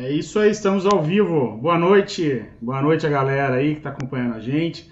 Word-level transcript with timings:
É 0.00 0.12
isso 0.12 0.38
aí, 0.38 0.52
estamos 0.52 0.86
ao 0.86 1.02
vivo. 1.02 1.56
Boa 1.56 1.76
noite, 1.76 2.44
boa 2.62 2.80
noite 2.80 3.04
a 3.04 3.10
galera 3.10 3.54
aí 3.54 3.72
que 3.72 3.78
está 3.78 3.90
acompanhando 3.90 4.36
a 4.36 4.38
gente. 4.38 4.88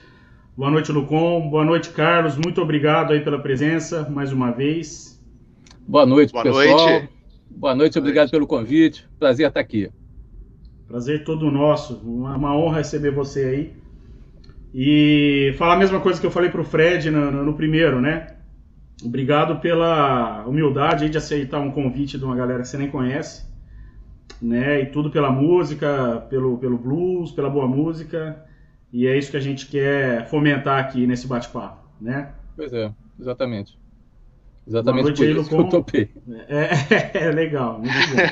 Boa 0.57 0.69
noite, 0.69 0.90
Lucon. 0.90 1.49
Boa 1.49 1.65
noite, 1.65 1.90
Carlos. 1.90 2.37
Muito 2.37 2.61
obrigado 2.61 3.13
aí 3.13 3.21
pela 3.21 3.39
presença 3.39 4.11
mais 4.11 4.33
uma 4.33 4.51
vez. 4.51 5.25
Boa 5.87 6.04
noite, 6.04 6.33
boa 6.33 6.43
pessoal. 6.43 6.89
Noite. 6.89 7.08
Boa 7.49 7.72
noite, 7.77 7.97
obrigado 8.01 8.33
pelo 8.33 8.49
convite. 8.49 9.08
Prazer 9.17 9.47
estar 9.47 9.61
aqui. 9.61 9.89
Prazer 10.89 11.23
todo 11.23 11.53
nosso. 11.53 12.03
Uma, 12.04 12.37
uma 12.37 12.57
honra 12.57 12.79
receber 12.79 13.13
você 13.13 13.45
aí. 13.45 13.73
E 14.75 15.54
falar 15.57 15.75
a 15.75 15.79
mesma 15.79 16.01
coisa 16.01 16.20
que 16.20 16.27
eu 16.27 16.33
falei 16.33 16.51
para 16.51 16.61
o 16.61 16.65
Fred 16.65 17.13
no, 17.13 17.30
no, 17.30 17.45
no, 17.45 17.55
primeiro, 17.55 18.01
né? 18.01 18.35
Obrigado 19.05 19.61
pela 19.61 20.45
humildade 20.49 21.09
de 21.09 21.16
aceitar 21.16 21.61
um 21.61 21.71
convite 21.71 22.19
de 22.19 22.25
uma 22.25 22.35
galera 22.35 22.63
que 22.63 22.69
você 22.69 22.77
nem 22.77 22.91
conhece, 22.91 23.47
né? 24.41 24.83
E 24.83 24.87
tudo 24.87 25.11
pela 25.11 25.30
música, 25.30 26.27
pelo, 26.29 26.59
pelo 26.59 26.79
blues, 26.79 27.33
pela 27.33 27.51
boa 27.51 27.66
música. 27.66 28.45
E 28.93 29.07
é 29.07 29.16
isso 29.16 29.30
que 29.30 29.37
a 29.37 29.41
gente 29.41 29.66
quer 29.66 30.29
fomentar 30.29 30.79
aqui 30.79 31.07
nesse 31.07 31.27
bate-papo, 31.27 31.89
né? 32.01 32.33
Pois 32.57 32.73
é, 32.73 32.93
exatamente. 33.19 33.79
Exatamente 34.66 35.12
por 35.12 35.25
isso 35.25 35.49
que 35.49 35.55
eu 35.55 35.69
topei. 35.69 36.11
É, 36.49 37.19
é, 37.27 37.30
legal, 37.30 37.79
muito 37.79 37.95
bom. 37.95 38.23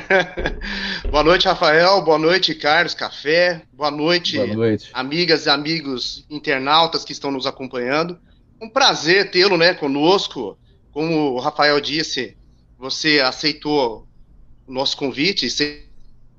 boa 1.10 1.22
noite, 1.22 1.46
Rafael. 1.46 2.02
Boa 2.02 2.18
noite, 2.18 2.56
Carlos 2.56 2.92
Café. 2.92 3.62
Boa 3.72 3.90
noite, 3.90 4.36
boa 4.36 4.48
noite, 4.48 4.90
amigas 4.92 5.46
e 5.46 5.50
amigos 5.50 6.26
internautas 6.28 7.04
que 7.04 7.12
estão 7.12 7.30
nos 7.30 7.46
acompanhando. 7.46 8.18
Um 8.60 8.68
prazer 8.68 9.30
tê-lo 9.30 9.56
né, 9.56 9.74
conosco. 9.74 10.58
Como 10.90 11.34
o 11.34 11.40
Rafael 11.40 11.80
disse, 11.80 12.36
você 12.78 13.20
aceitou 13.20 14.08
o 14.66 14.72
nosso 14.72 14.96
convite 14.96 15.46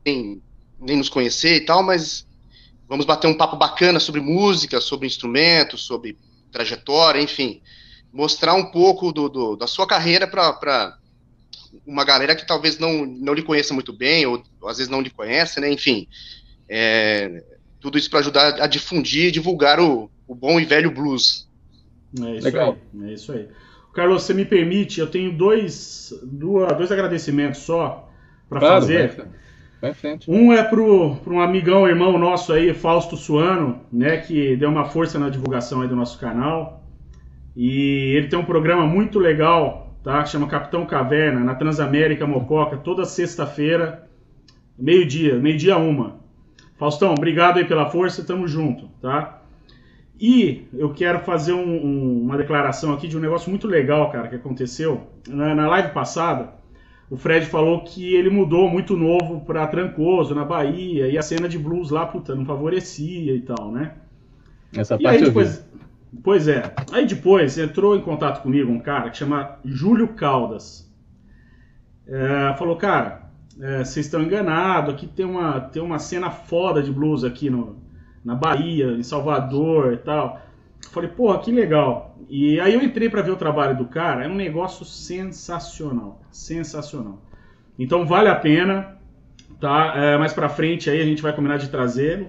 sem 0.06 0.42
nem 0.80 0.98
nos 0.98 1.10
conhecer 1.10 1.56
e 1.56 1.62
tal, 1.62 1.82
mas 1.82 2.28
vamos 2.88 3.06
bater 3.06 3.28
um 3.28 3.38
papo 3.38 3.56
bacana 3.56 4.00
sobre 4.00 4.22
música, 4.22 4.82
sobre 4.82 5.08
instrumentos, 5.08 5.84
sobre 5.84 6.18
trajetória, 6.52 7.22
enfim 7.22 7.62
mostrar 8.16 8.54
um 8.54 8.72
pouco 8.72 9.12
do, 9.12 9.28
do 9.28 9.56
da 9.58 9.68
sua 9.68 9.86
carreira 9.86 10.26
para 10.26 10.98
uma 11.86 12.06
galera 12.06 12.34
que 12.34 12.48
talvez 12.48 12.80
não, 12.80 13.06
não 13.06 13.34
lhe 13.34 13.44
conheça 13.44 13.74
muito 13.74 13.92
bem, 13.92 14.26
ou, 14.26 14.42
ou 14.62 14.70
às 14.70 14.78
vezes 14.78 14.90
não 14.90 15.02
lhe 15.02 15.10
conhece, 15.10 15.60
né? 15.60 15.70
Enfim, 15.70 16.08
é, 16.70 17.44
tudo 17.82 17.98
isso 17.98 18.10
para 18.10 18.20
ajudar 18.20 18.62
a 18.62 18.68
difundir 18.68 19.26
e 19.26 19.32
divulgar 19.32 19.82
o, 19.82 20.10
o 20.26 20.34
bom 20.34 20.58
e 20.62 20.64
velho 20.64 20.90
blues. 20.90 21.50
É 22.18 22.38
isso 22.38 22.46
Legal. 22.46 22.78
aí. 22.94 23.10
É 23.10 23.14
isso 23.14 23.34
aí. 23.34 23.50
Carlos, 23.94 24.24
você 24.24 24.34
me 24.34 24.46
permite, 24.46 25.02
eu 25.02 25.08
tenho 25.08 25.38
dois, 25.38 26.14
dois 26.24 26.92
agradecimentos 26.94 27.62
só 27.62 28.10
para 28.48 28.60
claro, 28.62 28.82
fazer. 28.82 29.28
Um 30.32 30.52
é 30.54 30.64
para 30.64 30.80
um 30.80 31.40
amigão, 31.40 31.88
irmão 31.88 32.18
nosso 32.18 32.54
aí, 32.54 32.74
Fausto 32.74 33.16
Suano, 33.16 33.82
né, 33.92 34.18
que 34.18 34.56
deu 34.56 34.70
uma 34.70 34.86
força 34.86 35.20
na 35.20 35.30
divulgação 35.30 35.82
aí 35.82 35.88
do 35.88 35.96
nosso 35.96 36.20
canal. 36.20 36.84
E 37.56 38.14
ele 38.16 38.28
tem 38.28 38.38
um 38.38 38.46
programa 38.46 38.86
muito 38.86 39.20
legal, 39.20 39.96
tá? 40.04 40.22
Que 40.24 40.30
chama 40.30 40.48
Capitão 40.48 40.86
Caverna, 40.86 41.40
na 41.40 41.56
Transamérica 41.56 42.28
Mococa, 42.28 42.78
toda 42.78 43.06
sexta-feira, 43.06 44.10
meio-dia, 44.78 45.36
meio-dia 45.36 45.78
uma. 45.78 46.20
Faustão, 46.78 47.14
obrigado 47.14 47.58
aí 47.58 47.66
pela 47.66 47.90
força, 47.90 48.26
tamo 48.26 48.48
junto, 48.48 48.90
tá? 49.02 49.42
E 50.20 50.68
eu 50.74 50.94
quero 50.94 51.20
fazer 51.20 51.54
um, 51.54 51.86
um, 51.86 52.22
uma 52.24 52.38
declaração 52.38 52.94
aqui 52.94 53.08
de 53.08 53.18
um 53.18 53.22
negócio 53.22 53.50
muito 53.50 53.68
legal, 53.68 54.12
cara, 54.12 54.28
que 54.28 54.36
aconteceu. 54.36 55.08
Na, 55.28 55.56
na 55.56 55.68
live 55.68 55.90
passada, 55.90 56.54
o 57.10 57.18
Fred 57.18 57.46
falou 57.46 57.84
que 57.84 58.16
ele 58.16 58.30
mudou 58.30 58.70
muito 58.70 58.98
novo 58.98 59.42
pra 59.42 59.68
Trancoso, 59.68 60.34
na 60.34 60.44
Bahia, 60.44 61.08
e 61.08 61.18
a 61.18 61.22
cena 61.22 61.48
de 61.48 61.60
blues 61.60 61.92
lá, 61.92 62.06
puta, 62.06 62.34
não 62.34 62.46
favorecia 62.46 63.36
e 63.36 63.42
tal, 63.42 63.72
né? 63.72 63.94
Essa 64.76 64.96
e 64.96 65.04
parte 65.04 65.20
aí, 65.20 65.26
depois. 65.26 65.66
Pois 66.24 66.48
é. 66.48 66.74
Aí 66.92 67.06
depois 67.06 67.58
entrou 67.58 67.96
em 67.96 68.02
contato 68.02 68.42
comigo 68.42 68.72
um 68.72 68.80
cara 68.80 69.10
que 69.10 69.18
chama 69.18 69.60
Júlio 69.64 70.10
Caldas. 70.10 70.92
É, 72.08 72.56
falou, 72.58 72.76
cara, 72.76 73.30
é, 73.60 73.84
vocês 73.84 74.06
estão 74.06 74.22
enganados, 74.22 74.94
aqui 74.94 75.08
tem 75.08 75.26
uma, 75.26 75.60
tem 75.60 75.82
uma 75.82 76.00
cena 76.00 76.32
foda 76.32 76.82
de 76.82 76.92
blues 76.92 77.24
aqui 77.24 77.50
no, 77.50 77.78
na 78.24 78.34
Bahia, 78.34 78.92
em 78.92 79.04
Salvador 79.04 79.94
e 79.94 79.98
tal. 79.98 80.42
Falei, 80.92 81.10
porra, 81.10 81.40
que 81.40 81.52
legal. 81.52 82.18
E 82.30 82.60
aí 82.60 82.74
eu 82.74 82.82
entrei 82.82 83.10
para 83.10 83.22
ver 83.22 83.32
o 83.32 83.36
trabalho 83.36 83.78
do 83.78 83.86
cara, 83.86 84.24
é 84.24 84.28
um 84.28 84.36
negócio 84.36 84.86
sensacional, 84.86 86.22
sensacional. 86.32 87.22
Então 87.78 88.06
vale 88.06 88.30
a 88.30 88.36
pena, 88.36 88.98
tá? 89.60 89.94
É, 89.96 90.18
mais 90.18 90.34
para 90.34 90.50
frente 90.50 90.90
aí 90.90 91.02
a 91.02 91.06
gente 91.06 91.22
vai 91.22 91.34
combinar 91.34 91.58
de 91.58 91.70
trazê-lo. 91.70 92.28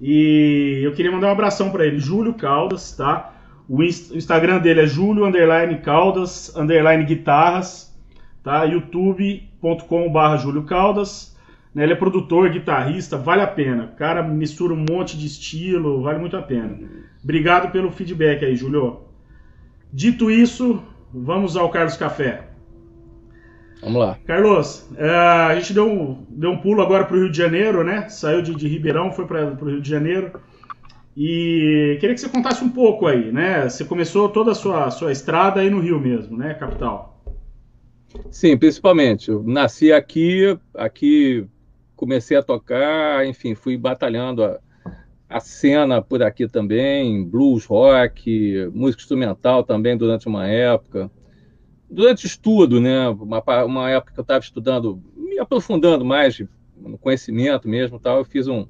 E 0.00 0.80
eu 0.84 0.92
queria 0.92 1.10
mandar 1.10 1.28
um 1.28 1.32
abração 1.32 1.70
para 1.70 1.86
ele, 1.86 1.98
Júlio 1.98 2.34
Caldas, 2.34 2.92
tá? 2.92 3.32
O 3.68 3.82
Instagram 3.82 4.58
dele 4.58 4.82
é 4.82 4.86
Júlio 4.86 5.24
underline 5.24 5.78
Caldas 5.78 6.54
underline 6.54 7.04
guitarras, 7.04 7.98
tá? 8.42 8.64
youtube.com/barra 8.64 10.36
Júlio 10.36 10.64
Caldas. 10.64 11.36
Né? 11.74 11.82
Ele 11.82 11.92
é 11.92 11.96
produtor, 11.96 12.48
guitarrista, 12.48 13.18
vale 13.18 13.42
a 13.42 13.46
pena. 13.46 13.84
O 13.84 13.96
cara 13.96 14.22
mistura 14.22 14.72
um 14.72 14.84
monte 14.88 15.16
de 15.18 15.26
estilo, 15.26 16.02
vale 16.02 16.18
muito 16.18 16.36
a 16.36 16.42
pena. 16.42 16.78
Obrigado 17.26 17.72
pelo 17.72 17.90
feedback 17.90 18.44
aí, 18.44 18.54
Júlio. 18.54 19.00
Dito 19.92 20.30
isso, 20.30 20.80
vamos 21.12 21.56
ao 21.56 21.68
Carlos 21.70 21.96
Café. 21.96 22.50
Vamos 23.82 24.00
lá. 24.00 24.16
Carlos, 24.24 24.88
é, 24.96 25.10
a 25.10 25.52
gente 25.56 25.74
deu 25.74 25.90
um, 25.90 26.24
deu 26.28 26.52
um 26.52 26.58
pulo 26.58 26.80
agora 26.80 27.04
para 27.04 27.16
o 27.16 27.18
Rio 27.18 27.28
de 27.28 27.36
Janeiro, 27.36 27.82
né? 27.82 28.08
Saiu 28.08 28.42
de, 28.42 28.54
de 28.54 28.68
Ribeirão, 28.68 29.10
foi 29.10 29.26
para 29.26 29.44
o 29.44 29.68
Rio 29.68 29.80
de 29.82 29.90
Janeiro. 29.90 30.40
E 31.16 31.96
queria 31.98 32.14
que 32.14 32.20
você 32.20 32.28
contasse 32.28 32.62
um 32.62 32.70
pouco 32.70 33.08
aí, 33.08 33.32
né? 33.32 33.68
Você 33.68 33.84
começou 33.84 34.28
toda 34.28 34.52
a 34.52 34.54
sua, 34.54 34.88
sua 34.92 35.10
estrada 35.10 35.60
aí 35.62 35.68
no 35.68 35.80
Rio 35.80 35.98
mesmo, 35.98 36.36
né? 36.36 36.54
Capital. 36.54 37.20
Sim, 38.30 38.56
principalmente. 38.56 39.32
Eu 39.32 39.42
nasci 39.42 39.92
aqui, 39.92 40.56
aqui 40.72 41.44
comecei 41.96 42.36
a 42.36 42.42
tocar, 42.42 43.26
enfim, 43.26 43.56
fui 43.56 43.76
batalhando 43.76 44.44
a, 44.44 44.60
a 45.28 45.40
cena 45.40 46.00
por 46.00 46.22
aqui 46.22 46.48
também, 46.48 47.24
blues, 47.24 47.64
rock, 47.64 48.70
música 48.72 49.02
instrumental 49.02 49.64
também 49.64 49.96
durante 49.96 50.26
uma 50.26 50.46
época 50.46 51.10
durante 51.88 52.26
estudo, 52.26 52.80
né, 52.80 53.08
uma, 53.08 53.42
uma 53.64 53.90
época 53.90 54.12
que 54.12 54.20
eu 54.20 54.22
estava 54.22 54.40
estudando, 54.40 55.02
me 55.16 55.38
aprofundando 55.38 56.04
mais 56.04 56.42
no 56.76 56.98
conhecimento 56.98 57.68
mesmo, 57.68 57.98
tal, 57.98 58.18
eu 58.18 58.24
fiz 58.24 58.48
um, 58.48 58.66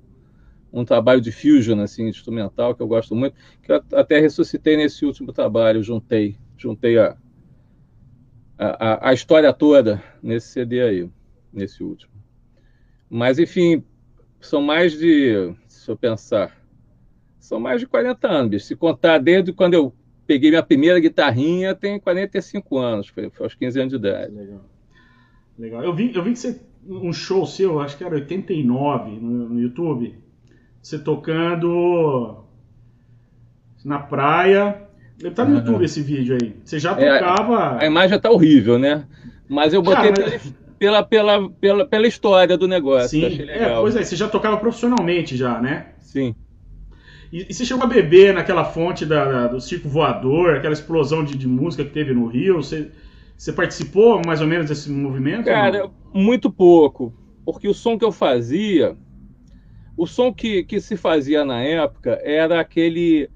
um 0.72 0.84
trabalho 0.84 1.20
de 1.20 1.32
fusion, 1.32 1.80
assim, 1.80 2.08
instrumental, 2.08 2.74
que 2.74 2.82
eu 2.82 2.86
gosto 2.86 3.14
muito, 3.14 3.34
que 3.62 3.72
eu 3.72 3.82
até 3.92 4.20
ressuscitei 4.20 4.76
nesse 4.76 5.04
último 5.04 5.32
trabalho, 5.32 5.82
juntei, 5.82 6.36
juntei 6.56 6.98
a, 6.98 7.16
a, 8.58 9.10
a 9.10 9.12
história 9.12 9.52
toda 9.52 10.02
nesse 10.22 10.48
CD 10.48 10.82
aí, 10.82 11.10
nesse 11.52 11.82
último. 11.82 12.12
Mas, 13.08 13.38
enfim, 13.38 13.82
são 14.40 14.60
mais 14.60 14.92
de, 14.92 15.54
se 15.86 15.91
eu 15.92 15.97
pensar, 15.97 16.52
são 17.38 17.60
mais 17.60 17.80
de 17.80 17.86
40 17.86 18.26
anos, 18.28 18.66
se 18.66 18.74
contar 18.74 19.19
desde 19.19 19.52
quando 19.52 19.74
eu 19.74 19.94
peguei 20.26 20.50
minha 20.50 20.62
primeira 20.62 20.98
guitarrinha 20.98 21.76
tem 21.76 22.00
45 22.00 22.76
anos, 22.76 23.06
foi, 23.06 23.30
foi 23.30 23.47
aos 23.47 23.54
15 23.54 23.78
anos 23.78 23.91
de 23.92 23.97
idade. 23.97 24.34
Legal. 24.34 24.60
Legal. 25.56 25.84
Eu 25.84 25.94
vi, 25.94 26.12
eu 26.12 26.24
vi 26.24 26.32
que 26.32 26.41
você, 26.41 26.60
um 26.88 27.12
show 27.12 27.47
seu, 27.47 27.78
acho 27.78 27.97
que 27.97 28.02
era 28.02 28.16
89 28.16 29.12
no, 29.12 29.48
no 29.48 29.60
YouTube, 29.60 30.19
você 30.82 30.98
tocando 30.98 32.44
na 33.84 34.00
praia. 34.00 34.83
Tá 35.34 35.44
no 35.44 35.53
uhum. 35.53 35.59
YouTube 35.59 35.84
esse 35.84 36.03
vídeo 36.03 36.36
aí. 36.41 36.56
Você 36.65 36.78
já 36.80 36.94
tocava. 36.94 37.78
É, 37.80 37.84
a 37.84 37.86
imagem 37.86 38.18
tá 38.18 38.30
horrível, 38.30 38.78
né? 38.78 39.06
Mas 39.48 39.72
eu 39.72 39.80
botei 39.80 40.12
Cara, 40.12 40.41
pela, 40.78 41.02
pela, 41.02 41.50
pela, 41.50 41.86
pela 41.86 42.06
história 42.06 42.56
do 42.56 42.68
negócio. 42.68 43.20
Sim, 43.20 43.42
é, 43.48 43.74
pois 43.74 43.96
é, 43.96 44.02
você 44.02 44.16
já 44.16 44.28
tocava 44.28 44.56
profissionalmente 44.56 45.36
já, 45.36 45.60
né? 45.60 45.92
Sim. 46.00 46.34
E, 47.32 47.46
e 47.48 47.54
você 47.54 47.64
chegou 47.64 47.84
a 47.84 47.86
beber 47.86 48.34
naquela 48.34 48.64
fonte 48.64 49.04
da, 49.04 49.24
da, 49.24 49.46
do 49.48 49.60
circo 49.60 49.88
voador, 49.88 50.56
aquela 50.56 50.72
explosão 50.72 51.24
de, 51.24 51.36
de, 51.36 51.48
música 51.48 51.84
que 51.84 51.90
teve 51.90 52.12
no 52.12 52.26
Rio? 52.26 52.56
Você, 52.56 52.90
você 53.36 53.52
participou 53.52 54.22
mais 54.24 54.40
ou 54.40 54.46
menos 54.46 54.68
desse 54.68 54.90
movimento? 54.90 55.44
Cara, 55.44 55.90
muito 56.12 56.50
pouco. 56.50 57.12
Porque 57.44 57.68
o 57.68 57.74
som 57.74 57.98
que 57.98 58.04
eu 58.04 58.12
fazia, 58.12 58.96
o 59.96 60.06
som 60.06 60.32
que, 60.32 60.64
que 60.64 60.80
se 60.80 60.96
fazia 60.96 61.44
na 61.44 61.60
época 61.62 62.20
era 62.22 62.60
aquele, 62.60 63.30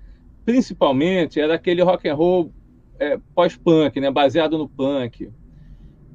principalmente, 0.45 1.41
era 1.41 1.55
aquele 1.55 1.83
rock 1.83 2.09
and 2.09 2.15
roll 2.15 2.53
é, 2.99 3.19
pós-punk, 3.35 4.01
né, 4.01 4.11
baseado 4.11 4.59
no 4.59 4.69
punk. 4.69 5.31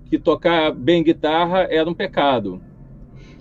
Que 0.09 0.19
tocar 0.19 0.71
bem 0.71 1.03
guitarra 1.03 1.67
era 1.69 1.89
um 1.89 1.93
pecado. 1.93 2.61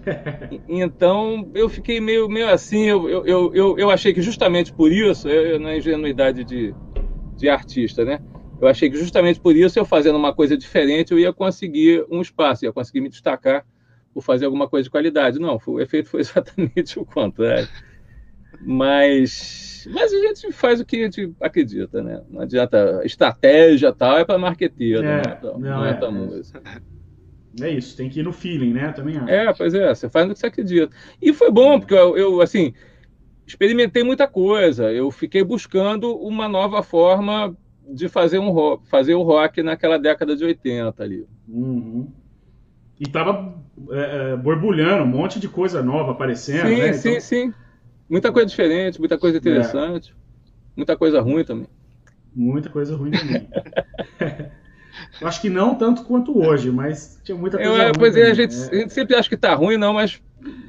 Então 0.69 1.51
eu 1.55 1.69
fiquei 1.69 2.01
meio, 2.01 2.29
meio 2.29 2.49
assim, 2.51 2.85
eu, 2.85 3.09
eu, 3.27 3.55
eu, 3.55 3.79
eu 3.79 3.91
achei 3.91 4.13
que 4.13 4.21
justamente 4.21 4.73
por 4.73 4.93
isso, 4.93 5.27
eu, 5.27 5.59
na 5.59 5.75
ingenuidade 5.77 6.45
de, 6.45 6.75
de 7.37 7.49
artista, 7.49 8.05
né? 8.05 8.21
Eu 8.61 8.69
achei 8.69 8.89
que 8.89 8.97
justamente 8.97 9.41
por 9.41 9.57
isso, 9.57 9.79
eu 9.79 9.85
fazendo 9.85 10.17
uma 10.17 10.33
coisa 10.33 10.57
diferente, 10.57 11.13
eu 11.13 11.19
ia 11.19 11.33
conseguir 11.33 12.05
um 12.11 12.21
espaço, 12.21 12.65
ia 12.65 12.73
conseguir 12.73 13.01
me 13.01 13.09
destacar 13.09 13.65
por 14.13 14.23
fazer 14.23 14.45
alguma 14.47 14.69
coisa 14.69 14.85
de 14.85 14.91
qualidade. 14.91 15.41
Não, 15.41 15.61
o 15.67 15.81
efeito 15.81 16.09
foi 16.09 16.21
exatamente 16.23 16.99
o 16.99 17.05
contrário. 17.05 17.69
Mas, 18.61 19.74
mas 19.91 20.13
a 20.13 20.19
gente 20.19 20.53
faz 20.53 20.81
o 20.81 20.85
que 20.85 20.97
a 20.97 21.05
gente 21.05 21.33
acredita, 21.41 22.03
né? 22.03 22.23
Não 22.31 22.43
adianta. 22.43 23.03
Estratégia 23.05 23.93
tal 23.93 24.19
é 24.19 24.25
para 24.25 24.39
marqueteiro, 24.39 25.05
é, 25.05 25.23
não 25.23 25.33
é, 25.33 25.41
não, 25.43 25.59
não 25.59 25.85
é, 25.85 25.99
é 26.01 26.11
música. 26.11 26.63
É 27.61 27.71
isso, 27.71 27.97
tem 27.97 28.09
que 28.09 28.21
ir 28.21 28.23
no 28.23 28.33
feeling, 28.33 28.73
né? 28.73 28.93
Também 28.93 29.17
acho. 29.17 29.29
É, 29.29 29.53
pois 29.53 29.75
é, 29.75 29.95
você 29.95 30.09
faz 30.09 30.27
no 30.27 30.35
que 30.35 30.41
você 30.41 30.47
acredita. 30.47 30.95
E 31.23 31.33
foi 31.33 31.51
bom, 31.51 31.79
porque 31.79 31.95
eu, 31.95 32.17
eu 32.17 32.41
assim, 32.41 32.75
experimentei 33.47 34.03
muita 34.03 34.27
coisa. 34.27 34.93
Eu 34.93 35.11
fiquei 35.11 35.45
buscando 35.45 36.17
uma 36.17 36.49
nova 36.49 36.83
forma 36.83 37.57
de 37.89 38.09
fazer 38.09 38.39
um 38.39 38.51
rock, 38.51 38.89
fazer 38.89 39.15
o 39.15 39.23
rock 39.23 39.63
naquela 39.63 39.99
década 39.99 40.35
de 40.35 40.45
80 40.45 41.03
ali. 41.03 41.27
Uhum. 41.49 42.09
E 42.99 43.07
tava 43.09 43.55
é, 43.91 44.33
é, 44.33 44.37
borbulhando, 44.37 45.05
um 45.05 45.07
monte 45.07 45.39
de 45.39 45.49
coisa 45.49 45.83
nova 45.83 46.13
aparecendo. 46.13 46.69
Sim, 46.69 46.77
né? 46.77 46.93
sim, 46.93 47.09
então... 47.11 47.21
sim. 47.21 47.55
Muita 48.09 48.33
coisa 48.33 48.49
diferente, 48.49 48.99
muita 48.99 49.19
coisa 49.19 49.39
interessante, 49.39 50.11
é. 50.11 50.15
muita 50.77 50.97
coisa 50.97 51.21
ruim 51.21 51.45
também. 51.45 51.69
Muita 52.35 52.69
coisa 52.69 52.97
ruim 52.97 53.11
também. 53.11 53.49
Eu 55.21 55.29
acho 55.29 55.41
que 55.41 55.51
não 55.51 55.75
tanto 55.75 56.05
quanto 56.05 56.39
hoje, 56.39 56.71
mas 56.71 57.19
tinha 57.25 57.37
muita 57.37 57.57
coisa 57.57 57.73
eu, 57.73 57.83
ruim. 57.83 57.93
Pois 57.99 58.17
é, 58.17 58.31
a 58.31 58.35
gente, 58.35 58.55
é. 58.55 58.69
a 58.69 58.75
gente, 58.75 58.93
sempre 58.93 59.17
acha 59.17 59.29
que 59.29 59.37
tá 59.37 59.55
ruim, 59.55 59.77
não, 59.77 59.95
mas 59.95 60.21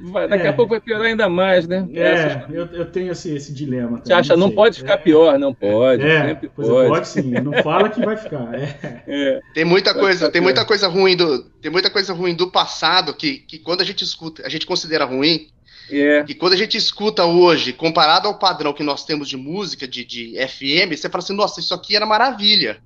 vai, 0.02 0.28
daqui 0.28 0.46
é. 0.46 0.48
a 0.48 0.52
pouco 0.52 0.70
vai 0.70 0.80
piorar 0.80 1.06
ainda 1.06 1.28
mais, 1.28 1.66
né? 1.66 1.86
É, 1.92 2.00
Essas... 2.00 2.54
eu, 2.54 2.66
eu, 2.66 2.86
tenho 2.86 3.12
esse, 3.12 3.34
esse 3.34 3.52
dilema. 3.52 4.00
Você 4.02 4.12
acha, 4.12 4.36
não, 4.36 4.48
não 4.48 4.54
pode 4.54 4.78
ficar 4.78 4.94
é. 4.94 4.98
pior, 4.98 5.38
não 5.38 5.54
pode. 5.54 6.02
É, 6.02 6.28
sempre 6.28 6.48
pode. 6.48 6.68
pode 6.68 7.08
sim, 7.08 7.30
não 7.32 7.52
fala 7.62 7.88
que 7.88 8.04
vai 8.04 8.16
ficar. 8.16 8.54
É. 8.54 8.76
É. 9.08 9.40
Tem 9.54 9.64
muita 9.64 9.94
coisa, 9.94 10.30
tem 10.30 10.40
muita 10.40 10.64
coisa 10.64 10.88
ruim 10.88 11.16
do, 11.16 11.44
tem 11.60 11.70
muita 11.70 11.88
coisa 11.88 12.12
ruim 12.12 12.34
do 12.34 12.50
passado 12.50 13.14
que, 13.14 13.38
que 13.38 13.58
quando 13.58 13.80
a 13.80 13.84
gente 13.84 14.02
escuta, 14.02 14.44
a 14.44 14.48
gente 14.48 14.66
considera 14.66 15.04
ruim. 15.04 15.48
É. 15.90 16.24
E 16.28 16.34
quando 16.34 16.54
a 16.54 16.56
gente 16.56 16.76
escuta 16.76 17.24
hoje, 17.24 17.72
comparado 17.72 18.26
ao 18.26 18.38
padrão 18.38 18.72
que 18.72 18.82
nós 18.82 19.04
temos 19.04 19.28
de 19.28 19.36
música, 19.36 19.86
de, 19.86 20.04
de 20.04 20.34
FM, 20.46 20.96
você 20.96 21.08
fala 21.08 21.22
assim, 21.22 21.34
nossa, 21.34 21.60
isso 21.60 21.74
aqui 21.74 21.94
era 21.94 22.04
maravilha. 22.04 22.78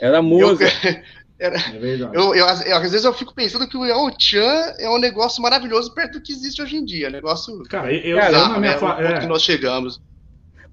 Era 0.00 0.20
música. 0.20 0.64
Eu, 0.84 1.02
era, 1.38 1.56
é 1.56 1.78
eu, 2.12 2.34
eu, 2.34 2.46
eu, 2.46 2.46
às 2.46 2.82
vezes 2.82 3.04
eu 3.04 3.12
fico 3.12 3.34
pensando 3.34 3.68
que 3.68 3.76
o 3.76 3.84
El 3.84 4.10
Chan 4.18 4.74
é 4.78 4.88
um 4.88 4.98
negócio 4.98 5.42
maravilhoso 5.42 5.94
perto 5.94 6.14
do 6.14 6.22
que 6.22 6.32
existe 6.32 6.60
hoje 6.60 6.76
em 6.76 6.84
dia. 6.84 7.10
Negócio. 7.10 7.62
Cara, 7.64 7.92
eu, 7.92 8.16
Cara, 8.16 8.32
eu 8.32 8.48
na 8.48 8.58
minha 8.58 8.72
né, 8.72 8.78
fa... 8.78 8.96
é. 9.00 9.20
que 9.20 9.26
nós 9.26 9.42
chegamos. 9.42 10.00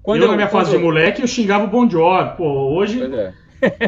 Quando 0.01 0.21
eu, 0.21 0.27
na 0.27 0.35
minha 0.35 0.47
fase 0.47 0.71
de 0.71 0.77
moleque, 0.77 1.21
eu 1.21 1.27
xingava 1.27 1.65
o 1.65 1.67
Bon 1.67 1.89
Jovi. 1.89 2.37
Pô, 2.37 2.75
hoje. 2.75 3.01
É. 3.01 3.33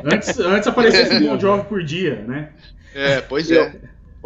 Antes, 0.03 0.39
antes 0.39 0.67
aparecia 0.67 1.01
esse 1.01 1.19
Bon 1.19 1.39
Jovi 1.39 1.65
por 1.65 1.83
dia, 1.83 2.23
né? 2.27 2.49
É, 2.95 3.21
pois 3.21 3.51
é. 3.51 3.75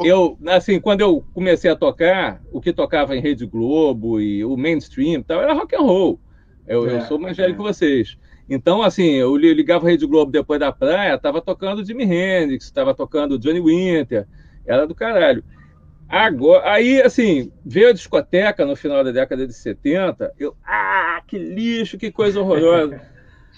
Eu, 0.04 0.38
assim, 0.48 0.80
quando 0.80 1.02
eu 1.02 1.24
comecei 1.34 1.70
a 1.70 1.76
tocar, 1.76 2.42
o 2.52 2.62
que 2.62 2.74
tocava 2.74 3.16
em 3.16 3.22
Rede 3.22 3.46
Globo 3.46 4.20
e 4.20 4.44
o 4.44 4.56
mainstream 4.58 5.20
e 5.20 5.24
tal, 5.24 5.42
era 5.42 5.54
rock 5.54 5.76
and 5.76 5.82
roll. 5.82 6.20
Eu, 6.68 6.90
é, 6.90 6.96
eu 6.96 7.02
sou 7.02 7.20
mais 7.20 7.38
velho 7.38 7.54
é. 7.54 7.56
que 7.56 7.62
vocês. 7.62 8.18
Então, 8.50 8.82
assim, 8.82 9.12
eu 9.14 9.36
ligava 9.36 9.86
a 9.86 9.90
Rede 9.90 10.06
Globo 10.06 10.32
depois 10.32 10.60
da 10.60 10.72
praia, 10.72 11.18
tava 11.18 11.42
tocando 11.42 11.86
Jimi 11.86 12.04
Hendrix, 12.04 12.72
tava 12.72 12.94
tocando 12.94 13.38
Johnny 13.38 13.62
Winter, 13.62 14.28
era 14.66 14.86
do 14.86 14.96
caralho. 14.96 15.44
Agora, 16.10 16.70
aí, 16.70 17.02
assim, 17.02 17.52
veio 17.66 17.90
a 17.90 17.94
discoteca 17.94 18.66
no 18.66 18.76
final 18.76 19.04
da 19.04 19.12
década 19.12 19.48
de 19.48 19.54
70, 19.54 20.34
eu, 20.38 20.54
ah, 20.66 21.22
que 21.26 21.38
lixo, 21.38 21.98
que 21.98 22.12
coisa 22.12 22.42
horrorosa. 22.42 23.02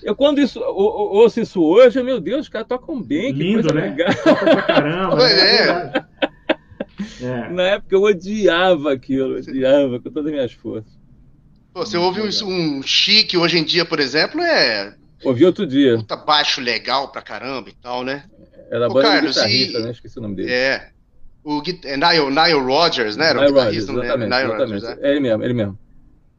Eu, 0.03 0.15
quando 0.15 0.39
isso, 0.39 0.59
eu, 0.59 0.75
ouço 0.75 1.39
isso 1.39 1.63
hoje, 1.63 2.01
meu 2.03 2.19
Deus, 2.19 2.41
os 2.41 2.49
caras 2.49 2.67
tocam 2.67 3.01
bem, 3.01 3.31
Lindo, 3.31 3.63
que 3.63 3.69
coisa 3.69 3.73
né? 3.73 3.81
legal. 3.89 4.15
Toca 4.23 4.45
pra 4.45 4.61
caramba. 4.61 5.15
Né? 5.15 6.03
é. 6.03 6.03
É. 7.21 7.49
Na 7.49 7.63
época 7.63 7.95
eu 7.95 8.01
odiava 8.03 8.93
aquilo, 8.93 9.37
odiava 9.37 9.99
com 9.99 10.09
todas 10.09 10.27
as 10.27 10.31
minhas 10.31 10.51
forças. 10.51 10.91
Pô, 11.73 11.85
você 11.85 11.97
ouve 11.97 12.21
um, 12.21 12.77
um 12.77 12.83
chique 12.83 13.37
hoje 13.37 13.57
em 13.57 13.63
dia, 13.63 13.83
por 13.85 13.99
exemplo, 13.99 14.41
é. 14.41 14.95
Ouvi 15.23 15.45
outro 15.45 15.65
dia. 15.65 15.95
Puta 15.95 16.17
baixo 16.17 16.61
legal 16.61 17.11
pra 17.11 17.21
caramba 17.21 17.69
e 17.69 17.73
tal, 17.73 18.03
né? 18.03 18.25
Era 18.69 18.87
Ô, 18.87 18.93
Carlos, 18.95 19.37
e... 19.37 19.71
né? 19.79 19.91
Esqueci 19.91 20.19
o 20.19 20.21
nome 20.21 20.35
dele. 20.35 20.51
É. 20.51 20.89
O 21.43 21.61
é 21.83 21.97
Nile, 21.97 22.29
Nile 22.29 22.59
Rodgers, 22.59 23.17
né? 23.17 23.29
Era 23.29 23.39
Nile 23.39 23.51
o 23.51 23.55
guitarrista, 23.55 23.91
Rodgers, 23.91 24.09
exatamente, 24.09 24.29
Nile 24.29 24.43
exatamente. 24.43 24.83
Rodgers, 24.83 25.01
né? 25.01 25.07
É 25.07 25.11
ele 25.11 25.19
mesmo, 25.19 25.43
ele 25.43 25.53
mesmo. 25.53 25.79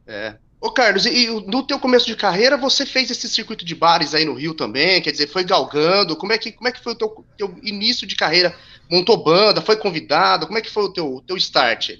É. 0.06 0.34
Ô, 0.64 0.70
Carlos, 0.70 1.04
e 1.04 1.28
no 1.46 1.62
teu 1.62 1.78
começo 1.78 2.06
de 2.06 2.16
carreira, 2.16 2.56
você 2.56 2.86
fez 2.86 3.10
esse 3.10 3.28
circuito 3.28 3.66
de 3.66 3.74
bares 3.74 4.14
aí 4.14 4.24
no 4.24 4.32
Rio 4.32 4.54
também, 4.54 5.02
quer 5.02 5.10
dizer, 5.10 5.26
foi 5.26 5.44
galgando, 5.44 6.16
como 6.16 6.32
é 6.32 6.38
que, 6.38 6.50
como 6.50 6.66
é 6.66 6.72
que 6.72 6.82
foi 6.82 6.94
o 6.94 6.96
teu, 6.96 7.24
teu 7.36 7.54
início 7.62 8.06
de 8.06 8.16
carreira? 8.16 8.56
Montou 8.90 9.22
banda, 9.22 9.60
foi 9.60 9.76
convidado, 9.76 10.46
como 10.46 10.58
é 10.58 10.62
que 10.62 10.70
foi 10.70 10.84
o 10.84 10.88
teu, 10.90 11.22
teu 11.26 11.36
start? 11.36 11.90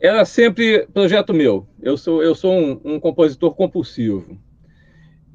era 0.00 0.24
sempre 0.24 0.86
projeto 0.92 1.32
meu. 1.32 1.66
Eu 1.82 1.96
sou, 1.96 2.22
eu 2.22 2.34
sou 2.34 2.52
um, 2.52 2.80
um, 2.84 3.00
compositor 3.00 3.54
compulsivo. 3.54 4.38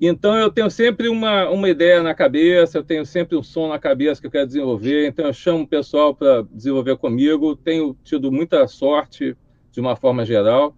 Então 0.01 0.35
eu 0.35 0.49
tenho 0.49 0.71
sempre 0.71 1.07
uma, 1.07 1.49
uma 1.49 1.69
ideia 1.69 2.01
na 2.01 2.15
cabeça, 2.15 2.77
eu 2.77 2.83
tenho 2.83 3.05
sempre 3.05 3.37
um 3.37 3.43
som 3.43 3.67
na 3.67 3.77
cabeça 3.77 4.21
que 4.21 4.27
eu 4.27 4.31
quero 4.31 4.47
desenvolver, 4.47 5.07
então 5.07 5.25
eu 5.25 5.33
chamo 5.33 5.63
o 5.63 5.67
pessoal 5.67 6.15
para 6.15 6.43
desenvolver 6.51 6.97
comigo. 6.97 7.55
Tenho 7.55 7.95
tido 8.03 8.31
muita 8.31 8.67
sorte, 8.67 9.35
de 9.71 9.79
uma 9.79 9.95
forma 9.95 10.25
geral, 10.25 10.75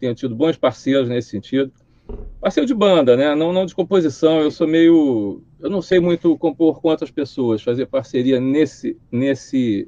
tenho 0.00 0.14
tido 0.14 0.34
bons 0.34 0.56
parceiros 0.56 1.08
nesse 1.08 1.28
sentido. 1.28 1.70
Parceiro 2.40 2.66
de 2.66 2.74
banda, 2.74 3.16
né? 3.16 3.34
Não, 3.34 3.52
não 3.52 3.66
de 3.66 3.74
composição, 3.74 4.40
eu 4.40 4.50
sou 4.50 4.66
meio. 4.66 5.42
Eu 5.60 5.70
não 5.70 5.82
sei 5.82 6.00
muito 6.00 6.36
compor 6.38 6.80
com 6.80 6.88
outras 6.88 7.10
pessoas, 7.10 7.62
fazer 7.62 7.86
parceria 7.86 8.40
nesse, 8.40 8.96
nesse 9.12 9.86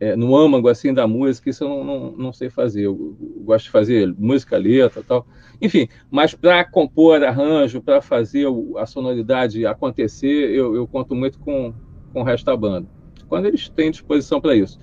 é, 0.00 0.16
no 0.16 0.34
âmago 0.34 0.68
assim 0.68 0.92
da 0.92 1.06
música, 1.06 1.50
isso 1.50 1.62
eu 1.62 1.68
não, 1.68 1.84
não, 1.84 2.12
não 2.12 2.32
sei 2.32 2.50
fazer. 2.50 2.86
Eu, 2.86 3.16
eu, 3.20 3.44
gosto 3.44 3.66
de 3.66 3.70
fazer 3.70 4.14
música, 4.18 4.56
letra 4.56 5.02
tal. 5.06 5.26
Enfim, 5.60 5.88
mas 6.10 6.34
para 6.34 6.64
compor 6.64 7.22
arranjo, 7.22 7.80
para 7.80 8.00
fazer 8.00 8.46
a 8.78 8.86
sonoridade 8.86 9.64
acontecer, 9.66 10.50
eu, 10.50 10.74
eu 10.74 10.88
conto 10.88 11.14
muito 11.14 11.38
com, 11.38 11.72
com 12.12 12.20
o 12.22 12.24
resto 12.24 12.46
da 12.46 12.56
banda. 12.56 12.88
Quando 13.28 13.46
eles 13.46 13.68
têm 13.68 13.90
disposição 13.90 14.40
para 14.40 14.56
isso. 14.56 14.80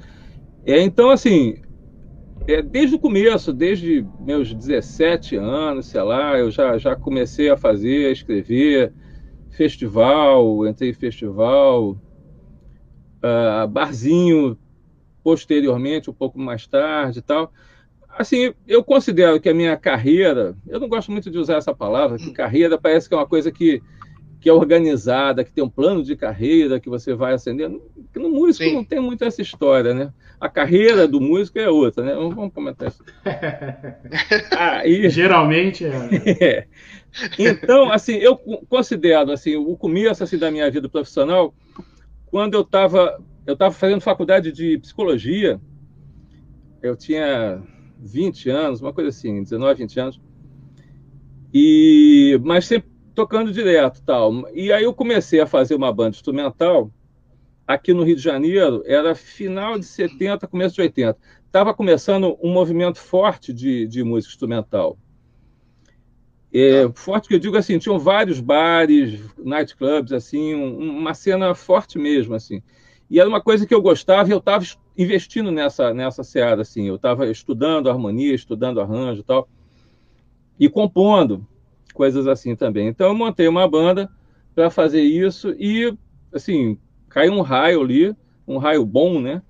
É, 0.65 0.81
então, 0.81 1.09
assim, 1.09 1.61
desde 2.61 2.95
o 2.95 2.99
começo, 2.99 3.51
desde 3.51 4.05
meus 4.19 4.53
17 4.53 5.35
anos, 5.35 5.87
sei 5.87 6.01
lá, 6.01 6.37
eu 6.37 6.49
já, 6.49 6.77
já 6.77 6.95
comecei 6.95 7.49
a 7.49 7.57
fazer, 7.57 8.07
a 8.07 8.11
escrever, 8.11 8.93
festival, 9.49 10.65
entrei 10.65 10.91
em 10.91 10.93
festival, 10.93 11.97
uh, 13.17 13.67
barzinho, 13.67 14.57
posteriormente, 15.21 16.09
um 16.09 16.13
pouco 16.13 16.39
mais 16.39 16.65
tarde 16.65 17.19
e 17.19 17.21
tal. 17.21 17.51
Assim, 18.17 18.53
eu 18.65 18.81
considero 18.83 19.41
que 19.41 19.49
a 19.49 19.53
minha 19.53 19.75
carreira, 19.75 20.55
eu 20.67 20.79
não 20.79 20.87
gosto 20.87 21.11
muito 21.11 21.29
de 21.29 21.37
usar 21.37 21.57
essa 21.57 21.75
palavra, 21.75 22.17
que 22.17 22.31
carreira 22.31 22.77
parece 22.77 23.09
que 23.09 23.13
é 23.13 23.17
uma 23.17 23.27
coisa 23.27 23.51
que, 23.51 23.81
que 24.47 24.49
é 24.49 24.53
organizada, 24.53 25.43
que 25.43 25.51
tem 25.51 25.61
um 25.61 25.69
plano 25.69 26.01
de 26.01 26.15
carreira 26.15 26.79
que 26.79 26.87
você 26.87 27.13
vai 27.13 27.33
acendendo. 27.33 27.81
No 28.15 28.29
músico 28.29 28.63
Sim. 28.63 28.75
não 28.75 28.83
tem 28.85 28.97
muito 28.97 29.25
essa 29.25 29.41
história, 29.41 29.93
né? 29.93 30.13
A 30.39 30.47
carreira 30.47 31.05
do 31.05 31.19
músico 31.19 31.59
é 31.59 31.69
outra, 31.69 32.05
né? 32.05 32.13
Vamos 32.13 32.53
comentar 32.53 32.87
isso. 32.87 33.03
Aí, 34.57 35.09
Geralmente 35.11 35.83
é. 35.83 36.45
é. 36.45 36.67
Então, 37.37 37.91
assim, 37.91 38.13
eu 38.13 38.37
considero 38.69 39.33
assim, 39.33 39.57
o 39.57 39.75
começo 39.75 40.23
assim, 40.23 40.37
da 40.37 40.49
minha 40.49 40.71
vida 40.71 40.87
profissional, 40.87 41.53
quando 42.27 42.53
eu 42.53 42.61
estava 42.61 43.21
eu 43.45 43.53
estava 43.53 43.73
fazendo 43.73 43.99
faculdade 43.99 44.53
de 44.53 44.77
psicologia, 44.77 45.59
eu 46.81 46.95
tinha 46.95 47.61
20 47.99 48.49
anos, 48.49 48.81
uma 48.81 48.93
coisa 48.93 49.09
assim, 49.09 49.43
19, 49.43 49.81
20 49.81 49.99
anos, 49.99 50.21
e 51.53 52.39
mas 52.43 52.65
sempre 52.65 52.96
tocando 53.17 53.51
direto 53.51 53.99
tal. 54.03 54.47
E 54.53 54.71
aí 54.71 54.83
eu 54.83 54.93
comecei 54.93 55.39
a 55.39 55.47
fazer 55.47 55.73
uma 55.73 55.91
banda 55.91 56.15
instrumental 56.15 56.91
aqui 57.65 57.91
no 57.91 58.03
Rio 58.03 58.15
de 58.15 58.21
Janeiro, 58.21 58.83
era 58.85 59.15
final 59.15 59.79
de 59.79 59.85
70, 59.85 60.45
começo 60.45 60.75
de 60.75 60.81
80. 60.81 61.17
Estava 61.47 61.73
começando 61.73 62.37
um 62.43 62.53
movimento 62.53 62.99
forte 62.99 63.51
de, 63.51 63.87
de 63.87 64.03
música 64.03 64.31
instrumental. 64.31 64.99
É, 66.53 66.87
forte 66.93 67.27
que 67.27 67.33
eu 67.33 67.39
digo 67.39 67.57
assim, 67.57 67.79
tinham 67.79 67.97
vários 67.97 68.39
bares, 68.39 69.19
nightclubs, 69.35 70.13
assim, 70.13 70.53
um, 70.53 70.99
uma 70.99 71.15
cena 71.15 71.55
forte 71.55 71.97
mesmo, 71.97 72.35
assim. 72.35 72.61
E 73.09 73.19
era 73.19 73.27
uma 73.27 73.41
coisa 73.41 73.65
que 73.65 73.73
eu 73.73 73.81
gostava 73.81 74.29
e 74.29 74.31
eu 74.31 74.37
estava 74.37 74.63
investindo 74.95 75.51
nessa, 75.51 75.91
nessa 75.91 76.23
seara, 76.23 76.61
assim. 76.61 76.87
Eu 76.87 76.97
estava 76.97 77.27
estudando 77.31 77.89
harmonia, 77.89 78.35
estudando 78.35 78.79
arranjo 78.79 79.21
e 79.21 79.23
tal, 79.23 79.49
e 80.59 80.69
compondo 80.69 81.47
coisas 81.97 82.27
assim 82.27 82.55
também. 82.55 82.87
Então 82.87 83.07
eu 83.07 83.15
montei 83.15 83.47
uma 83.47 83.67
banda 83.67 84.07
para 84.53 84.69
fazer 84.69 85.01
isso 85.01 85.49
e, 85.57 85.91
assim, 86.31 86.77
caiu 87.09 87.33
um 87.33 87.41
raio 87.41 87.81
ali, 87.81 88.15
um 88.47 88.59
raio 88.59 88.85
bom, 88.85 89.19
né? 89.19 89.41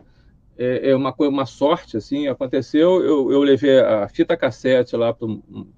É, 0.58 0.92
é 0.92 0.96
uma, 0.96 1.14
uma 1.20 1.46
sorte, 1.46 1.98
assim, 1.98 2.28
aconteceu. 2.28 3.04
Eu, 3.04 3.32
eu 3.34 3.42
levei 3.44 3.80
a 3.80 4.08
fita 4.08 4.38
cassete 4.38 4.96
lá 4.96 5.14
para 5.14 5.28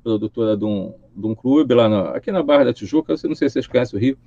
produtora 0.03 0.55
de 0.55 0.63
um, 0.63 0.93
de 1.15 1.25
um 1.25 1.33
clube 1.33 1.73
lá 1.73 1.89
na, 1.89 2.11
aqui 2.11 2.31
na 2.31 2.43
Barra 2.43 2.65
da 2.65 2.73
Tijuca, 2.73 3.13
eu 3.13 3.27
não 3.27 3.35
sei 3.35 3.49
se 3.49 3.53
vocês 3.53 3.67
conhecem 3.67 3.97
o 3.97 4.01
Rio. 4.01 4.17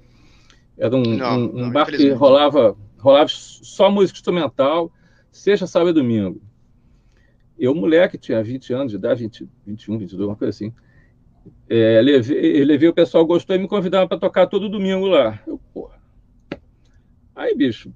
Era 0.76 0.96
um, 0.96 1.02
não, 1.02 1.38
um, 1.38 1.64
um 1.64 1.70
bar 1.70 1.87
que 1.87 2.11
rolava 2.11 2.76
rolava 2.99 3.28
só 3.28 3.90
música 3.90 4.18
instrumental, 4.18 4.90
sexta, 5.30 5.66
sábado 5.66 5.90
e 5.90 6.02
domingo. 6.02 6.40
Eu, 7.58 7.75
moleque, 7.75 8.18
tinha 8.18 8.42
20 8.42 8.72
anos 8.72 8.90
de 8.90 8.99
idade, 8.99 9.22
20, 9.22 9.49
21, 9.66 9.99
22, 9.99 10.28
uma 10.28 10.37
coisa 10.37 10.50
assim. 10.50 10.72
É, 11.75 12.02
levei, 12.02 12.62
levei, 12.67 12.87
o 12.91 12.93
pessoal 12.93 13.25
gostou 13.25 13.57
e 13.57 13.59
me 13.59 13.67
convidaram 13.67 14.07
para 14.07 14.19
tocar 14.19 14.47
todo 14.47 14.69
domingo 14.69 15.07
lá. 15.07 15.41
Eu, 15.47 15.59
porra. 15.73 15.99
Aí, 17.35 17.57
bicho, 17.57 17.91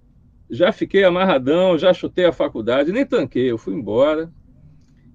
já 0.48 0.72
fiquei 0.72 1.04
amarradão, 1.04 1.76
já 1.76 1.92
chutei 1.92 2.24
a 2.24 2.32
faculdade, 2.32 2.90
nem 2.90 3.04
tanquei, 3.04 3.50
eu 3.50 3.58
fui 3.58 3.74
embora 3.74 4.32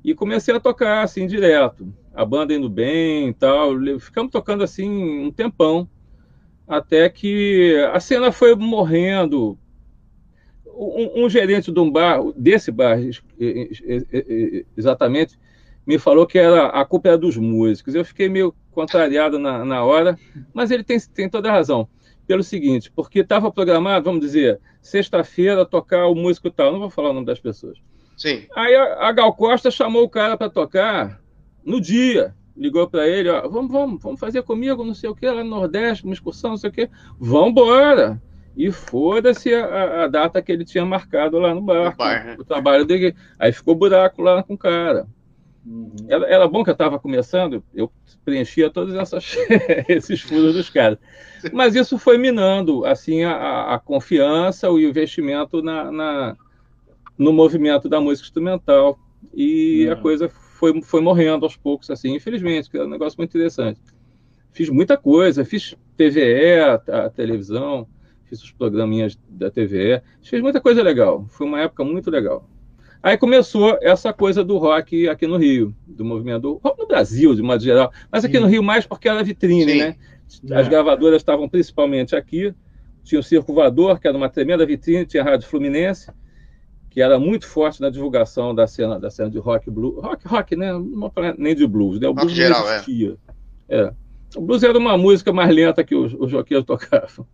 e 0.03 0.13
comecei 0.13 0.53
a 0.53 0.59
tocar 0.59 1.01
assim 1.01 1.25
direto. 1.25 1.91
A 2.13 2.23
banda 2.23 2.53
indo 2.53 2.69
bem 2.69 3.29
e 3.29 3.33
tal. 3.33 3.71
Ficamos 3.99 4.31
tocando 4.31 4.63
assim 4.63 5.25
um 5.25 5.31
tempão, 5.31 5.89
até 6.67 7.09
que 7.09 7.75
a 7.91 7.99
cena 7.99 8.31
foi 8.31 8.53
morrendo. 8.53 9.57
Um, 10.67 11.25
um 11.25 11.29
gerente 11.31 11.71
de 11.71 11.79
um 11.79 11.89
bar, 11.91 12.21
desse 12.37 12.71
bar 12.71 12.99
exatamente, 14.77 15.39
me 15.85 15.97
falou 15.97 16.25
que 16.25 16.37
era 16.37 16.67
a 16.67 16.85
culpa 16.85 17.09
era 17.09 17.17
dos 17.17 17.37
músicos. 17.37 17.95
Eu 17.95 18.05
fiquei 18.05 18.29
meio 18.29 18.53
contrariado 18.71 19.37
na, 19.37 19.65
na 19.65 19.83
hora, 19.83 20.17
mas 20.53 20.71
ele 20.71 20.83
tem, 20.83 20.99
tem 20.99 21.29
toda 21.29 21.49
a 21.49 21.53
razão. 21.53 21.87
Pelo 22.27 22.43
seguinte, 22.43 22.91
porque 22.95 23.19
estava 23.19 23.51
programado, 23.51 24.05
vamos 24.05 24.21
dizer, 24.21 24.59
sexta-feira 24.81 25.65
tocar 25.65 26.07
o 26.07 26.15
músico 26.15 26.49
tal. 26.49 26.71
Não 26.71 26.79
vou 26.79 26.89
falar 26.89 27.09
o 27.09 27.13
nome 27.13 27.25
das 27.25 27.39
pessoas. 27.39 27.77
Sim. 28.15 28.45
Aí 28.55 28.75
a, 28.75 29.07
a 29.07 29.11
Gal 29.11 29.33
Costa 29.33 29.71
chamou 29.71 30.03
o 30.03 30.09
cara 30.09 30.37
para 30.37 30.49
tocar 30.49 31.19
no 31.65 31.81
dia. 31.81 32.35
Ligou 32.55 32.87
para 32.87 33.07
ele, 33.07 33.29
ó, 33.29 33.47
vamos, 33.47 33.71
vamos, 33.71 34.03
vamos 34.03 34.19
fazer 34.19 34.43
comigo, 34.43 34.83
não 34.83 34.93
sei 34.93 35.09
o 35.09 35.15
que, 35.15 35.25
lá 35.25 35.43
no 35.43 35.49
Nordeste, 35.49 36.03
uma 36.03 36.13
excursão, 36.13 36.51
não 36.51 36.57
sei 36.57 36.69
o 36.69 36.73
que. 36.73 36.89
Vamos 37.19 37.49
embora. 37.49 38.21
E 38.55 38.71
foda-se 38.71 39.53
a, 39.53 40.03
a, 40.03 40.07
data 40.07 40.41
que 40.41 40.51
ele 40.51 40.65
tinha 40.65 40.85
marcado 40.85 41.39
lá 41.39 41.55
no 41.55 41.61
barco. 41.61 41.97
bar, 41.97 42.25
né? 42.25 42.35
O 42.37 42.43
trabalho 42.43 42.85
dele. 42.85 43.15
Aí 43.39 43.51
ficou 43.51 43.73
buraco 43.73 44.21
lá 44.21 44.43
com 44.43 44.53
o 44.53 44.57
cara. 44.57 45.07
Uhum. 45.65 45.93
Era, 46.07 46.25
era, 46.25 46.47
bom 46.47 46.63
que 46.63 46.69
eu 46.71 46.73
estava 46.73 46.99
começando, 46.99 47.63
eu 47.73 47.91
preenchia 48.25 48.69
todos 48.69 48.95
essas, 48.95 49.35
esses 49.87 50.21
furos 50.21 50.55
dos 50.55 50.69
caras. 50.69 50.97
Mas 51.53 51.75
isso 51.75 51.97
foi 51.97 52.17
minando 52.17 52.85
assim 52.85 53.23
a, 53.23 53.75
a 53.75 53.79
confiança, 53.79 54.71
o 54.71 54.79
investimento 54.79 55.61
na, 55.61 55.91
na, 55.91 56.37
no 57.17 57.31
movimento 57.31 57.87
da 57.87 58.01
música 58.01 58.25
instrumental. 58.25 58.99
E 59.33 59.85
uhum. 59.85 59.93
a 59.93 59.95
coisa 59.95 60.29
foi, 60.29 60.81
foi 60.81 61.01
morrendo 61.01 61.45
aos 61.45 61.55
poucos, 61.55 61.89
assim, 61.89 62.15
infelizmente, 62.15 62.69
que 62.69 62.77
é 62.77 62.83
um 62.83 62.89
negócio 62.89 63.17
muito 63.17 63.29
interessante. 63.29 63.79
Fiz 64.51 64.69
muita 64.69 64.97
coisa, 64.97 65.45
fiz 65.45 65.75
TVE, 65.95 66.59
a, 66.59 67.05
a 67.05 67.09
televisão, 67.09 67.87
fiz 68.25 68.43
os 68.43 68.51
programinhas 68.51 69.17
da 69.29 69.49
TVE, 69.49 70.01
fiz 70.21 70.41
muita 70.41 70.59
coisa 70.59 70.81
legal. 70.81 71.25
Foi 71.29 71.45
uma 71.45 71.61
época 71.61 71.83
muito 71.83 72.09
legal. 72.09 72.49
Aí 73.03 73.17
começou 73.17 73.77
essa 73.81 74.13
coisa 74.13 74.43
do 74.43 74.57
rock 74.57 75.09
aqui 75.09 75.25
no 75.25 75.37
Rio, 75.37 75.75
do 75.87 76.05
movimento 76.05 76.41
do 76.41 76.53
rock 76.63 76.79
no 76.79 76.87
Brasil, 76.87 77.33
de 77.33 77.41
modo 77.41 77.63
geral, 77.63 77.91
mas 78.11 78.23
aqui 78.23 78.37
Sim. 78.37 78.43
no 78.43 78.47
Rio 78.47 78.61
mais 78.61 78.85
porque 78.85 79.09
era 79.09 79.23
vitrine, 79.23 79.71
Sim. 79.71 79.79
né? 79.79 79.95
As 80.51 80.67
é. 80.67 80.69
gravadoras 80.69 81.21
estavam 81.21 81.49
principalmente 81.49 82.15
aqui. 82.15 82.53
Tinha 83.03 83.19
o 83.19 83.23
Circo 83.23 83.53
Voador, 83.53 83.99
que 83.99 84.07
era 84.07 84.15
uma 84.15 84.29
tremenda 84.29 84.65
vitrine, 84.65 85.05
tinha 85.05 85.23
a 85.23 85.25
Rádio 85.25 85.47
Fluminense, 85.47 86.11
que 86.89 87.01
era 87.01 87.19
muito 87.19 87.47
forte 87.47 87.81
na 87.81 87.89
divulgação 87.89 88.53
da 88.53 88.67
cena, 88.67 88.99
da 88.99 89.09
cena 89.09 89.29
de 89.29 89.39
rock 89.39 89.69
blues. 89.71 89.95
Rock, 90.03 90.27
rock, 90.27 90.55
né? 90.55 90.71
Não 90.71 91.11
nem 91.37 91.55
de 91.55 91.65
blues, 91.65 91.99
né? 91.99 92.07
O 92.07 92.13
blues 92.13 92.31
geral, 92.31 92.69
é. 92.69 92.75
existia. 92.75 93.17
É. 93.67 93.81
é. 93.81 93.93
O 94.35 94.41
blues 94.41 94.63
era 94.63 94.77
uma 94.77 94.97
música 94.97 95.33
mais 95.33 95.53
lenta 95.53 95.83
que 95.83 95.95
os, 95.95 96.13
os 96.13 96.31
roqueiros 96.31 96.65
tocavam. 96.65 97.25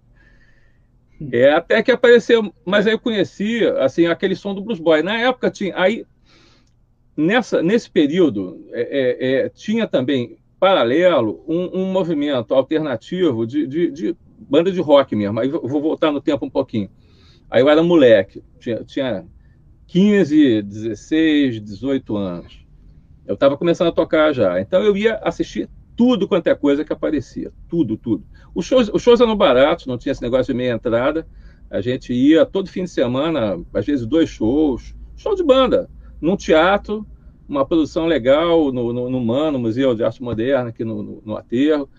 É, 1.31 1.51
até 1.51 1.81
que 1.81 1.91
apareceu, 1.91 2.53
mas 2.63 2.85
aí 2.85 2.93
eu 2.93 2.99
conhecia 2.99 3.79
assim 3.79 4.05
aquele 4.05 4.35
som 4.35 4.53
do 4.53 4.61
Blues 4.61 4.79
Boy. 4.79 5.01
Na 5.01 5.17
época 5.19 5.49
tinha, 5.49 5.73
aí 5.75 6.05
nessa 7.15 7.61
nesse 7.61 7.89
período 7.89 8.63
é, 8.71 8.81
é, 8.81 9.45
é, 9.45 9.49
tinha 9.49 9.87
também 9.87 10.37
paralelo 10.59 11.43
um, 11.47 11.81
um 11.81 11.91
movimento 11.91 12.53
alternativo 12.53 13.45
de, 13.47 13.65
de, 13.65 13.91
de, 13.91 14.15
banda 14.39 14.71
de 14.71 14.79
rock 14.79 15.15
mesmo. 15.15 15.39
Aí 15.39 15.49
vou 15.49 15.81
voltar 15.81 16.11
no 16.11 16.21
tempo 16.21 16.45
um 16.45 16.49
pouquinho. 16.49 16.89
Aí 17.49 17.61
eu 17.61 17.69
era 17.69 17.81
moleque, 17.81 18.43
tinha, 18.59 18.83
tinha 18.83 19.25
15, 19.87 20.61
16, 20.61 21.61
18 21.61 22.15
anos. 22.15 22.65
Eu 23.25 23.33
estava 23.33 23.57
começando 23.57 23.87
a 23.87 23.91
tocar 23.91 24.33
já. 24.33 24.59
Então 24.59 24.83
eu 24.83 24.95
ia 24.95 25.15
assistir 25.15 25.69
tudo 25.97 26.27
quanto 26.27 26.47
é 26.47 26.55
coisa 26.55 26.85
que 26.85 26.93
aparecia. 26.93 27.51
Tudo, 27.67 27.97
tudo. 27.97 28.23
Os 28.53 28.65
shows, 28.65 28.89
os 28.93 29.01
shows 29.01 29.19
eram 29.19 29.35
baratos, 29.35 29.87
não 29.87 29.97
tinha 29.97 30.11
esse 30.11 30.21
negócio 30.21 30.53
de 30.53 30.57
meia 30.57 30.71
entrada. 30.71 31.27
A 31.69 31.81
gente 31.81 32.13
ia 32.13 32.45
todo 32.45 32.69
fim 32.69 32.83
de 32.83 32.89
semana, 32.89 33.59
às 33.73 33.85
vezes 33.85 34.05
dois 34.05 34.29
shows, 34.29 34.95
show 35.17 35.35
de 35.35 35.43
banda, 35.43 35.89
num 36.21 36.37
teatro, 36.37 37.05
uma 37.49 37.65
produção 37.65 38.05
legal 38.05 38.71
no, 38.71 38.93
no, 38.93 39.09
no 39.09 39.19
MAN, 39.19 39.51
Museu 39.53 39.95
de 39.95 40.03
Arte 40.03 40.21
Moderna, 40.21 40.69
aqui 40.69 40.85
no, 40.85 41.01
no, 41.01 41.21
no 41.25 41.35
Aterro. 41.35 41.89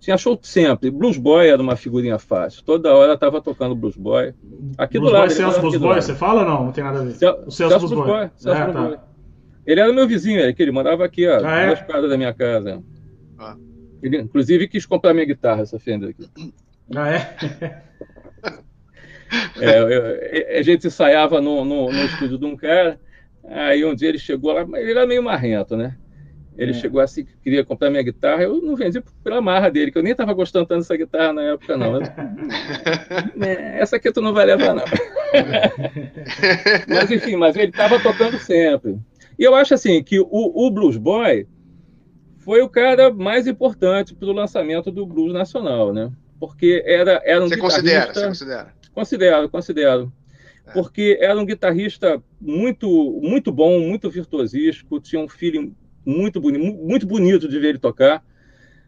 Tinha 0.00 0.16
show 0.18 0.38
sempre. 0.42 0.90
Blues 0.90 1.16
Boy 1.16 1.46
era 1.48 1.62
uma 1.62 1.76
figurinha 1.76 2.18
fácil. 2.18 2.62
Toda 2.64 2.94
hora 2.94 3.14
estava 3.14 3.40
tocando 3.40 3.74
Blues 3.74 3.96
Boy. 3.96 4.34
Aqui 4.76 4.98
Blues 4.98 5.12
do 5.12 5.18
lado. 5.18 5.28
Boy, 5.28 5.36
Celso 5.36 5.60
Blues 5.60 5.76
Boy, 5.76 6.02
você 6.02 6.14
fala 6.14 6.42
ou 6.42 6.48
não? 6.48 6.64
Não 6.66 6.72
tem 6.72 6.84
nada 6.84 7.00
a 7.00 7.04
ver. 7.04 7.12
Cel 7.12 7.44
o 7.46 7.50
Celso, 7.50 7.78
Celso 7.78 7.88
Blues 7.88 8.06
Boy. 8.06 8.18
Boy. 8.20 8.30
Celso 8.36 8.60
é, 8.60 8.64
Blues 8.64 8.74
tá. 8.74 8.88
Boy. 8.88 8.98
Ele 9.66 9.80
era 9.80 9.92
meu 9.92 10.06
vizinho, 10.06 10.40
ele, 10.40 10.52
que 10.52 10.62
ele 10.62 10.72
mandava 10.72 11.04
aqui, 11.04 11.26
ó, 11.26 11.40
ah, 11.42 11.56
é? 11.56 11.66
duas 11.68 11.82
quadras 11.82 12.10
da 12.10 12.18
minha 12.18 12.34
casa. 12.34 12.82
Ah. 13.38 13.56
Ele, 14.02 14.18
inclusive, 14.20 14.68
quis 14.68 14.84
comprar 14.84 15.14
minha 15.14 15.26
guitarra, 15.26 15.62
essa 15.62 15.78
Fender 15.78 16.10
aqui. 16.10 16.28
Ah, 16.94 17.10
é? 17.10 17.36
é 19.60 19.78
eu, 19.78 20.58
a 20.58 20.62
gente 20.62 20.86
ensaiava 20.86 21.40
no, 21.40 21.64
no, 21.64 21.90
no, 21.90 22.04
estúdio 22.04 22.38
de 22.38 22.44
um 22.44 22.56
cara, 22.56 23.00
aí 23.44 23.84
um 23.84 23.94
dia 23.94 24.10
ele 24.10 24.18
chegou 24.18 24.52
lá, 24.52 24.62
ele 24.78 24.90
era 24.90 25.06
meio 25.06 25.22
marrento, 25.22 25.76
né? 25.76 25.96
Ele 26.56 26.70
é. 26.70 26.74
chegou 26.74 27.00
assim, 27.00 27.26
queria 27.42 27.64
comprar 27.64 27.90
minha 27.90 28.02
guitarra, 28.02 28.42
eu 28.42 28.60
não 28.60 28.76
vendi 28.76 29.02
pela 29.24 29.40
marra 29.40 29.70
dele, 29.70 29.90
que 29.90 29.98
eu 29.98 30.02
nem 30.02 30.12
estava 30.12 30.32
gostando 30.32 30.66
tanto 30.66 30.80
dessa 30.80 30.96
guitarra 30.96 31.32
na 31.32 31.42
época, 31.42 31.76
não. 31.76 32.00
é, 33.42 33.80
essa 33.80 33.96
aqui 33.96 34.12
tu 34.12 34.20
não 34.20 34.32
vai 34.32 34.44
levar, 34.44 34.74
não. 34.74 34.84
mas 36.86 37.10
enfim, 37.10 37.36
mas 37.36 37.56
ele 37.56 37.70
estava 37.70 37.98
tocando 37.98 38.38
sempre. 38.38 38.98
E 39.36 39.42
eu 39.42 39.54
acho 39.54 39.74
assim 39.74 40.00
que 40.02 40.20
o, 40.20 40.26
o 40.30 40.70
Blues 40.70 40.96
Boy 40.96 41.48
foi 42.44 42.60
o 42.60 42.68
cara 42.68 43.12
mais 43.12 43.46
importante 43.46 44.14
para 44.14 44.28
o 44.28 44.32
lançamento 44.32 44.90
do 44.90 45.06
blues 45.06 45.32
nacional, 45.32 45.94
né? 45.94 46.12
Porque 46.38 46.82
era, 46.84 47.22
era 47.24 47.42
um 47.42 47.48
você 47.48 47.54
guitarrista... 47.54 47.80
Considera, 47.80 48.12
você 48.12 48.26
considera? 48.26 48.74
Considero, 48.92 49.48
considero. 49.48 50.12
É. 50.66 50.72
Porque 50.72 51.18
era 51.20 51.38
um 51.38 51.46
guitarrista 51.46 52.22
muito, 52.38 53.18
muito 53.22 53.50
bom, 53.50 53.80
muito 53.80 54.10
virtuosístico, 54.10 55.00
tinha 55.00 55.20
um 55.20 55.28
feeling 55.28 55.74
muito 56.04 56.38
bonito, 56.38 56.76
muito 56.76 57.06
bonito 57.06 57.48
de 57.48 57.58
ver 57.58 57.70
ele 57.70 57.78
tocar. 57.78 58.22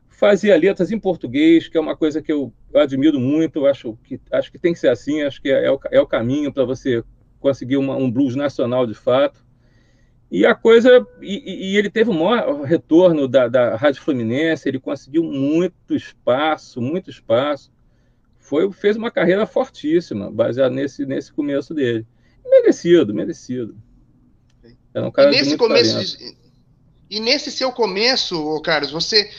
Fazia 0.09 0.57
letras 0.57 0.93
em 0.93 0.99
português, 0.99 1.67
que 1.67 1.79
é 1.79 1.81
uma 1.81 1.97
coisa 1.97 2.21
que 2.21 2.33
eu, 2.33 2.53
eu 2.73 2.81
admiro 2.81 3.19
muito, 3.19 3.67
acho 3.67 3.99
que, 4.05 4.21
acho 4.31 4.53
que 4.53 4.59
tem 4.59 4.75
que 4.75 4.79
ser 4.79 4.89
assim, 4.89 5.23
acho 5.23 5.41
que 5.41 5.51
é, 5.51 5.65
é 5.65 5.71
o, 5.71 5.81
é 5.91 6.01
o 6.01 6.07
caminho 6.07 6.53
para 6.53 6.65
você 6.65 7.03
conseguir 7.41 7.79
uma, 7.79 7.97
um 7.97 8.11
blues 8.11 8.37
nacional 8.37 8.87
de 8.87 8.95
fato. 8.95 9.46
E 10.31 10.45
a 10.45 10.55
coisa, 10.55 11.07
e, 11.23 11.71
e, 11.73 11.77
ele 11.77 11.89
teve 11.89 12.11
um 12.11 12.25
maior 12.25 12.63
retorno 12.63 13.29
da, 13.29 13.47
da 13.47 13.77
Rádio 13.77 14.03
Fluminense, 14.03 14.69
ele 14.69 14.81
conseguiu 14.81 15.23
muito 15.23 15.95
espaço, 15.95 16.81
muito 16.81 17.11
espaço. 17.11 17.71
Foi, 18.39 18.71
fez 18.73 18.97
uma 18.97 19.11
carreira 19.11 19.47
fortíssima, 19.47 20.31
baseada 20.31 20.75
nesse, 20.75 21.07
nesse 21.07 21.33
começo 21.33 21.73
dele. 21.73 22.05
Merecido, 22.45 23.15
merecido. 23.15 23.77
Era 24.93 25.07
um 25.07 25.13
cara 25.13 25.29
e 25.29 25.33
nesse 25.33 25.57
começo, 25.57 26.19
de, 26.19 26.37
e 27.09 27.21
nesse 27.21 27.51
seu 27.53 27.71
começo, 27.71 28.61
Carlos, 28.63 28.91
você 28.91 29.31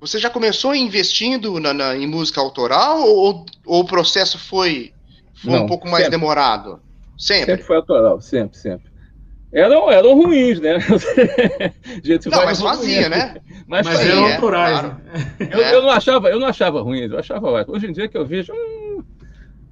você 0.00 0.18
já 0.18 0.30
começou 0.30 0.74
investindo 0.74 1.60
na, 1.60 1.74
na 1.74 1.94
em 1.94 2.06
música 2.06 2.40
autoral 2.40 3.02
ou, 3.02 3.44
ou 3.66 3.82
o 3.82 3.84
processo 3.84 4.38
foi, 4.38 4.94
foi 5.34 5.52
Não, 5.52 5.64
um 5.64 5.66
pouco 5.66 5.86
mais 5.86 6.04
sempre. 6.04 6.18
demorado? 6.18 6.80
Sempre. 7.18 7.46
Sempre 7.46 7.64
foi 7.64 7.76
autoral, 7.76 8.20
sempre, 8.20 8.56
sempre 8.56 8.89
eram, 9.52 9.90
eram 9.90 10.14
ruins, 10.14 10.60
né? 10.60 10.78
gente 12.02 12.28
não, 12.28 12.44
mas 12.44 12.60
fazia, 12.60 13.08
né? 13.08 13.36
Mas, 13.66 13.86
mas 13.86 13.96
fazia, 13.96 14.12
eram 14.12 14.24
autorais. 14.26 14.80
Claro. 14.80 15.00
Eu, 15.38 15.60
eu, 15.60 15.82
não 15.82 15.90
achava, 15.90 16.28
eu 16.28 16.38
não 16.38 16.46
achava 16.46 16.82
ruim, 16.82 17.00
eu 17.00 17.18
achava 17.18 17.48
ótimo. 17.48 17.76
Hoje 17.76 17.86
em 17.86 17.92
dia 17.92 18.08
que 18.08 18.16
eu 18.16 18.24
vejo. 18.24 18.52
Hum, 18.52 19.02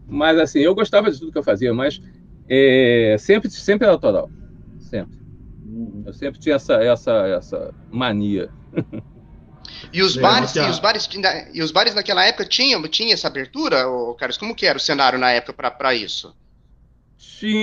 mas 0.06 0.38
assim, 0.38 0.60
eu 0.60 0.74
gostava 0.74 1.10
de 1.10 1.18
tudo 1.18 1.32
que 1.32 1.38
eu 1.38 1.42
fazia, 1.42 1.72
mas 1.72 2.00
é, 2.48 3.16
sempre, 3.18 3.50
sempre 3.50 3.84
era 3.84 3.94
autoral. 3.94 4.30
Sempre. 4.80 5.18
Eu 6.04 6.12
sempre 6.12 6.40
tinha 6.40 6.56
essa, 6.56 6.74
essa, 6.82 7.12
essa 7.28 7.74
mania. 7.90 8.50
E 9.92 10.02
os, 10.02 10.16
bares, 10.16 10.54
e, 10.56 10.60
os 10.60 10.78
bares, 10.78 11.08
e 11.52 11.62
os 11.62 11.70
bares 11.70 11.94
naquela 11.94 12.24
época 12.24 12.44
tinham, 12.44 12.82
tinha 12.88 13.14
essa 13.14 13.28
abertura, 13.28 13.84
Carlos? 14.18 14.36
Como 14.36 14.54
que 14.54 14.66
era 14.66 14.76
o 14.76 14.80
cenário 14.80 15.18
na 15.18 15.30
época 15.30 15.70
para 15.70 15.94
isso? 15.94 16.34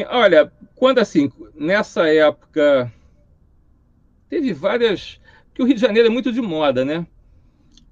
Olha, 0.10 0.52
quando 0.76 1.00
assim, 1.00 1.32
nessa 1.56 2.08
época, 2.08 2.92
teve 4.30 4.54
várias. 4.54 5.20
que 5.54 5.62
o 5.62 5.66
Rio 5.66 5.76
de 5.76 5.82
Janeiro 5.82 6.08
é 6.10 6.12
muito 6.12 6.32
de 6.32 6.42
moda, 6.42 6.84
né? 6.84 7.08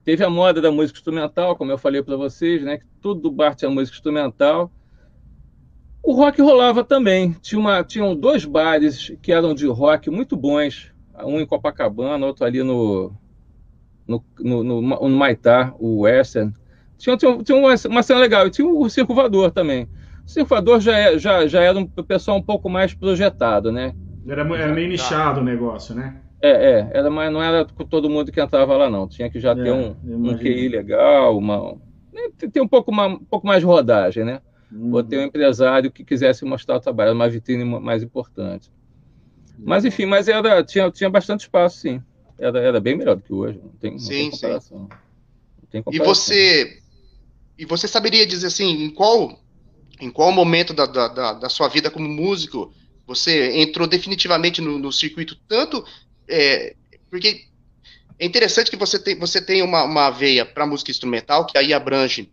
Teve 0.03 0.23
a 0.23 0.29
moda 0.29 0.61
da 0.61 0.69
música 0.69 0.99
instrumental, 0.99 1.55
como 1.55 1.71
eu 1.71 1.77
falei 1.77 2.03
para 2.03 2.17
vocês, 2.17 2.61
né? 2.61 2.77
Que 2.77 2.85
tudo 3.01 3.21
do 3.21 3.31
bar 3.31 3.55
tinha 3.55 3.71
música 3.71 3.95
instrumental. 3.95 4.69
O 6.03 6.11
rock 6.11 6.41
rolava 6.41 6.83
também. 6.83 7.31
Tinha 7.41 7.59
uma, 7.59 7.81
tinham 7.81 8.13
dois 8.13 8.43
bares 8.43 9.13
que 9.21 9.31
eram 9.31 9.53
de 9.53 9.65
rock 9.65 10.09
muito 10.09 10.35
bons. 10.35 10.91
Um 11.23 11.39
em 11.39 11.45
Copacabana, 11.45 12.25
outro 12.25 12.43
ali 12.43 12.61
no, 12.61 13.13
no, 14.05 14.21
no, 14.39 14.63
no, 14.63 14.81
no 14.81 15.09
Maitá, 15.09 15.73
o 15.79 16.01
Western. 16.01 16.53
Tinha, 16.97 17.15
tinha, 17.15 17.37
tinha 17.41 17.57
uma, 17.57 17.73
uma, 17.89 18.03
cena 18.03 18.19
legal. 18.19 18.45
E 18.47 18.51
tinha 18.51 18.67
o 18.67 18.89
Circo 18.89 19.15
Voador 19.15 19.51
também. 19.51 19.87
Voador 20.47 20.79
já, 20.79 20.97
é, 20.97 21.17
já, 21.17 21.47
já 21.47 21.61
era 21.61 21.77
um 21.77 21.85
pessoal 21.85 22.37
um 22.37 22.41
pouco 22.41 22.69
mais 22.69 22.93
projetado, 22.93 23.71
né? 23.71 23.93
Era, 24.27 24.41
era 24.41 24.73
meio 24.73 24.87
nichado 24.87 25.41
o 25.41 25.43
negócio, 25.43 25.93
né? 25.93 26.21
É, 26.41 26.49
é, 26.49 26.89
era, 26.93 27.09
mas 27.09 27.31
não 27.31 27.41
era 27.41 27.65
todo 27.65 28.09
mundo 28.09 28.31
que 28.31 28.41
entrava 28.41 28.75
lá, 28.75 28.89
não. 28.89 29.07
Tinha 29.07 29.29
que 29.29 29.39
já 29.39 29.51
é, 29.51 29.55
ter 29.55 29.71
um, 29.71 29.95
um 30.03 30.37
QI 30.37 30.67
legal, 30.67 31.37
uma, 31.37 31.75
né, 32.11 32.29
ter 32.51 32.61
um 32.61 32.67
pouco, 32.67 32.91
uma, 32.91 33.07
um 33.07 33.19
pouco 33.19 33.47
mais 33.47 33.61
de 33.61 33.65
rodagem, 33.65 34.25
né? 34.25 34.41
Uhum. 34.71 34.93
Ou 34.93 35.03
ter 35.03 35.19
um 35.19 35.23
empresário 35.23 35.91
que 35.91 36.03
quisesse 36.03 36.43
mostrar 36.43 36.75
o 36.75 36.79
trabalho, 36.79 37.13
uma 37.13 37.29
vitrine 37.29 37.63
mais 37.63 38.03
importante. 38.03 38.69
Uhum. 39.57 39.65
Mas, 39.65 39.85
enfim, 39.85 40.05
mas 40.05 40.27
era, 40.27 40.63
tinha, 40.63 40.91
tinha 40.91 41.09
bastante 41.09 41.41
espaço, 41.41 41.77
sim. 41.77 42.01
Era, 42.37 42.59
era 42.59 42.79
bem 42.81 42.97
melhor 42.97 43.15
do 43.15 43.21
que 43.21 43.33
hoje. 43.33 43.59
Não 43.63 43.71
tem, 43.71 43.91
não 43.91 43.99
sim, 43.99 44.09
tem 44.09 44.31
comparação. 44.31 44.77
Sim. 44.77 44.87
Não 44.89 45.69
tem 45.69 45.83
comparação. 45.83 46.05
E 46.05 46.15
você, 46.15 46.79
e 47.57 47.65
você 47.65 47.87
saberia 47.87 48.27
dizer 48.27 48.47
assim, 48.47 48.83
em 48.83 48.89
qual, 48.89 49.39
em 49.99 50.09
qual 50.09 50.31
momento 50.31 50.73
da, 50.73 50.85
da, 50.85 51.33
da 51.33 51.49
sua 51.49 51.67
vida 51.67 51.89
como 51.89 52.07
músico 52.07 52.73
você 53.05 53.59
entrou 53.59 53.87
definitivamente 53.87 54.61
no, 54.61 54.77
no 54.79 54.91
circuito, 54.91 55.35
tanto 55.47 55.85
é, 56.27 56.75
porque 57.09 57.45
é 58.19 58.25
interessante 58.25 58.71
que 58.71 58.77
você 58.77 58.97
tem, 58.97 59.17
você 59.17 59.41
tem 59.41 59.61
uma, 59.61 59.83
uma 59.83 60.09
veia 60.09 60.45
para 60.45 60.65
música 60.65 60.91
instrumental, 60.91 61.45
que 61.45 61.57
aí 61.57 61.73
abrange 61.73 62.31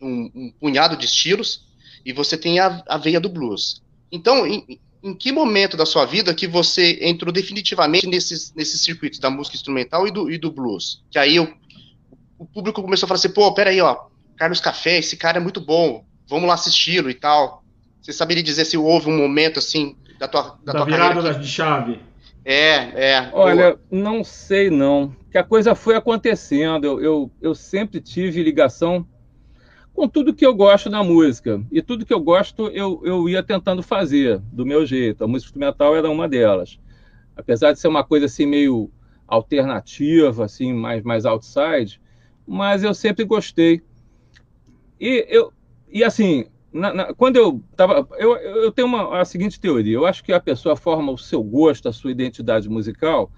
um, 0.00 0.30
um, 0.34 0.52
punhado 0.60 0.96
de 0.96 1.06
estilos, 1.06 1.64
e 2.04 2.12
você 2.12 2.36
tem 2.36 2.60
a, 2.60 2.82
a 2.86 2.98
veia 2.98 3.18
do 3.18 3.28
blues. 3.28 3.82
Então, 4.12 4.46
em, 4.46 4.78
em, 5.02 5.14
que 5.14 5.32
momento 5.32 5.76
da 5.76 5.86
sua 5.86 6.04
vida 6.04 6.34
que 6.34 6.46
você 6.46 6.98
entrou 7.02 7.32
definitivamente 7.32 8.06
nesses, 8.06 8.52
nesses 8.54 8.80
circuitos 8.80 9.18
da 9.18 9.30
música 9.30 9.56
instrumental 9.56 10.06
e 10.06 10.10
do, 10.10 10.30
e 10.30 10.38
do 10.38 10.50
blues? 10.50 11.02
Que 11.10 11.18
aí 11.18 11.40
o, 11.40 11.52
o 12.38 12.44
público 12.44 12.82
começou 12.82 13.06
a 13.06 13.08
falar 13.08 13.18
assim, 13.18 13.30
pô, 13.30 13.52
peraí, 13.54 13.80
ó, 13.80 13.96
Carlos 14.36 14.60
Café, 14.60 14.98
esse 14.98 15.16
cara 15.16 15.38
é 15.38 15.40
muito 15.40 15.60
bom, 15.60 16.04
vamos 16.28 16.48
lá 16.48 16.54
assisti-lo 16.54 17.10
e 17.10 17.14
tal. 17.14 17.62
Você 18.00 18.12
saberia 18.12 18.42
dizer 18.42 18.64
se 18.64 18.76
houve 18.76 19.08
um 19.08 19.16
momento 19.16 19.58
assim 19.58 19.96
da 20.18 20.28
tua 20.28 20.58
da, 20.64 20.72
da 20.72 20.78
tua 20.78 20.84
virada 20.84 21.14
carreira? 21.14 21.38
de 21.38 21.48
chave. 21.48 22.00
É, 22.44 23.14
é. 23.14 23.30
Olha, 23.32 23.72
boa. 23.72 23.80
não 23.90 24.22
sei 24.22 24.70
não. 24.70 25.14
Que 25.32 25.38
a 25.38 25.44
coisa 25.44 25.74
foi 25.74 25.96
acontecendo. 25.96 26.84
Eu, 26.84 27.00
eu, 27.00 27.30
eu 27.42 27.54
sempre 27.54 28.00
tive 28.00 28.42
ligação 28.42 29.04
com 29.92 30.06
tudo 30.06 30.34
que 30.34 30.46
eu 30.46 30.54
gosto 30.54 30.88
na 30.88 31.02
música. 31.02 31.60
E 31.72 31.82
tudo 31.82 32.06
que 32.06 32.14
eu 32.14 32.20
gosto 32.20 32.68
eu, 32.68 33.00
eu 33.04 33.28
ia 33.28 33.42
tentando 33.42 33.82
fazer 33.82 34.38
do 34.52 34.64
meu 34.64 34.86
jeito. 34.86 35.24
A 35.24 35.26
música 35.26 35.48
instrumental 35.48 35.96
era 35.96 36.08
uma 36.08 36.28
delas. 36.28 36.78
Apesar 37.34 37.72
de 37.72 37.80
ser 37.80 37.88
uma 37.88 38.04
coisa 38.04 38.26
assim 38.26 38.46
meio 38.46 38.90
alternativa, 39.26 40.44
assim, 40.44 40.72
mais, 40.72 41.02
mais 41.02 41.24
outside, 41.24 42.00
mas 42.46 42.84
eu 42.84 42.94
sempre 42.94 43.24
gostei. 43.24 43.82
E, 45.00 45.26
eu, 45.28 45.52
e 45.96 46.04
assim, 46.04 46.46
na, 46.72 46.92
na, 46.92 47.14
quando 47.14 47.36
eu 47.36 47.62
estava. 47.70 48.06
Eu, 48.18 48.36
eu 48.36 48.72
tenho 48.72 48.86
uma, 48.86 49.20
a 49.20 49.24
seguinte 49.24 49.58
teoria: 49.58 49.94
eu 49.94 50.06
acho 50.06 50.22
que 50.22 50.32
a 50.32 50.40
pessoa 50.40 50.76
forma 50.76 51.10
o 51.10 51.18
seu 51.18 51.42
gosto, 51.42 51.88
a 51.88 51.92
sua 51.92 52.10
identidade 52.10 52.68
musical, 52.68 53.30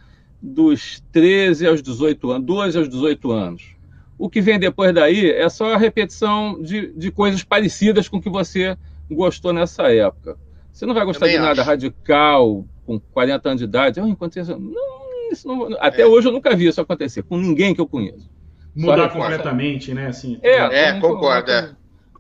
dos 0.43 1.03
13 1.13 1.67
aos 1.67 1.83
18 1.83 2.31
anos, 2.33 2.47
12 2.47 2.79
aos 2.79 2.89
18 2.89 3.31
anos. 3.31 3.77
O 4.19 4.29
que 4.29 4.41
vem 4.41 4.59
depois 4.59 4.93
daí 4.93 5.31
é 5.31 5.49
só 5.49 5.75
a 5.75 5.79
repetição 5.79 6.61
de, 6.61 6.93
de 6.95 7.13
coisas 7.13 7.45
parecidas 7.45 8.09
com 8.09 8.17
o 8.17 8.21
que 8.21 8.29
você 8.29 8.77
gostou 9.09 9.53
nessa 9.53 9.85
época. 9.93 10.37
Você 10.73 10.85
não 10.85 10.95
vai 10.95 11.05
gostar 11.05 11.27
Também 11.27 11.37
de 11.37 11.43
nada 11.43 11.61
acho. 11.61 11.71
radical, 11.71 12.67
com 12.85 12.99
40 12.99 13.49
anos 13.49 13.59
de 13.61 13.65
idade. 13.65 14.01
Oh, 14.01 14.07
enquanto 14.09 14.37
isso, 14.37 14.59
não, 14.59 15.31
isso 15.31 15.47
não, 15.47 15.77
até 15.79 16.03
é. 16.03 16.07
hoje 16.07 16.27
eu 16.27 16.33
nunca 16.33 16.57
vi 16.57 16.67
isso 16.67 16.81
acontecer, 16.81 17.23
com 17.23 17.37
ninguém 17.37 17.73
que 17.73 17.81
eu 17.81 17.87
conheço. 17.87 18.29
Mudar 18.75 19.09
completamente, 19.09 19.95
né? 19.95 20.07
Assim, 20.09 20.39
é, 20.43 20.89
é 20.89 21.01
concordo. 21.01 21.51
É. 21.51 21.78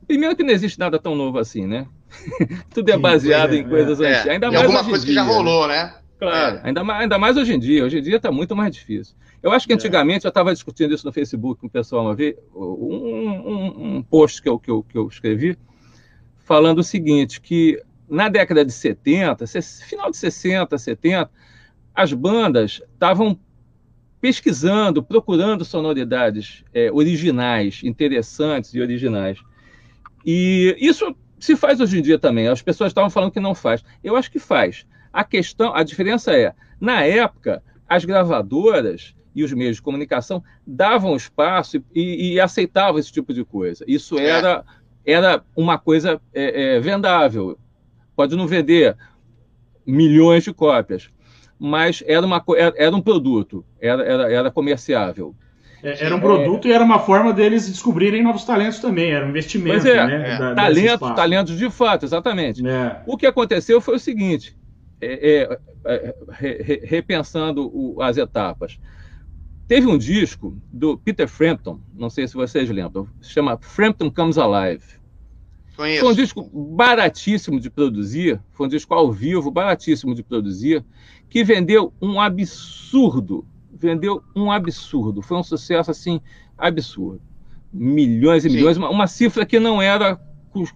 Primeiro 0.08 0.34
que 0.34 0.42
não 0.42 0.50
existe 0.50 0.78
nada 0.78 0.98
tão 0.98 1.14
novo 1.14 1.38
assim, 1.38 1.66
né? 1.66 1.86
Tudo 2.72 2.90
é 2.90 2.96
baseado 2.96 3.52
Sim, 3.52 3.58
em 3.58 3.68
coisas 3.68 4.00
é, 4.00 4.06
antigas. 4.06 4.28
Ainda 4.28 4.50
mais 4.50 4.62
alguma 4.62 4.84
coisa 4.84 5.04
que 5.06 5.12
já 5.12 5.22
rolou, 5.22 5.68
né? 5.68 5.94
Claro, 6.18 6.56
é. 6.56 6.60
ainda, 6.64 6.82
mais, 6.82 7.02
ainda 7.02 7.18
mais 7.18 7.36
hoje 7.36 7.52
em 7.52 7.58
dia. 7.58 7.84
Hoje 7.84 7.98
em 7.98 8.02
dia 8.02 8.16
está 8.16 8.32
muito 8.32 8.56
mais 8.56 8.74
difícil. 8.74 9.14
Eu 9.42 9.52
acho 9.52 9.66
que 9.66 9.72
é. 9.72 9.76
antigamente, 9.76 10.24
eu 10.24 10.30
estava 10.30 10.52
discutindo 10.52 10.94
isso 10.94 11.06
no 11.06 11.12
Facebook 11.12 11.60
com 11.60 11.66
o 11.66 11.70
pessoal 11.70 12.06
uma 12.06 12.14
vez, 12.14 12.34
um, 12.56 12.64
um, 12.64 13.96
um 13.96 14.02
post 14.02 14.40
que 14.40 14.48
eu, 14.48 14.58
que, 14.58 14.70
eu, 14.70 14.82
que 14.82 14.96
eu 14.96 15.06
escrevi, 15.06 15.58
falando 16.38 16.78
o 16.78 16.82
seguinte, 16.82 17.38
que 17.38 17.80
na 18.08 18.30
década 18.30 18.64
de 18.64 18.72
70, 18.72 19.46
final 19.86 20.10
de 20.10 20.16
60, 20.16 20.78
70, 20.78 21.30
as 21.94 22.12
bandas 22.14 22.80
estavam 22.94 23.38
pesquisando, 24.22 25.02
procurando 25.02 25.66
sonoridades 25.66 26.64
é, 26.72 26.90
originais, 26.90 27.82
interessantes 27.84 28.72
e 28.72 28.80
originais. 28.80 29.38
E 30.30 30.76
isso 30.78 31.16
se 31.40 31.56
faz 31.56 31.80
hoje 31.80 31.98
em 31.98 32.02
dia 32.02 32.18
também. 32.18 32.48
As 32.48 32.60
pessoas 32.60 32.90
estavam 32.90 33.08
falando 33.08 33.32
que 33.32 33.40
não 33.40 33.54
faz. 33.54 33.82
Eu 34.04 34.14
acho 34.14 34.30
que 34.30 34.38
faz. 34.38 34.84
A 35.10 35.24
questão, 35.24 35.74
a 35.74 35.82
diferença 35.82 36.36
é, 36.36 36.52
na 36.78 37.02
época, 37.02 37.62
as 37.88 38.04
gravadoras 38.04 39.14
e 39.34 39.42
os 39.42 39.50
meios 39.54 39.76
de 39.76 39.82
comunicação 39.82 40.44
davam 40.66 41.16
espaço 41.16 41.82
e, 41.94 42.34
e 42.34 42.38
aceitavam 42.38 42.98
esse 42.98 43.10
tipo 43.10 43.32
de 43.32 43.42
coisa. 43.42 43.86
Isso 43.88 44.18
é. 44.18 44.26
era, 44.26 44.64
era 45.02 45.42
uma 45.56 45.78
coisa 45.78 46.20
é, 46.34 46.76
é, 46.76 46.80
vendável. 46.80 47.58
Pode 48.14 48.36
não 48.36 48.46
vender 48.46 48.98
milhões 49.86 50.44
de 50.44 50.52
cópias, 50.52 51.08
mas 51.58 52.04
era, 52.06 52.26
uma, 52.26 52.44
era, 52.54 52.74
era 52.76 52.94
um 52.94 53.00
produto, 53.00 53.64
era, 53.80 54.02
era, 54.04 54.30
era 54.30 54.50
comerciável. 54.50 55.34
É, 55.82 56.06
era 56.06 56.14
um 56.14 56.20
produto 56.20 56.66
é... 56.66 56.70
e 56.70 56.72
era 56.72 56.84
uma 56.84 56.98
forma 56.98 57.32
deles 57.32 57.68
descobrirem 57.68 58.22
novos 58.22 58.44
talentos 58.44 58.78
também, 58.78 59.12
era 59.12 59.24
um 59.24 59.30
investimento. 59.30 59.82
Pois 59.82 59.86
é, 59.86 60.06
né, 60.06 60.34
é. 60.34 60.38
Da, 60.38 60.54
talentos, 60.54 61.14
talentos 61.14 61.58
de 61.58 61.70
fato, 61.70 62.04
exatamente. 62.04 62.66
É. 62.66 63.02
O 63.06 63.16
que 63.16 63.26
aconteceu 63.26 63.80
foi 63.80 63.96
o 63.96 63.98
seguinte, 63.98 64.56
é, 65.00 65.58
é, 65.84 66.14
re, 66.30 66.80
repensando 66.84 67.70
o, 67.72 68.02
as 68.02 68.16
etapas. 68.16 68.78
Teve 69.66 69.86
um 69.86 69.98
disco 69.98 70.56
do 70.72 70.96
Peter 70.96 71.28
Frampton, 71.28 71.78
não 71.94 72.08
sei 72.08 72.26
se 72.26 72.34
vocês 72.34 72.70
lembram, 72.70 73.06
se 73.20 73.30
chama 73.30 73.58
Frampton 73.60 74.10
Comes 74.10 74.38
Alive. 74.38 74.98
Conheço. 75.76 76.00
Foi 76.00 76.12
um 76.12 76.16
disco 76.16 76.42
baratíssimo 76.74 77.60
de 77.60 77.70
produzir, 77.70 78.40
foi 78.50 78.66
um 78.66 78.68
disco 78.68 78.92
ao 78.94 79.12
vivo, 79.12 79.50
baratíssimo 79.50 80.14
de 80.14 80.24
produzir, 80.24 80.84
que 81.28 81.44
vendeu 81.44 81.92
um 82.02 82.20
absurdo 82.20 83.46
vendeu 83.78 84.22
um 84.34 84.50
absurdo. 84.50 85.22
Foi 85.22 85.36
um 85.36 85.42
sucesso 85.42 85.90
assim 85.90 86.20
absurdo. 86.56 87.20
Milhões 87.72 88.44
e 88.44 88.48
milhões, 88.48 88.76
uma, 88.76 88.90
uma, 88.90 89.06
cifra 89.06 89.44
que 89.44 89.60
não 89.60 89.80
era 89.80 90.18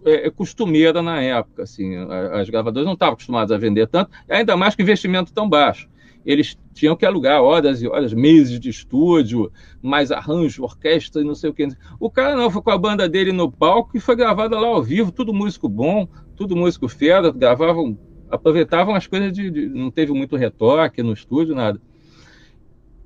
é, 0.05 0.31
costumeira 0.31 1.03
na 1.03 1.21
época. 1.21 1.63
Assim, 1.63 1.97
as 2.33 2.49
gravadoras 2.49 2.87
não 2.87 2.95
estavam 2.95 3.15
acostumadas 3.15 3.51
a 3.51 3.59
vender 3.59 3.87
tanto, 3.89 4.11
ainda 4.29 4.57
mais 4.57 4.75
com 4.75 4.83
investimento 4.83 5.33
tão 5.33 5.49
baixo. 5.49 5.89
Eles 6.25 6.57
tinham 6.73 6.95
que 6.95 7.05
alugar 7.05 7.43
horas 7.43 7.83
e 7.83 7.89
horas, 7.89 8.13
meses 8.13 8.61
de 8.61 8.71
estúdio, 8.71 9.51
mais 9.83 10.13
arranjo, 10.13 10.63
orquestra 10.63 11.21
e 11.21 11.25
não 11.25 11.35
sei 11.35 11.51
o 11.51 11.55
que. 11.55 11.67
O 11.99 12.09
cara 12.09 12.37
não, 12.37 12.51
foi 12.51 12.63
com 12.63 12.71
a 12.71 12.79
banda 12.79 13.09
dele 13.09 13.33
no 13.33 13.51
palco 13.51 13.97
e 13.97 14.01
foi 14.01 14.15
gravado 14.15 14.55
lá 14.55 14.69
ao 14.69 14.83
vivo, 14.83 15.11
tudo 15.11 15.35
músico 15.35 15.69
bom, 15.69 16.07
tudo 16.37 16.55
músico 16.55 16.89
fera, 16.89 17.33
gravavam, 17.33 17.99
aproveitavam 18.31 18.95
as 18.95 19.07
coisas 19.07 19.33
de, 19.33 19.51
de 19.51 19.69
não 19.69 19.91
teve 19.91 20.13
muito 20.13 20.37
retoque 20.37 21.03
no 21.03 21.13
estúdio, 21.13 21.57
nada. 21.57 21.81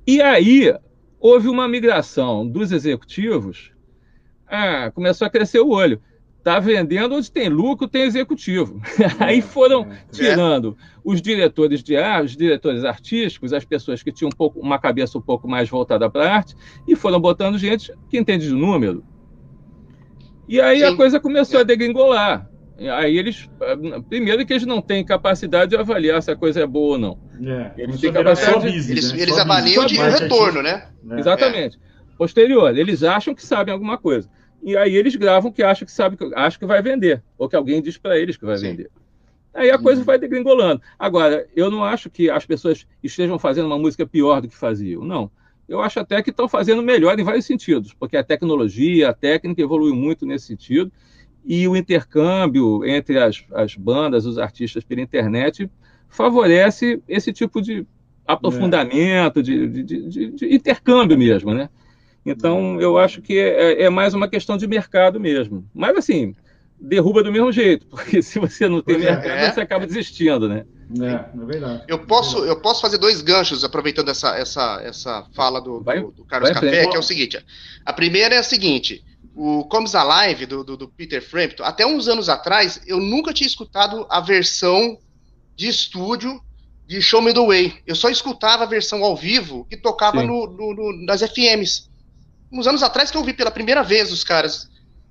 E 0.07 0.21
aí 0.21 0.73
houve 1.19 1.49
uma 1.49 1.67
migração 1.67 2.47
dos 2.47 2.71
executivos, 2.71 3.73
ah, 4.47 4.89
começou 4.91 5.27
a 5.27 5.29
crescer 5.29 5.59
o 5.59 5.69
olho. 5.69 6.01
Está 6.37 6.59
vendendo 6.59 7.13
onde 7.13 7.29
tem 7.29 7.49
lucro, 7.49 7.89
tem 7.89 8.03
executivo. 8.03 8.81
aí 9.19 9.41
foram 9.41 9.83
é, 9.91 9.95
é. 9.95 9.97
tirando 10.09 10.77
os 11.03 11.21
diretores 11.21 11.83
de 11.83 11.97
arte, 11.97 12.27
os 12.27 12.37
diretores 12.37 12.85
artísticos, 12.85 13.51
as 13.51 13.65
pessoas 13.65 14.01
que 14.01 14.13
tinham 14.13 14.29
um 14.29 14.35
pouco, 14.35 14.57
uma 14.61 14.79
cabeça 14.79 15.17
um 15.17 15.21
pouco 15.21 15.45
mais 15.45 15.67
voltada 15.67 16.09
para 16.09 16.23
a 16.23 16.35
arte, 16.35 16.55
e 16.87 16.95
foram 16.95 17.19
botando 17.19 17.57
gente 17.57 17.91
que 18.09 18.17
entende 18.17 18.47
de 18.47 18.53
número. 18.53 19.03
E 20.47 20.61
aí 20.61 20.79
Sim. 20.79 20.85
a 20.85 20.95
coisa 20.95 21.19
começou 21.19 21.59
a 21.59 21.63
degringolar. 21.63 22.49
Aí 22.79 23.17
eles, 23.17 23.49
primeiro 24.07 24.45
que 24.45 24.53
eles 24.53 24.65
não 24.65 24.81
têm 24.81 25.03
capacidade 25.03 25.71
de 25.71 25.75
avaliar 25.75 26.23
se 26.23 26.31
a 26.31 26.35
coisa 26.35 26.61
é 26.61 26.65
boa 26.65 26.93
ou 26.93 26.97
não. 26.97 27.26
É, 27.45 27.71
eles 27.77 27.99
de, 27.99 28.11
business, 28.11 28.89
eles, 28.89 29.11
né? 29.13 29.21
eles 29.21 29.37
avaliam 29.37 29.85
de 29.85 29.95
retorno, 29.95 30.61
né? 30.61 30.87
É. 31.09 31.19
Exatamente. 31.19 31.79
Posterior, 32.17 32.75
eles 32.75 33.03
acham 33.03 33.35
que 33.35 33.45
sabem 33.45 33.73
alguma 33.73 33.97
coisa. 33.97 34.29
E 34.63 34.75
aí 34.75 34.95
eles 34.95 35.15
gravam 35.15 35.51
que 35.51 35.61
acham 35.61 35.85
que 35.85 35.91
sabe, 35.91 36.17
acham 36.35 36.59
que 36.59 36.65
vai 36.65 36.81
vender, 36.81 37.21
ou 37.37 37.47
que 37.47 37.55
alguém 37.55 37.81
diz 37.81 37.97
para 37.97 38.17
eles 38.17 38.37
que 38.37 38.45
vai 38.45 38.57
Sim. 38.57 38.71
vender. 38.71 38.89
Aí 39.53 39.71
a 39.71 39.77
coisa 39.77 40.01
uhum. 40.01 40.05
vai 40.05 40.19
degringolando. 40.19 40.81
Agora, 40.99 41.47
eu 41.55 41.71
não 41.71 41.83
acho 41.83 42.09
que 42.09 42.29
as 42.29 42.45
pessoas 42.45 42.85
estejam 43.03 43.39
fazendo 43.39 43.65
uma 43.65 43.77
música 43.77 44.05
pior 44.05 44.41
do 44.41 44.47
que 44.47 44.55
faziam. 44.55 45.03
Não. 45.03 45.31
Eu 45.67 45.81
acho 45.81 45.99
até 45.99 46.21
que 46.21 46.29
estão 46.29 46.47
fazendo 46.47 46.81
melhor 46.81 47.19
em 47.19 47.23
vários 47.23 47.45
sentidos, 47.45 47.93
porque 47.93 48.15
a 48.15 48.23
tecnologia, 48.23 49.09
a 49.09 49.13
técnica 49.13 49.61
evoluiu 49.61 49.95
muito 49.95 50.25
nesse 50.25 50.45
sentido 50.47 50.91
e 51.43 51.67
o 51.67 51.75
intercâmbio 51.75 52.85
entre 52.85 53.17
as, 53.17 53.43
as 53.53 53.75
bandas, 53.75 54.25
os 54.25 54.37
artistas 54.37 54.83
pela 54.83 55.01
internet, 55.01 55.69
favorece 56.09 57.01
esse 57.07 57.31
tipo 57.31 57.61
de 57.61 57.85
aprofundamento, 58.25 59.39
é. 59.39 59.41
de, 59.41 59.67
de, 59.67 59.83
de, 59.83 60.31
de, 60.31 60.55
intercâmbio 60.55 61.17
mesmo, 61.17 61.53
né? 61.53 61.69
Então, 62.25 62.79
eu 62.81 62.97
acho 62.97 63.21
que 63.21 63.39
é, 63.39 63.83
é, 63.83 63.89
mais 63.89 64.13
uma 64.13 64.27
questão 64.27 64.57
de 64.57 64.67
mercado 64.67 65.17
mesmo. 65.17 65.65
Mas, 65.73 65.95
assim, 65.95 66.35
derruba 66.79 67.23
do 67.23 67.31
mesmo 67.31 67.51
jeito, 67.51 67.85
porque 67.89 68.21
se 68.21 68.37
você 68.37 68.67
não 68.67 68.81
tem 68.81 68.95
pois 68.95 69.07
é. 69.07 69.11
mercado, 69.11 69.31
é. 69.31 69.51
você 69.51 69.61
acaba 69.61 69.87
desistindo, 69.87 70.49
né? 70.49 70.65
É, 71.01 71.39
é 71.41 71.45
verdade. 71.45 71.83
Eu 71.87 71.99
posso, 71.99 72.45
eu 72.45 72.59
posso 72.59 72.81
fazer 72.81 72.97
dois 72.97 73.21
ganchos 73.21 73.63
aproveitando 73.63 74.09
essa, 74.09 74.37
essa, 74.37 74.81
essa 74.83 75.25
fala 75.33 75.61
do, 75.61 75.81
vai, 75.81 76.01
do, 76.01 76.11
do 76.11 76.25
Carlos 76.25 76.49
Café, 76.51 76.87
que 76.87 76.95
é 76.95 76.99
o 76.99 77.03
seguinte. 77.03 77.43
A 77.85 77.93
primeira 77.93 78.35
é 78.35 78.37
a 78.37 78.43
seguinte: 78.43 79.03
o 79.35 79.65
Comes 79.65 79.95
Alive 79.95 80.45
do, 80.45 80.63
do, 80.63 80.77
do, 80.77 80.87
Peter 80.87 81.21
Frampton, 81.21 81.63
até 81.63 81.85
uns 81.85 82.07
anos 82.07 82.29
atrás, 82.29 82.81
eu 82.87 82.99
nunca 82.99 83.33
tinha 83.33 83.47
escutado 83.47 84.05
a 84.09 84.19
versão 84.19 84.97
de 85.57 85.67
estúdio 85.67 86.39
de 86.87 87.01
Show 87.01 87.21
Me 87.21 87.33
the 87.33 87.45
Way. 87.45 87.81
Eu 87.85 87.95
só 87.95 88.09
escutava 88.09 88.63
a 88.63 88.67
versão 88.67 89.03
ao 89.03 89.17
vivo 89.17 89.65
que 89.65 89.75
tocava 89.75 90.23
no, 90.23 90.47
no, 90.47 90.73
no, 90.73 91.05
nas 91.05 91.21
FMs. 91.21 91.89
Uns 92.49 92.67
anos 92.67 92.81
atrás 92.81 93.11
que 93.11 93.17
eu 93.17 93.21
ouvi 93.21 93.33
pela 93.33 93.51
primeira 93.51 93.83
vez 93.83 94.11
os 94.11 94.23
caras 94.23 94.69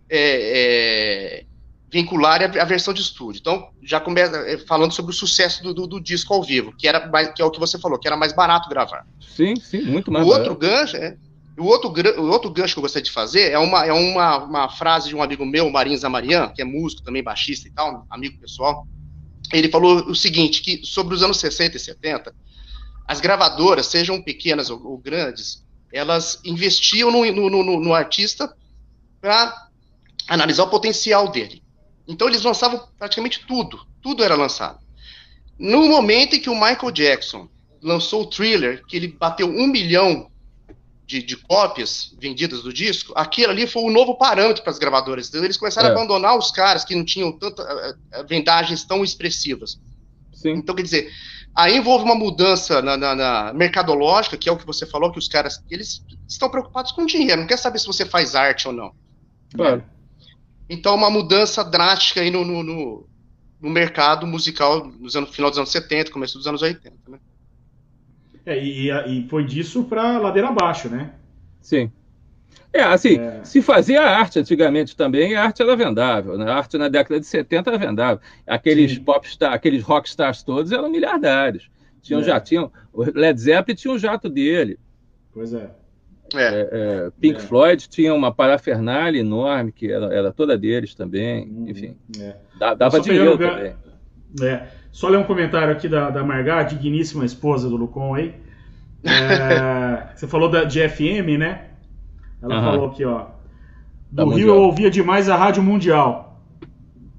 é, 0.08 1.42
é, 1.42 1.44
vincularem 1.90 2.48
a, 2.48 2.62
a, 2.62 2.64
versão 2.64 2.94
de 2.94 3.02
estúdio. 3.02 3.40
Então, 3.40 3.68
já 3.82 4.00
começa 4.00 4.36
é, 4.48 4.56
falando 4.56 4.92
sobre 4.92 5.10
o 5.10 5.14
sucesso 5.14 5.62
do, 5.62 5.74
do, 5.74 5.86
do, 5.86 6.00
disco 6.00 6.32
ao 6.32 6.42
vivo, 6.42 6.72
que 6.78 6.88
era 6.88 7.06
mais, 7.08 7.28
que 7.34 7.42
é 7.42 7.44
o 7.44 7.50
que 7.50 7.60
você 7.60 7.78
falou, 7.78 7.98
que 7.98 8.08
era 8.08 8.16
mais 8.16 8.32
barato 8.32 8.70
gravar. 8.70 9.04
Sim, 9.20 9.56
sim, 9.56 9.82
muito 9.82 10.10
mais 10.10 10.24
o 10.24 10.30
barato. 10.30 10.48
Outro 10.48 10.66
gancho, 10.66 10.96
é, 10.96 11.16
o 11.58 11.64
outro, 11.64 11.92
o 12.18 12.30
outro 12.30 12.50
gancho 12.50 12.74
que 12.74 12.78
eu 12.78 12.82
gostaria 12.82 13.04
de 13.04 13.10
fazer 13.10 13.50
é 13.50 13.58
uma, 13.58 13.84
é 13.84 13.92
uma, 13.92 14.38
uma 14.38 14.68
frase 14.70 15.08
de 15.08 15.16
um 15.16 15.22
amigo 15.22 15.44
meu, 15.44 15.68
Marinho 15.68 15.98
Zamarian, 15.98 16.48
que 16.48 16.62
é 16.62 16.64
músico 16.64 17.02
também, 17.02 17.22
baixista 17.22 17.68
e 17.68 17.70
tal, 17.70 18.06
amigo 18.08 18.38
pessoal. 18.38 18.86
Ele 19.52 19.68
falou 19.68 20.08
o 20.08 20.14
seguinte, 20.14 20.60
que 20.60 20.84
sobre 20.84 21.14
os 21.14 21.22
anos 21.22 21.38
60 21.38 21.76
e 21.76 21.80
70, 21.80 22.34
as 23.06 23.20
gravadoras, 23.20 23.86
sejam 23.86 24.20
pequenas 24.20 24.70
ou, 24.70 24.84
ou 24.84 24.98
grandes, 24.98 25.64
elas 25.92 26.40
investiam 26.44 27.10
no, 27.10 27.24
no, 27.32 27.48
no, 27.48 27.80
no 27.80 27.94
artista 27.94 28.52
para 29.20 29.68
analisar 30.28 30.64
o 30.64 30.70
potencial 30.70 31.30
dele. 31.30 31.62
Então 32.06 32.28
eles 32.28 32.42
lançavam 32.42 32.86
praticamente 32.98 33.44
tudo, 33.46 33.86
tudo 34.02 34.22
era 34.22 34.34
lançado. 34.34 34.78
No 35.58 35.88
momento 35.88 36.36
em 36.36 36.40
que 36.40 36.50
o 36.50 36.54
Michael 36.54 36.90
Jackson 36.90 37.48
lançou 37.80 38.22
o 38.22 38.26
Thriller, 38.26 38.84
que 38.86 38.96
ele 38.96 39.08
bateu 39.08 39.48
um 39.48 39.66
milhão 39.66 40.30
de, 41.06 41.22
de, 41.22 41.36
cópias 41.36 42.12
vendidas 42.18 42.62
do 42.62 42.72
disco, 42.72 43.12
aquilo 43.14 43.52
ali 43.52 43.66
foi 43.66 43.82
o 43.84 43.90
novo 43.90 44.16
parâmetro 44.16 44.62
para 44.62 44.72
as 44.72 44.78
gravadoras. 44.78 45.28
Então, 45.28 45.44
eles 45.44 45.56
começaram 45.56 45.88
é. 45.88 45.92
a 45.92 45.94
abandonar 45.94 46.36
os 46.36 46.50
caras 46.50 46.84
que 46.84 46.96
não 46.96 47.04
tinham 47.04 47.30
tanta 47.30 47.62
uh, 47.62 48.26
vendagens 48.26 48.84
tão 48.84 49.04
expressivas. 49.04 49.78
Sim. 50.32 50.50
Então, 50.50 50.74
quer 50.74 50.82
dizer, 50.82 51.12
aí 51.54 51.76
envolve 51.76 52.04
uma 52.04 52.14
mudança 52.14 52.82
na, 52.82 52.96
na, 52.96 53.14
na, 53.14 53.52
mercadológica, 53.52 54.36
que 54.36 54.48
é 54.48 54.52
o 54.52 54.56
que 54.56 54.66
você 54.66 54.84
falou, 54.84 55.12
que 55.12 55.18
os 55.18 55.28
caras 55.28 55.62
eles 55.70 56.04
estão 56.28 56.50
preocupados 56.50 56.90
com 56.90 57.06
dinheiro, 57.06 57.40
não 57.40 57.48
quer 57.48 57.58
saber 57.58 57.78
se 57.78 57.86
você 57.86 58.04
faz 58.04 58.34
arte 58.34 58.66
ou 58.66 58.74
não. 58.74 58.92
Claro. 59.54 59.84
Então, 60.68 60.96
uma 60.96 61.08
mudança 61.08 61.62
drástica 61.62 62.20
aí 62.20 62.30
no, 62.32 62.44
no, 62.44 62.62
no, 62.64 63.08
no 63.60 63.70
mercado 63.70 64.26
musical 64.26 64.84
no 64.84 65.26
final 65.26 65.50
dos 65.50 65.58
anos 65.58 65.70
70, 65.70 66.10
começo 66.10 66.36
dos 66.36 66.48
anos 66.48 66.62
80, 66.62 66.92
né? 67.08 67.18
É, 68.46 68.62
e, 68.62 68.90
e 68.90 69.28
foi 69.28 69.44
disso 69.44 69.84
para 69.84 70.18
ladeira 70.18 70.48
abaixo, 70.48 70.88
né? 70.88 71.10
Sim. 71.60 71.90
É, 72.72 72.82
assim, 72.82 73.18
é. 73.18 73.40
se 73.42 73.60
fazia 73.60 74.02
arte 74.02 74.38
antigamente 74.38 74.96
também, 74.96 75.34
a 75.34 75.44
arte 75.44 75.62
era 75.62 75.74
vendável. 75.74 76.38
Né? 76.38 76.48
A 76.48 76.56
arte 76.56 76.78
na 76.78 76.88
década 76.88 77.18
de 77.18 77.26
70 77.26 77.70
era 77.70 77.78
vendável. 77.78 78.20
Aqueles 78.46 78.98
popstars, 78.98 79.54
aqueles 79.54 79.82
rockstars 79.82 80.42
todos 80.42 80.70
eram 80.70 80.90
miliardários. 80.90 81.70
Tinham, 82.02 82.20
é. 82.20 82.24
já 82.24 82.38
tinham. 82.38 82.70
O 82.92 83.02
Led 83.02 83.40
Zeppelin 83.40 83.74
tinha 83.74 83.92
um 83.92 83.98
jato 83.98 84.28
dele. 84.28 84.78
Pois 85.32 85.52
é. 85.52 85.70
É. 86.34 86.42
é, 86.42 86.68
é 86.72 87.10
Pink 87.20 87.40
Floyd 87.40 87.88
tinha 87.88 88.12
uma 88.12 88.32
parafernália 88.32 89.20
enorme, 89.20 89.72
que 89.72 89.90
era, 89.90 90.12
era 90.14 90.32
toda 90.32 90.58
deles 90.58 90.94
também. 90.94 91.48
Uhum. 91.48 91.68
Enfim, 91.68 91.96
dava 92.78 93.00
dinheiro 93.00 93.38
também. 93.38 93.74
É. 94.42 94.68
Só 94.96 95.10
ler 95.10 95.18
um 95.18 95.24
comentário 95.24 95.70
aqui 95.70 95.90
da, 95.90 96.08
da 96.08 96.24
Margá, 96.24 96.62
digníssima 96.62 97.22
esposa 97.22 97.68
do 97.68 97.76
Lucon 97.76 98.14
aí. 98.14 98.34
É, 99.04 100.08
você 100.16 100.26
falou 100.26 100.48
da, 100.48 100.64
de 100.64 100.88
FM, 100.88 101.38
né? 101.38 101.66
Ela 102.40 102.56
uhum. 102.56 102.64
falou 102.64 102.86
aqui, 102.86 103.04
ó. 103.04 103.26
Do 104.10 104.16
da 104.16 104.22
Rio 104.22 104.30
mundial. 104.30 104.56
eu 104.56 104.62
ouvia 104.62 104.90
demais 104.90 105.28
a 105.28 105.36
Rádio 105.36 105.62
Mundial. 105.62 106.40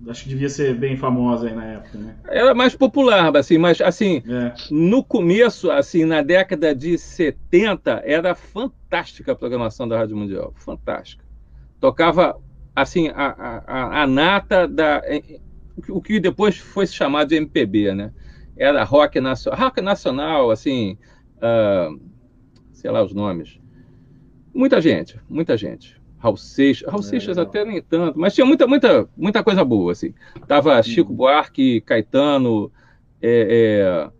Acho 0.08 0.24
que 0.24 0.30
devia 0.30 0.50
ser 0.50 0.74
bem 0.74 0.98
famosa 0.98 1.50
aí 1.50 1.54
na 1.54 1.66
época, 1.66 2.00
né? 2.00 2.16
Era 2.28 2.56
mais 2.56 2.76
popular, 2.76 3.38
assim, 3.38 3.60
mas 3.60 3.80
assim, 3.80 4.24
é. 4.28 4.54
no 4.72 5.04
começo, 5.04 5.70
assim, 5.70 6.04
na 6.04 6.24
década 6.24 6.74
de 6.74 6.98
70, 6.98 8.02
era 8.04 8.34
fantástica 8.34 9.34
a 9.34 9.36
programação 9.36 9.88
da 9.88 10.00
Rádio 10.00 10.18
Mundial. 10.18 10.52
Fantástica. 10.56 11.24
Tocava, 11.80 12.40
assim, 12.76 13.10
a, 13.10 13.62
a, 13.68 14.02
a 14.02 14.08
nata 14.08 14.68
da 14.68 15.04
o 15.90 16.02
que 16.02 16.20
depois 16.20 16.58
foi 16.58 16.88
chamado 16.88 17.30
de 17.30 17.36
MPB, 17.36 17.94
né? 17.94 18.12
Era 18.56 18.84
rock 18.84 19.20
nacional, 19.20 19.60
rock 19.60 19.82
nacional, 19.82 20.52
assim, 20.52 20.98
uh, 21.38 22.00
sei 22.72 22.90
lá 22.90 23.04
os 23.04 23.14
nomes. 23.14 23.60
Muita 24.54 24.82
gente, 24.82 25.20
muita 25.30 25.56
gente. 25.56 25.96
Raul 26.18 26.38
Seixas, 26.38 26.90
Raul 26.90 27.04
é, 27.04 27.06
Seixas 27.06 27.38
até 27.38 27.64
nem 27.64 27.82
tanto, 27.82 28.20
mas 28.20 28.34
tinha 28.34 28.46
muita, 28.46 28.66
muita, 28.66 29.08
muita 29.16 29.44
coisa 29.44 29.64
boa, 29.64 29.92
assim. 29.92 30.14
Tava 30.48 30.82
Chico 30.82 31.14
Buarque, 31.14 31.82
Caetano, 31.82 32.72
é, 33.22 34.10
é, 34.10 34.12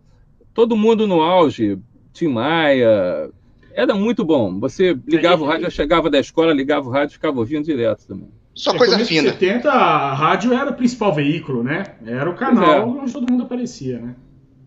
todo 0.54 0.76
mundo 0.76 1.06
no 1.06 1.20
auge, 1.20 1.78
Tim 2.12 2.28
Maia, 2.28 3.30
era 3.72 3.94
muito 3.94 4.24
bom. 4.24 4.58
Você 4.60 4.96
ligava 5.06 5.42
o 5.42 5.46
rádio, 5.46 5.66
eu 5.66 5.70
chegava 5.70 6.08
da 6.08 6.20
escola, 6.20 6.52
ligava 6.52 6.88
o 6.88 6.90
rádio, 6.90 7.14
ficava 7.14 7.38
ouvindo 7.38 7.64
direto 7.64 8.06
também. 8.06 8.30
Só 8.58 8.72
é, 8.72 8.78
coisa 8.78 8.98
fina. 9.04 9.22
Nos 9.22 9.32
70, 9.34 9.70
a 9.70 10.12
rádio 10.14 10.52
era 10.52 10.70
o 10.70 10.74
principal 10.74 11.14
veículo, 11.14 11.62
né? 11.62 11.84
Era 12.04 12.28
o 12.28 12.34
canal 12.34 12.70
é. 12.72 12.80
onde 12.80 13.12
todo 13.12 13.30
mundo 13.30 13.44
aparecia, 13.44 14.00
né? 14.00 14.16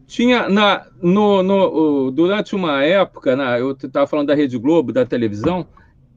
Tinha 0.08 0.48
na, 0.48 0.88
no, 1.02 1.44
no, 1.44 2.10
durante 2.12 2.56
uma 2.56 2.84
época, 2.84 3.36
na, 3.36 3.60
eu 3.60 3.72
estava 3.72 4.08
falando 4.08 4.28
da 4.28 4.36
Rede 4.36 4.58
Globo, 4.58 4.94
da 4.94 5.06
televisão, 5.06 5.68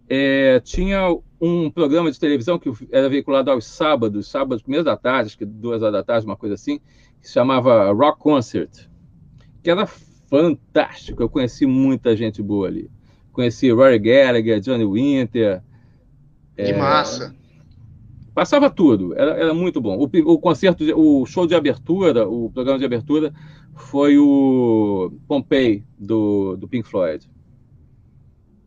é, 0.08 0.60
tinha 0.60 1.00
um 1.40 1.68
programa 1.68 2.12
de 2.12 2.18
televisão 2.18 2.60
que 2.60 2.70
era 2.92 3.08
veiculado 3.08 3.50
aos 3.50 3.66
sábados, 3.66 4.28
sábados, 4.28 4.62
primeiros 4.62 4.84
da 4.84 4.96
tarde, 4.96 5.26
acho 5.26 5.38
que 5.38 5.44
duas 5.44 5.82
horas 5.82 5.94
da 5.94 6.02
tarde, 6.04 6.26
uma 6.26 6.36
coisa 6.36 6.54
assim, 6.54 6.78
que 7.20 7.26
se 7.26 7.32
chamava 7.32 7.92
Rock 7.92 8.20
Concert, 8.20 8.70
que 9.64 9.70
era 9.70 9.84
fantástico. 9.86 11.20
Eu 11.22 11.28
conheci 11.28 11.66
muita 11.66 12.16
gente 12.16 12.40
boa 12.40 12.68
ali. 12.68 12.88
Conheci 13.32 13.68
Rory 13.70 13.98
Gallagher, 13.98 14.60
Johnny 14.60 14.84
Winter. 14.84 15.60
Que 16.56 16.62
é, 16.62 16.76
massa! 16.76 17.34
Passava 18.34 18.68
tudo, 18.68 19.14
era, 19.14 19.30
era 19.32 19.54
muito 19.54 19.80
bom. 19.80 19.96
O, 19.96 20.10
o 20.32 20.38
concerto, 20.38 20.84
o 20.96 21.24
show 21.24 21.46
de 21.46 21.54
abertura, 21.54 22.28
o 22.28 22.50
programa 22.50 22.80
de 22.80 22.84
abertura 22.84 23.32
foi 23.76 24.18
o 24.18 25.12
Pompei 25.28 25.84
do, 25.96 26.56
do 26.56 26.66
Pink 26.66 26.88
Floyd. 26.88 27.30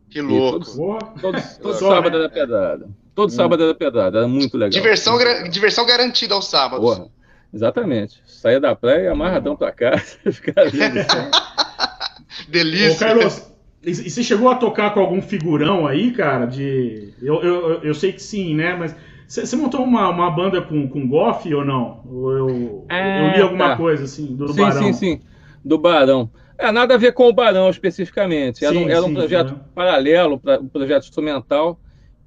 Que 0.08 0.22
louco. 0.22 0.64
Todo, 0.64 1.20
todo, 1.20 1.42
todo 1.60 1.74
sábado 1.74 2.16
era 2.16 2.30
pedrada. 2.30 2.88
Todo 3.14 3.28
hum. 3.28 3.34
sábado 3.34 3.62
era 3.62 3.74
pedrada, 3.74 4.18
era 4.18 4.28
muito 4.28 4.56
legal. 4.56 4.70
Diversão, 4.70 5.18
diversão 5.50 5.84
garantida 5.84 6.34
aos 6.34 6.48
sábados. 6.48 6.84
Porra, 6.84 7.10
exatamente. 7.52 8.22
Saía 8.26 8.58
da 8.58 8.74
praia 8.74 9.12
amarradão 9.12 9.54
pra 9.54 9.70
casa. 9.70 10.16
Delícia. 12.48 12.94
Ô, 12.94 12.98
Carlos, 12.98 13.52
e 13.82 14.10
você 14.10 14.22
chegou 14.22 14.48
a 14.48 14.54
tocar 14.54 14.94
com 14.94 15.00
algum 15.00 15.20
figurão 15.20 15.86
aí, 15.86 16.10
cara? 16.12 16.46
De... 16.46 17.12
Eu, 17.20 17.42
eu, 17.42 17.82
eu 17.82 17.94
sei 17.94 18.12
que 18.12 18.22
sim, 18.22 18.54
né? 18.54 18.74
Mas 18.74 18.94
você 19.28 19.56
montou 19.56 19.84
uma, 19.84 20.08
uma 20.08 20.30
banda 20.30 20.62
com, 20.62 20.88
com 20.88 21.06
Goff 21.06 21.52
ou 21.52 21.62
não? 21.62 22.02
Eu, 22.06 22.86
é, 22.88 23.28
eu 23.28 23.36
li 23.36 23.42
alguma 23.42 23.68
tá. 23.68 23.76
coisa 23.76 24.04
assim, 24.04 24.34
do, 24.34 24.48
sim, 24.48 24.60
Barão. 24.60 24.82
Sim, 24.82 24.92
sim, 24.94 25.20
do 25.62 25.76
Barão. 25.78 26.30
É, 26.56 26.72
nada 26.72 26.94
a 26.94 26.96
ver 26.98 27.12
com 27.12 27.28
o 27.28 27.32
Barão 27.32 27.68
especificamente. 27.68 28.64
Era, 28.64 28.74
sim, 28.74 28.86
um, 28.86 28.88
era 28.88 29.02
sim, 29.02 29.10
um 29.10 29.14
projeto 29.14 29.52
né? 29.52 29.60
paralelo, 29.74 30.40
um 30.62 30.68
projeto 30.68 31.04
instrumental, 31.04 31.78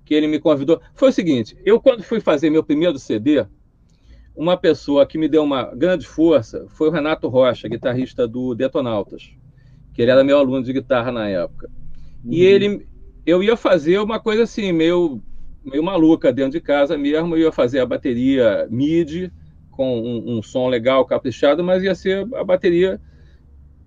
que 0.05 0.13
ele 0.13 0.27
me 0.27 0.39
convidou. 0.39 0.79
Foi 0.93 1.09
o 1.09 1.11
seguinte: 1.11 1.57
eu, 1.65 1.81
quando 1.81 2.03
fui 2.03 2.19
fazer 2.19 2.51
meu 2.51 2.63
primeiro 2.63 2.99
CD, 2.99 3.47
uma 4.35 4.55
pessoa 4.55 5.03
que 5.03 5.17
me 5.17 5.27
deu 5.27 5.43
uma 5.43 5.73
grande 5.73 6.07
força 6.07 6.67
foi 6.69 6.89
o 6.89 6.91
Renato 6.91 7.27
Rocha, 7.27 7.67
guitarrista 7.67 8.27
do 8.27 8.53
Detonautas, 8.53 9.31
que 9.91 10.03
ele 10.03 10.11
era 10.11 10.23
meu 10.23 10.37
aluno 10.37 10.63
de 10.63 10.71
guitarra 10.71 11.11
na 11.11 11.27
época. 11.27 11.67
Uhum. 12.23 12.31
E 12.31 12.43
ele, 12.43 12.87
eu 13.25 13.41
ia 13.41 13.57
fazer 13.57 13.99
uma 13.99 14.19
coisa 14.19 14.43
assim, 14.43 14.71
meio 14.71 15.19
meio 15.63 15.83
maluca 15.83 16.31
dentro 16.31 16.51
de 16.51 16.61
casa 16.61 16.97
mesmo. 16.97 17.35
Eu 17.35 17.43
ia 17.43 17.51
fazer 17.51 17.79
a 17.79 17.85
bateria 17.85 18.67
MIDI 18.69 19.31
com 19.69 19.99
um, 19.99 20.37
um, 20.37 20.41
som 20.41 20.67
legal, 20.67 21.05
caprichado, 21.05 21.63
mas 21.63 21.83
ia 21.83 21.95
ser 21.95 22.27
a 22.35 22.43
bateria 22.43 22.99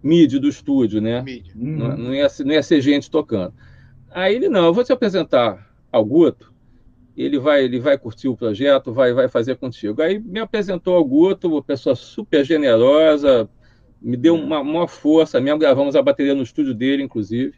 MIDI 0.03 0.39
do 0.39 0.49
estúdio, 0.49 1.01
né? 1.01 1.23
MIDI. 1.23 1.53
Não, 1.55 1.91
uhum. 1.91 1.97
não, 1.97 2.15
ia, 2.15 2.29
não 2.45 2.53
ia 2.53 2.63
ser 2.63 2.81
gente 2.81 3.11
tocando. 3.11 3.55
Aí 4.11 4.35
ele, 4.35 4.49
não, 4.49 4.67
eu 4.67 4.75
vou 4.75 4.85
te 4.85 4.93
apresentar 4.93 5.71
ao 5.91 6.05
Guto 6.05 6.55
ele 7.17 7.39
vai, 7.39 7.65
ele 7.65 7.79
vai 7.79 7.97
curtir 7.97 8.29
o 8.29 8.37
projeto, 8.37 8.93
vai, 8.93 9.13
vai 9.13 9.29
fazer 9.29 9.57
contigo. 9.57 10.03
Aí 10.03 10.19
me 10.19 10.41
apresentou 10.41 10.97
ao 10.97 11.05
Guto, 11.05 11.49
uma 11.49 11.63
pessoa 11.63 11.95
super 11.95 12.45
generosa, 12.45 13.49
me 14.03 14.17
deu 14.17 14.35
uma, 14.35 14.61
uma 14.61 14.89
força, 14.89 15.41
mesmo 15.41 15.61
gravamos 15.61 15.95
a 15.95 16.03
bateria 16.03 16.35
no 16.35 16.43
estúdio 16.43 16.75
dele, 16.75 17.03
inclusive. 17.03 17.55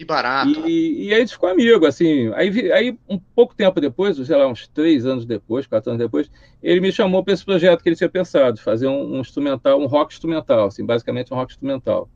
Que 0.00 0.04
barato. 0.06 0.66
E, 0.66 1.08
e 1.08 1.08
aí 1.10 1.16
a 1.16 1.18
gente 1.18 1.34
ficou 1.34 1.50
amigo, 1.50 1.84
assim. 1.84 2.32
Aí, 2.32 2.72
aí, 2.72 2.98
um 3.06 3.18
pouco 3.18 3.54
tempo 3.54 3.78
depois, 3.82 4.16
sei 4.16 4.34
lá, 4.34 4.48
uns 4.48 4.66
três 4.66 5.04
anos 5.04 5.26
depois, 5.26 5.66
quatro 5.66 5.90
anos 5.90 6.02
depois, 6.02 6.30
ele 6.62 6.80
me 6.80 6.90
chamou 6.90 7.22
para 7.22 7.34
esse 7.34 7.44
projeto 7.44 7.82
que 7.82 7.88
ele 7.90 7.96
tinha 7.96 8.08
pensado, 8.08 8.58
fazer 8.58 8.86
um, 8.86 9.16
um, 9.16 9.20
instrumental, 9.20 9.78
um 9.78 9.84
rock 9.84 10.14
instrumental, 10.14 10.68
assim, 10.68 10.86
basicamente 10.86 11.34
um 11.34 11.36
rock 11.36 11.52
instrumental. 11.52 12.08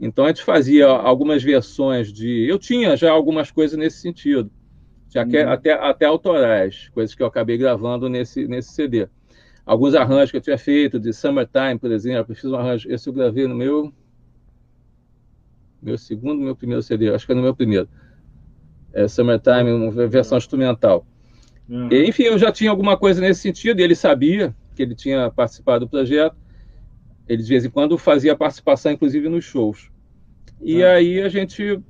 Então 0.00 0.24
a 0.24 0.28
gente 0.28 0.42
fazia 0.42 0.86
algumas 0.86 1.42
versões 1.42 2.10
de. 2.10 2.48
Eu 2.48 2.58
tinha 2.58 2.96
já 2.96 3.12
algumas 3.12 3.50
coisas 3.50 3.78
nesse 3.78 3.98
sentido. 3.98 4.50
Já 5.10 5.26
que, 5.26 5.36
uhum. 5.38 5.50
até, 5.50 5.72
até 5.74 6.06
autorais, 6.06 6.88
coisas 6.88 7.14
que 7.14 7.22
eu 7.22 7.26
acabei 7.26 7.58
gravando 7.58 8.08
nesse, 8.08 8.48
nesse 8.48 8.72
CD. 8.72 9.08
Alguns 9.66 9.94
arranjos 9.94 10.30
que 10.30 10.38
eu 10.38 10.40
tinha 10.40 10.56
feito, 10.56 10.98
de 10.98 11.12
Summertime, 11.12 11.78
por 11.78 11.92
exemplo, 11.92 12.32
eu 12.32 12.34
fiz 12.34 12.50
um 12.50 12.56
arranjo, 12.56 12.90
esse 12.90 13.06
eu 13.06 13.12
gravei 13.12 13.46
no 13.46 13.54
meu 13.54 13.92
meu 15.84 15.98
segundo, 15.98 16.40
meu 16.40 16.56
primeiro 16.56 16.82
CD, 16.82 17.12
acho 17.14 17.26
que 17.26 17.32
é 17.32 17.34
no 17.34 17.42
meu 17.42 17.54
primeiro. 17.54 17.88
É 18.92 19.06
Summertime, 19.06 19.72
uma 19.72 20.06
versão 20.06 20.38
instrumental. 20.38 21.06
Uhum. 21.68 21.88
E, 21.92 22.06
enfim, 22.06 22.24
eu 22.24 22.38
já 22.38 22.50
tinha 22.50 22.70
alguma 22.70 22.96
coisa 22.96 23.20
nesse 23.20 23.40
sentido, 23.40 23.80
e 23.80 23.82
ele 23.82 23.94
sabia 23.94 24.54
que 24.74 24.82
ele 24.82 24.94
tinha 24.94 25.30
participado 25.30 25.84
do 25.84 25.88
projeto. 25.88 26.36
Ele 27.28 27.42
de 27.42 27.48
vez 27.48 27.64
em 27.64 27.70
quando 27.70 27.96
fazia 27.98 28.36
participação, 28.36 28.92
inclusive, 28.92 29.28
nos 29.28 29.44
shows. 29.44 29.90
E 30.60 30.82
uhum. 30.82 30.88
aí 30.88 31.20
a 31.20 31.28
gente, 31.28 31.80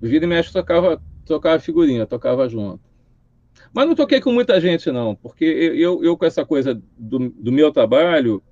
vira 0.00 0.24
e 0.24 0.28
mexe, 0.28 0.52
tocava, 0.52 1.02
tocava 1.26 1.58
figurinha, 1.58 2.06
tocava 2.06 2.48
junto. 2.48 2.80
Mas 3.72 3.86
não 3.86 3.94
toquei 3.94 4.20
com 4.20 4.32
muita 4.32 4.60
gente, 4.60 4.90
não, 4.92 5.16
porque 5.16 5.44
eu, 5.44 6.02
eu 6.04 6.16
com 6.16 6.24
essa 6.24 6.44
coisa 6.44 6.80
do, 6.96 7.30
do 7.30 7.50
meu 7.50 7.72
trabalho, 7.72 8.42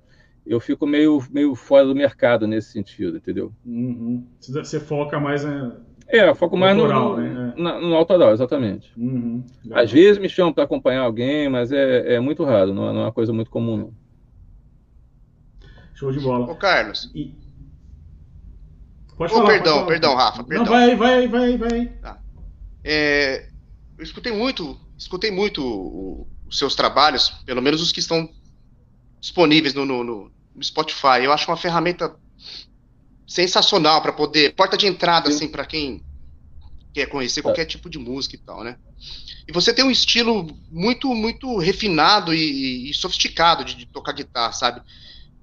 eu 0.45 0.59
fico 0.59 0.85
meio, 0.85 1.23
meio 1.31 1.55
fora 1.55 1.85
do 1.85 1.95
mercado 1.95 2.45
nesse 2.45 2.71
sentido, 2.71 3.17
entendeu? 3.17 3.51
Uhum. 3.65 4.27
Você 4.39 4.79
foca 4.79 5.19
mais 5.19 5.45
em... 5.45 5.71
É, 6.07 6.33
foco 6.35 6.57
mais 6.57 6.77
autoral, 6.77 7.17
no, 7.17 7.21
né? 7.21 7.53
no, 7.55 7.81
no 7.89 7.95
autoral, 7.95 8.33
exatamente. 8.33 8.91
Uhum. 8.97 9.43
Às 9.71 9.91
vezes 9.91 10.21
me 10.21 10.27
chamam 10.27 10.51
para 10.51 10.65
acompanhar 10.65 11.01
alguém, 11.01 11.47
mas 11.47 11.71
é, 11.71 12.15
é 12.15 12.19
muito 12.19 12.43
raro, 12.43 12.73
não 12.73 12.89
é, 12.89 12.93
não 12.93 13.01
é 13.01 13.03
uma 13.05 13.11
coisa 13.11 13.31
muito 13.31 13.49
comum. 13.49 13.77
Não. 13.77 13.93
Show 15.93 16.11
de 16.11 16.19
bola. 16.19 16.45
Ô, 16.51 16.55
Carlos. 16.55 17.09
E... 17.15 17.33
Pode 19.17 19.31
falar. 19.31 19.47
perdão, 19.47 19.75
pode 19.75 19.87
perdão, 19.87 20.15
Rafa. 20.15 20.43
Perdão. 20.43 20.65
Não, 20.65 20.71
vai, 20.71 20.95
vai, 20.95 21.27
vai, 21.27 21.57
vai. 21.57 21.85
Tá. 22.01 22.19
É, 22.83 23.47
eu 23.97 24.03
escutei 24.03 24.33
muito, 24.33 24.77
escutei 24.97 25.31
muito 25.31 26.27
os 26.45 26.57
seus 26.57 26.75
trabalhos, 26.75 27.29
pelo 27.45 27.61
menos 27.61 27.81
os 27.81 27.91
que 27.91 27.99
estão 27.99 28.29
disponíveis 29.21 29.73
no, 29.73 29.85
no, 29.85 30.03
no 30.03 30.32
Spotify. 30.61 31.23
Eu 31.23 31.31
acho 31.31 31.49
uma 31.49 31.57
ferramenta 31.57 32.15
sensacional 33.27 34.01
para 34.01 34.11
poder 34.11 34.53
porta 34.53 34.77
de 34.77 34.85
entrada 34.85 35.29
Sim. 35.29 35.35
assim 35.35 35.47
para 35.47 35.65
quem 35.65 36.03
quer 36.93 37.07
conhecer 37.07 37.39
é. 37.39 37.43
qualquer 37.43 37.65
tipo 37.65 37.89
de 37.89 37.97
música 37.97 38.35
e 38.35 38.39
tal, 38.39 38.63
né? 38.63 38.77
E 39.47 39.51
você 39.51 39.73
tem 39.73 39.83
um 39.83 39.91
estilo 39.91 40.47
muito 40.71 41.13
muito 41.13 41.57
refinado 41.57 42.33
e, 42.33 42.89
e 42.89 42.93
sofisticado 42.93 43.65
de, 43.65 43.75
de, 43.75 43.85
tocar 43.85 44.13
guitarra, 44.13 44.53
sabe? 44.53 44.81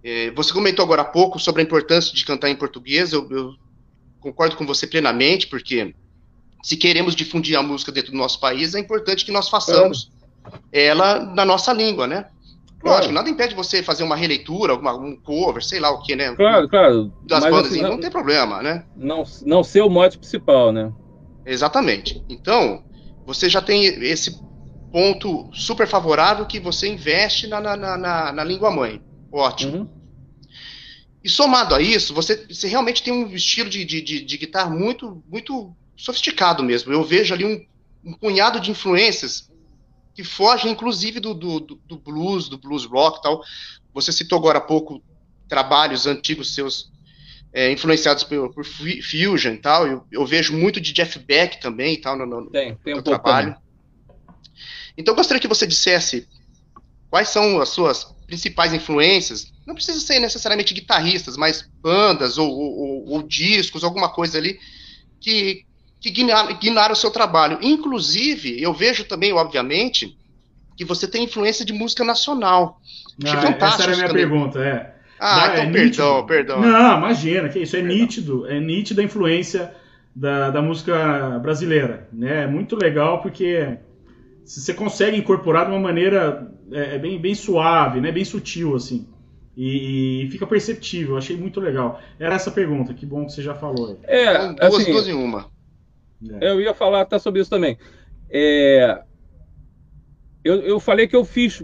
É, 0.02 0.30
você 0.30 0.52
comentou 0.52 0.84
agora 0.84 1.02
há 1.02 1.04
pouco 1.04 1.38
sobre 1.38 1.60
a 1.60 1.64
importância 1.64 2.14
de 2.14 2.24
cantar 2.24 2.48
em 2.48 2.56
português. 2.56 3.12
Eu, 3.12 3.28
eu 3.30 3.54
concordo 4.20 4.56
com 4.56 4.64
você 4.64 4.86
plenamente, 4.86 5.46
porque 5.48 5.94
se 6.62 6.76
queremos 6.76 7.14
difundir 7.14 7.58
a 7.58 7.62
música 7.62 7.92
dentro 7.92 8.12
do 8.12 8.18
nosso 8.18 8.38
país, 8.40 8.74
é 8.74 8.78
importante 8.78 9.24
que 9.24 9.32
nós 9.32 9.48
façamos 9.48 10.10
é. 10.72 10.86
ela 10.86 11.18
na 11.24 11.44
nossa 11.44 11.72
língua, 11.72 12.06
né? 12.06 12.26
Lógico, 12.82 13.12
nada 13.12 13.28
impede 13.28 13.54
você 13.54 13.82
fazer 13.82 14.02
uma 14.02 14.16
releitura, 14.16 14.72
alguma, 14.72 14.94
um 14.94 15.14
cover, 15.14 15.62
sei 15.62 15.78
lá 15.78 15.90
o 15.90 16.02
que, 16.02 16.16
né? 16.16 16.34
Claro, 16.34 16.68
claro. 16.68 17.12
Das 17.26 17.44
bandas, 17.44 17.66
assim, 17.66 17.82
não, 17.82 17.90
não, 17.90 18.00
tem 18.00 18.10
problema, 18.10 18.62
né? 18.62 18.84
Não, 18.96 19.22
não 19.44 19.62
ser 19.62 19.82
o 19.82 19.90
mote 19.90 20.16
principal, 20.16 20.72
né? 20.72 20.90
Exatamente. 21.44 22.24
Então, 22.28 22.82
você 23.26 23.50
já 23.50 23.60
tem 23.60 23.84
esse 23.84 24.40
ponto 24.90 25.50
super 25.52 25.86
favorável 25.86 26.46
que 26.46 26.58
você 26.58 26.88
investe 26.88 27.46
na, 27.46 27.60
na, 27.60 27.76
na, 27.76 28.32
na 28.32 28.44
língua 28.44 28.70
mãe. 28.70 29.02
Ótimo. 29.30 29.76
Uhum. 29.76 29.88
E 31.22 31.28
somado 31.28 31.74
a 31.74 31.82
isso, 31.82 32.14
você, 32.14 32.46
você 32.48 32.66
realmente 32.66 33.02
tem 33.02 33.12
um 33.12 33.28
estilo 33.34 33.68
de, 33.68 33.84
de, 33.84 34.00
de, 34.00 34.24
de 34.24 34.38
guitarra 34.38 34.70
muito, 34.70 35.22
muito 35.30 35.76
sofisticado 35.94 36.62
mesmo. 36.62 36.92
Eu 36.92 37.04
vejo 37.04 37.34
ali 37.34 37.44
um, 37.44 37.62
um 38.10 38.14
punhado 38.14 38.58
de 38.58 38.70
influências 38.70 39.49
que 40.20 40.24
foge, 40.24 40.68
inclusive, 40.68 41.18
do, 41.18 41.32
do, 41.32 41.60
do, 41.60 41.96
blues, 41.96 42.46
do 42.46 42.58
blues 42.58 42.84
rock 42.84 43.18
e 43.18 43.22
tal. 43.22 43.42
Você 43.94 44.12
citou 44.12 44.38
agora 44.38 44.58
há 44.58 44.60
pouco 44.60 45.02
trabalhos 45.48 46.06
antigos 46.06 46.54
seus 46.54 46.90
é, 47.52 47.72
influenciados 47.72 48.22
por, 48.22 48.52
por, 48.52 48.64
Fusion 48.64 49.54
e 49.54 49.56
tal. 49.56 49.86
Eu, 49.86 50.06
eu, 50.12 50.26
vejo 50.26 50.52
muito 50.52 50.78
de 50.78 50.92
Jeff 50.92 51.18
Beck 51.18 51.58
também 51.58 51.94
e 51.94 51.96
tal 51.96 52.18
no, 52.18 52.26
no, 52.26 52.50
tem, 52.50 52.76
tem 52.76 52.94
um 52.94 53.02
trabalho. 53.02 53.56
Então, 54.96 55.12
eu 55.12 55.16
gostaria 55.16 55.40
que 55.40 55.48
você 55.48 55.66
dissesse 55.66 56.28
quais 57.08 57.30
são 57.30 57.58
as 57.58 57.70
suas 57.70 58.04
principais 58.26 58.74
influências. 58.74 59.50
Não 59.66 59.74
precisa 59.74 60.00
ser 60.00 60.20
necessariamente 60.20 60.74
guitarristas, 60.74 61.38
mas 61.38 61.66
bandas 61.80 62.36
ou, 62.36 62.50
ou, 62.50 63.08
ou 63.08 63.22
discos, 63.22 63.82
alguma 63.82 64.12
coisa 64.12 64.36
ali 64.36 64.60
que, 65.18 65.64
que 66.00 66.10
guinaram 66.10 66.92
o 66.92 66.96
seu 66.96 67.10
trabalho. 67.10 67.58
Inclusive, 67.60 68.60
eu 68.60 68.72
vejo 68.72 69.04
também, 69.04 69.32
obviamente, 69.32 70.16
que 70.76 70.84
você 70.84 71.06
tem 71.06 71.24
influência 71.24 71.64
de 71.64 71.74
música 71.74 72.02
nacional. 72.02 72.80
Ah, 73.22 73.66
essa 73.66 73.82
era 73.82 73.92
a 73.92 73.96
minha 73.96 74.08
também. 74.08 74.28
pergunta, 74.28 74.58
é. 74.60 74.94
Ah, 75.20 75.50
então 75.52 75.64
é 75.64 75.70
perdão, 75.70 75.84
nítido. 75.84 76.26
perdão. 76.26 76.60
Não, 76.62 76.96
imagina, 76.96 77.50
que 77.50 77.58
isso 77.58 77.76
é 77.76 77.80
perdão. 77.80 77.96
nítido, 77.98 78.46
é 78.46 78.58
nítida 78.58 79.02
a 79.02 79.04
influência 79.04 79.74
da, 80.16 80.50
da 80.50 80.62
música 80.62 81.38
brasileira. 81.40 82.08
Né? 82.10 82.44
É 82.44 82.46
muito 82.46 82.74
legal 82.76 83.20
porque 83.20 83.76
você 84.42 84.72
consegue 84.72 85.18
incorporar 85.18 85.66
de 85.66 85.72
uma 85.72 85.80
maneira 85.80 86.50
é, 86.72 86.94
é, 86.94 86.98
bem, 86.98 87.20
bem 87.20 87.34
suave, 87.34 88.00
né? 88.00 88.10
bem 88.10 88.24
sutil, 88.24 88.74
assim. 88.74 89.06
E, 89.54 90.24
e, 90.24 90.30
fica 90.30 90.46
perceptível, 90.46 91.18
achei 91.18 91.36
muito 91.36 91.60
legal. 91.60 92.00
Era 92.18 92.36
essa 92.36 92.50
pergunta, 92.50 92.94
que 92.94 93.04
bom 93.04 93.26
que 93.26 93.32
você 93.32 93.42
já 93.42 93.54
falou. 93.54 94.00
É, 94.04 94.46
então, 94.46 94.70
duas, 94.70 94.82
assim, 94.82 94.92
duas 94.92 95.08
em 95.08 95.12
uma. 95.12 95.50
É. 96.40 96.50
Eu 96.50 96.60
ia 96.60 96.74
falar 96.74 97.00
até 97.00 97.18
sobre 97.18 97.40
isso 97.40 97.50
também. 97.50 97.78
É, 98.30 99.02
eu, 100.44 100.56
eu 100.60 100.80
falei 100.80 101.06
que 101.06 101.16
eu 101.16 101.24
fiz. 101.24 101.62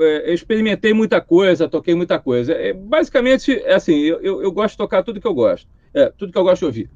É, 0.00 0.30
eu 0.30 0.34
experimentei 0.34 0.92
muita 0.92 1.20
coisa, 1.20 1.68
toquei 1.68 1.94
muita 1.94 2.18
coisa. 2.18 2.52
É, 2.52 2.72
basicamente, 2.72 3.52
é 3.52 3.74
assim, 3.74 3.94
eu, 3.94 4.42
eu 4.42 4.52
gosto 4.52 4.72
de 4.72 4.78
tocar 4.78 5.02
tudo 5.02 5.20
que 5.20 5.26
eu 5.26 5.34
gosto. 5.34 5.68
É, 5.92 6.10
tudo 6.10 6.32
que 6.32 6.38
eu 6.38 6.44
gosto 6.44 6.60
de 6.60 6.66
ouvir. 6.66 6.90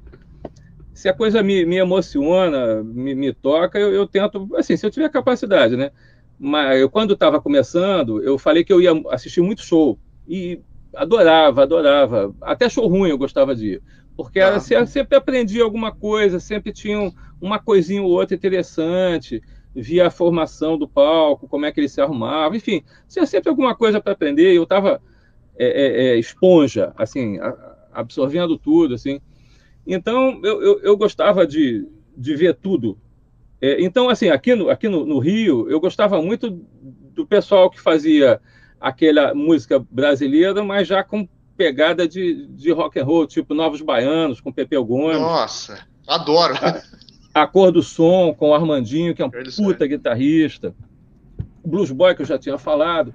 Se 0.93 1.07
a 1.07 1.13
coisa 1.13 1.41
me, 1.41 1.65
me 1.65 1.77
emociona, 1.77 2.83
me, 2.83 3.15
me 3.15 3.33
toca, 3.33 3.79
eu, 3.79 3.93
eu, 3.93 4.07
tento, 4.07 4.47
assim, 4.55 4.75
se 4.75 4.85
eu 4.85 4.91
tiver 4.91 5.09
capacidade, 5.09 5.75
né? 5.75 5.91
Mas 6.37 6.79
eu, 6.79 6.89
quando 6.89 7.13
estava 7.13 7.39
começando, 7.39 8.21
eu 8.21 8.37
falei 8.37 8.63
que 8.63 8.73
eu 8.73 8.81
ia 8.81 8.91
assistir 9.09 9.41
muito 9.41 9.63
show. 9.63 9.97
E 10.27 10.59
adorava, 10.95 11.63
adorava. 11.63 12.35
Até 12.41 12.67
show 12.67 12.87
ruim 12.87 13.09
eu 13.09 13.17
gostava 13.17 13.55
de 13.55 13.73
ir 13.73 13.81
porque 14.23 14.39
ah. 14.39 14.59
sempre 14.59 15.17
aprendia 15.17 15.63
alguma 15.63 15.91
coisa, 15.91 16.39
sempre 16.39 16.71
tinha 16.71 17.11
uma 17.39 17.59
coisinha 17.59 18.01
ou 18.01 18.09
outra 18.09 18.35
interessante, 18.35 19.41
via 19.73 20.07
a 20.07 20.11
formação 20.11 20.77
do 20.77 20.87
palco, 20.87 21.47
como 21.47 21.65
é 21.65 21.71
que 21.71 21.79
ele 21.79 21.89
se 21.89 22.01
arrumava, 22.01 22.55
enfim, 22.55 22.83
tinha 23.07 23.25
sempre 23.25 23.49
alguma 23.49 23.75
coisa 23.75 24.01
para 24.01 24.13
aprender. 24.13 24.53
Eu 24.53 24.63
estava 24.63 25.01
é, 25.57 25.65
é, 25.65 26.07
é, 26.07 26.19
esponja, 26.19 26.93
assim, 26.97 27.37
absorvendo 27.91 28.57
tudo, 28.57 28.95
assim. 28.95 29.19
Então 29.85 30.39
eu, 30.43 30.61
eu, 30.61 30.79
eu 30.81 30.97
gostava 30.97 31.45
de, 31.47 31.87
de 32.15 32.35
ver 32.35 32.55
tudo. 32.55 32.97
É, 33.61 33.81
então, 33.81 34.09
assim, 34.09 34.29
aqui, 34.29 34.55
no, 34.55 34.69
aqui 34.69 34.89
no, 34.89 35.05
no 35.05 35.19
Rio, 35.19 35.69
eu 35.69 35.79
gostava 35.79 36.21
muito 36.21 36.49
do 36.49 37.27
pessoal 37.27 37.69
que 37.69 37.79
fazia 37.79 38.41
aquela 38.79 39.35
música 39.35 39.79
brasileira, 39.79 40.63
mas 40.63 40.87
já 40.87 41.03
com 41.03 41.29
pegada 41.55 42.07
de, 42.07 42.47
de 42.47 42.71
rock 42.71 42.99
and 42.99 43.05
roll, 43.05 43.27
tipo 43.27 43.53
Novos 43.53 43.81
Baianos, 43.81 44.41
com 44.41 44.51
Pepeu 44.51 44.83
Gomes. 44.83 45.19
Nossa, 45.19 45.85
adoro. 46.07 46.55
A, 47.33 47.43
a 47.43 47.47
Cor 47.47 47.71
do 47.71 47.81
Som, 47.81 48.33
com 48.33 48.49
o 48.49 48.53
Armandinho, 48.53 49.15
que 49.15 49.21
é 49.21 49.25
um 49.25 49.29
puta 49.29 49.87
guitarrista. 49.87 50.75
Blues 51.65 51.91
Boy, 51.91 52.15
que 52.15 52.21
eu 52.21 52.25
já 52.25 52.37
tinha 52.37 52.57
falado. 52.57 53.13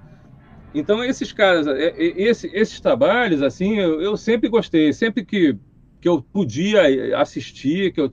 Então, 0.73 1.03
esses 1.03 1.31
caras, 1.31 1.67
é, 1.67 1.87
é, 1.87 2.21
esse, 2.21 2.47
esses 2.53 2.79
trabalhos, 2.79 3.41
assim, 3.41 3.77
eu, 3.77 4.01
eu, 4.01 4.17
sempre 4.17 4.49
gostei. 4.49 4.93
Sempre 4.93 5.25
que, 5.25 5.57
que 5.99 6.07
eu 6.07 6.21
podia 6.21 6.81
assistir, 7.19 7.91
que 7.91 8.01
eu 8.01 8.11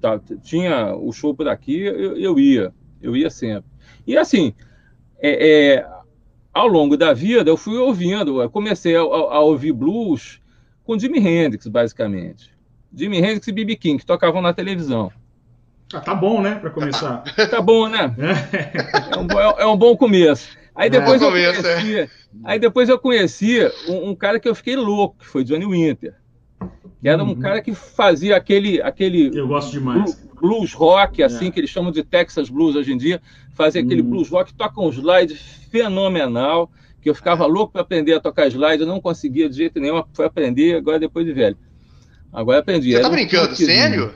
tá, 0.00 0.18
tinha 0.42 0.94
o 0.94 1.12
show 1.12 1.34
por 1.34 1.48
aqui, 1.48 1.80
eu, 1.80 2.16
eu 2.16 2.38
ia. 2.38 2.72
Eu 3.00 3.16
ia 3.16 3.30
sempre. 3.30 3.70
E, 4.06 4.16
assim, 4.16 4.54
é, 5.20 5.76
é 5.76 5.88
ao 6.52 6.66
longo 6.66 6.96
da 6.96 7.12
vida, 7.12 7.50
eu 7.50 7.56
fui 7.56 7.76
ouvindo, 7.78 8.42
eu 8.42 8.50
comecei 8.50 8.94
a, 8.94 9.00
a, 9.00 9.40
ouvir 9.40 9.72
blues 9.72 10.40
com 10.84 10.98
Jimi 10.98 11.18
Hendrix, 11.18 11.66
basicamente. 11.66 12.50
Jimi 12.94 13.18
Hendrix 13.18 13.46
e 13.46 13.52
B.B. 13.52 13.76
King, 13.76 13.98
que 13.98 14.06
tocavam 14.06 14.42
na 14.42 14.52
televisão. 14.52 15.10
Ah, 15.94 16.00
tá 16.00 16.14
bom, 16.14 16.40
né, 16.40 16.54
para 16.56 16.70
começar. 16.70 17.22
tá 17.50 17.60
bom, 17.60 17.88
né? 17.88 18.14
É. 18.18 19.14
é, 19.14 19.18
um, 19.18 19.60
é, 19.60 19.66
um, 19.66 19.76
bom 19.76 19.96
começo. 19.96 20.56
Aí 20.74 20.88
é. 20.88 20.90
depois, 20.90 21.20
é, 21.22 21.26
eu, 21.26 21.30
conheci, 21.30 22.10
aí 22.44 22.58
depois 22.58 22.88
eu 22.88 22.98
conheci 22.98 23.58
um, 23.88 24.10
um, 24.10 24.14
cara 24.14 24.40
que 24.40 24.48
eu 24.48 24.54
fiquei 24.54 24.76
louco, 24.76 25.18
que 25.18 25.26
foi 25.26 25.44
Johnny 25.44 25.66
Winter. 25.66 26.14
Que 27.00 27.08
era 27.08 27.22
um 27.22 27.28
uhum. 27.28 27.38
cara 27.38 27.60
que 27.60 27.74
fazia 27.74 28.36
aquele, 28.36 28.80
aquele. 28.82 29.36
Eu 29.36 29.48
gosto 29.48 29.70
demais. 29.72 30.20
Blues 30.40 30.72
rock, 30.72 31.22
assim, 31.22 31.48
é. 31.48 31.50
que 31.50 31.60
eles 31.60 31.70
chamam 31.70 31.92
de 31.92 32.02
Texas 32.02 32.48
Blues 32.48 32.76
hoje 32.76 32.92
em 32.92 32.96
dia. 32.96 33.20
Fazia 33.54 33.82
aquele 33.82 34.02
uhum. 34.02 34.10
blues 34.10 34.28
rock, 34.28 34.54
toca 34.54 34.80
um 34.80 34.90
slide 34.90 35.34
fenomenal, 35.34 36.70
que 37.00 37.10
eu 37.10 37.14
ficava 37.14 37.46
louco 37.46 37.72
para 37.72 37.82
aprender 37.82 38.14
a 38.14 38.20
tocar 38.20 38.46
slide, 38.46 38.82
eu 38.82 38.88
não 38.88 39.00
conseguia 39.00 39.48
de 39.48 39.56
jeito 39.56 39.78
nenhum, 39.80 40.02
foi 40.12 40.24
aprender 40.24 40.76
agora 40.76 40.98
depois 40.98 41.26
de 41.26 41.32
velho. 41.32 41.56
Agora 42.32 42.60
aprendi. 42.60 42.92
Você 42.92 43.00
tá 43.00 43.10
brincando, 43.10 43.54
sério? 43.54 44.14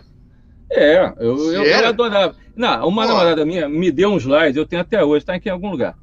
É, 0.70 1.12
eu, 1.18 1.52
eu, 1.52 1.64
eu, 1.64 1.86
adorava. 1.86 2.34
Não, 2.54 2.88
uma 2.88 3.02
Pô. 3.02 3.08
namorada 3.08 3.44
minha 3.44 3.68
me 3.68 3.92
deu 3.92 4.10
um 4.10 4.16
slide, 4.16 4.56
eu 4.56 4.66
tenho 4.66 4.82
até 4.82 5.04
hoje, 5.04 5.22
está 5.22 5.34
aqui 5.34 5.48
em 5.48 5.52
algum 5.52 5.70
lugar. 5.70 5.96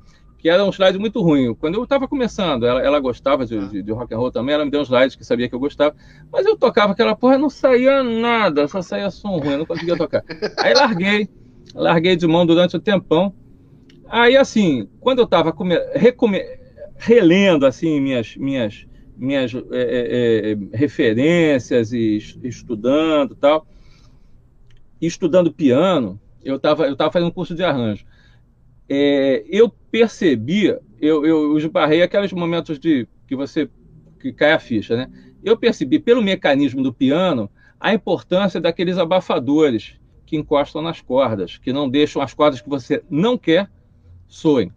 Que 0.43 0.49
era 0.49 0.65
um 0.65 0.69
slide 0.71 0.99
muito 0.99 1.21
ruim. 1.21 1.55
Quando 1.55 1.75
eu 1.75 1.83
estava 1.85 2.05
começando, 2.05 2.65
ela, 2.65 2.81
ela 2.81 2.99
gostava 2.99 3.45
de, 3.45 3.65
de, 3.69 3.81
de, 3.81 3.91
rock 3.93 4.13
and 4.13 4.17
roll 4.17 4.29
também, 4.29 4.53
ela 4.53 4.65
me 4.65 4.71
deu 4.71 4.81
um 4.81 4.83
slide 4.83 5.17
que 5.17 5.23
sabia 5.23 5.47
que 5.47 5.55
eu 5.55 5.59
gostava, 5.59 5.95
mas 6.29 6.45
eu 6.45 6.57
tocava 6.57 6.91
aquela 6.91 7.15
porra, 7.15 7.37
não 7.37 7.49
saía 7.49 8.03
nada, 8.03 8.67
só 8.67 8.81
saía 8.81 9.09
som 9.09 9.37
ruim, 9.37 9.53
eu 9.53 9.59
não 9.59 9.65
conseguia 9.65 9.95
tocar. 9.95 10.21
Aí 10.59 10.73
larguei, 10.73 11.29
larguei 11.73 12.17
de 12.17 12.27
mão 12.27 12.45
durante 12.45 12.75
um 12.75 12.79
tempão. 12.81 13.33
Aí, 14.09 14.35
assim, 14.35 14.89
quando 14.99 15.19
eu 15.19 15.23
estava 15.23 15.55
relendo 16.97 17.65
assim 17.65 18.01
minhas 18.01 18.35
minhas 18.35 18.85
minhas 19.15 19.53
é, 19.55 19.59
é, 19.71 20.51
é, 20.51 20.77
referências 20.77 21.93
e 21.93 22.17
estudando 22.43 23.33
tal 23.33 23.65
estudando 25.01 25.53
piano, 25.53 26.19
eu 26.43 26.57
estava 26.57 26.85
eu 26.85 26.97
tava 26.97 27.13
fazendo 27.13 27.29
um 27.29 27.31
curso 27.31 27.55
de 27.55 27.63
arranjo. 27.63 28.05
É, 28.89 29.43
eu 29.47 29.69
percebia, 29.91 30.79
eu, 30.99 31.25
eu 31.25 31.57
esbarrei 31.57 32.01
aqueles 32.01 32.31
momentos 32.33 32.79
de 32.79 33.07
que 33.27 33.35
você 33.35 33.69
que 34.19 34.31
cai 34.31 34.53
a 34.53 34.59
ficha, 34.59 34.95
né? 34.95 35.09
Eu 35.43 35.57
percebi 35.57 35.99
pelo 35.99 36.21
mecanismo 36.21 36.81
do 36.81 36.93
piano 36.93 37.49
a 37.79 37.93
importância 37.93 38.61
daqueles 38.61 38.97
abafadores 38.97 39.95
que 40.25 40.37
encostam 40.37 40.81
nas 40.81 41.01
cordas, 41.01 41.57
que 41.57 41.73
não 41.73 41.89
deixam 41.89 42.21
as 42.21 42.33
cordas 42.33 42.61
que 42.61 42.69
você 42.69 43.03
não 43.09 43.37
quer 43.37 43.69
soem. 44.27 44.71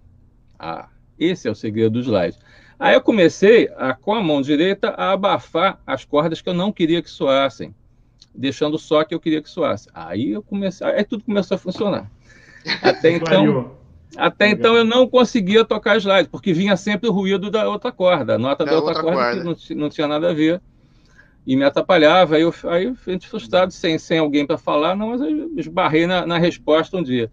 Ah, 0.59 0.89
esse 1.19 1.47
é 1.47 1.51
o 1.51 1.55
segredo 1.55 1.93
do 1.93 2.01
slide. 2.01 2.37
Aí 2.79 2.95
eu 2.95 3.01
comecei, 3.01 3.71
a, 3.77 3.95
com 3.95 4.13
a 4.13 4.23
mão 4.23 4.43
direita, 4.43 4.89
a 4.91 5.13
abafar 5.13 5.81
as 5.87 6.05
cordas 6.05 6.43
que 6.43 6.49
eu 6.49 6.55
não 6.55 6.73
queria 6.73 7.01
que 7.01 7.09
soassem 7.09 7.75
deixando 8.37 8.79
só 8.79 9.03
que 9.03 9.15
eu 9.15 9.21
queria 9.21 9.43
que 9.43 9.49
soasse. 9.49 9.89
Aí 9.95 10.33
eu 10.33 10.43
comecei, 10.43 10.87
aí 10.87 11.05
tudo 11.05 11.25
começou 11.25 11.55
a 11.55 11.59
funcionar. 11.59 12.11
Até 12.83 13.11
então, 13.11 13.77
até 14.17 14.49
então 14.49 14.77
eu 14.77 14.85
não 14.85 15.09
conseguia 15.09 15.65
tocar 15.65 15.97
slide, 15.97 16.29
porque 16.29 16.53
vinha 16.53 16.77
sempre 16.77 17.09
o 17.09 17.13
ruído 17.13 17.51
da 17.51 17.69
outra 17.69 17.91
corda, 17.91 18.35
a 18.35 18.39
nota 18.39 18.65
da, 18.65 18.73
da 18.73 18.77
outra, 18.77 18.95
outra, 18.95 19.03
corda, 19.03 19.43
corda. 19.43 19.55
que 19.55 19.75
não, 19.75 19.83
não, 19.83 19.91
tinha 19.91 20.07
nada 20.07 20.31
a 20.31 20.35
ver. 20.35 20.61
E 21.47 21.55
me 21.55 21.65
atrapalhava, 21.65 22.37
aí 22.37 22.43
eu, 22.43 22.53
aí 22.65 22.85
eu 22.85 22.95
fiquei 22.97 23.21
frustrado, 23.21 23.73
sem, 23.73 23.99
sem 23.99 24.19
alguém 24.19 24.47
para 24.47 24.59
falar, 24.59 24.97
não, 24.97 25.11
mas 25.11 25.21
eu 25.21 25.51
esbarrei 25.57 26.07
na, 26.07 26.27
na 26.27 26.39
resposta 26.39 26.97
um 26.97 27.03
dia. 27.03 27.31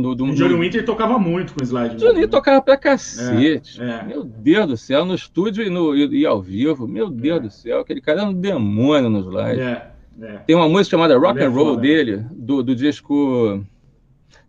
Do, 0.00 0.14
do, 0.14 0.24
o 0.24 0.34
Johnny 0.34 0.58
Winter 0.58 0.84
tocava 0.84 1.20
muito 1.20 1.54
com 1.54 1.62
slide. 1.62 1.96
Johnny 1.96 2.14
Winter 2.14 2.30
tocava 2.30 2.60
pra 2.60 2.76
cacete. 2.76 3.80
É, 3.80 3.90
é. 3.90 4.02
Meu 4.02 4.24
Deus 4.24 4.66
do 4.66 4.76
céu, 4.76 5.04
no 5.04 5.14
estúdio 5.14 5.64
e, 5.64 5.70
no, 5.70 5.94
e, 5.94 6.22
e 6.22 6.26
ao 6.26 6.42
vivo. 6.42 6.88
Meu 6.88 7.08
Deus 7.08 7.38
é. 7.38 7.40
do 7.42 7.50
céu, 7.50 7.80
aquele 7.80 8.00
cara 8.00 8.22
era 8.22 8.28
um 8.28 8.34
demônio 8.34 9.08
no 9.08 9.20
slide. 9.20 9.60
É. 9.60 9.92
É. 10.20 10.38
Tem 10.38 10.56
uma 10.56 10.68
música 10.68 10.96
chamada 10.96 11.16
Rock 11.16 11.40
and 11.40 11.50
Roll 11.50 11.76
dele, 11.76 12.24
do, 12.32 12.60
do 12.60 12.74
disco 12.74 13.64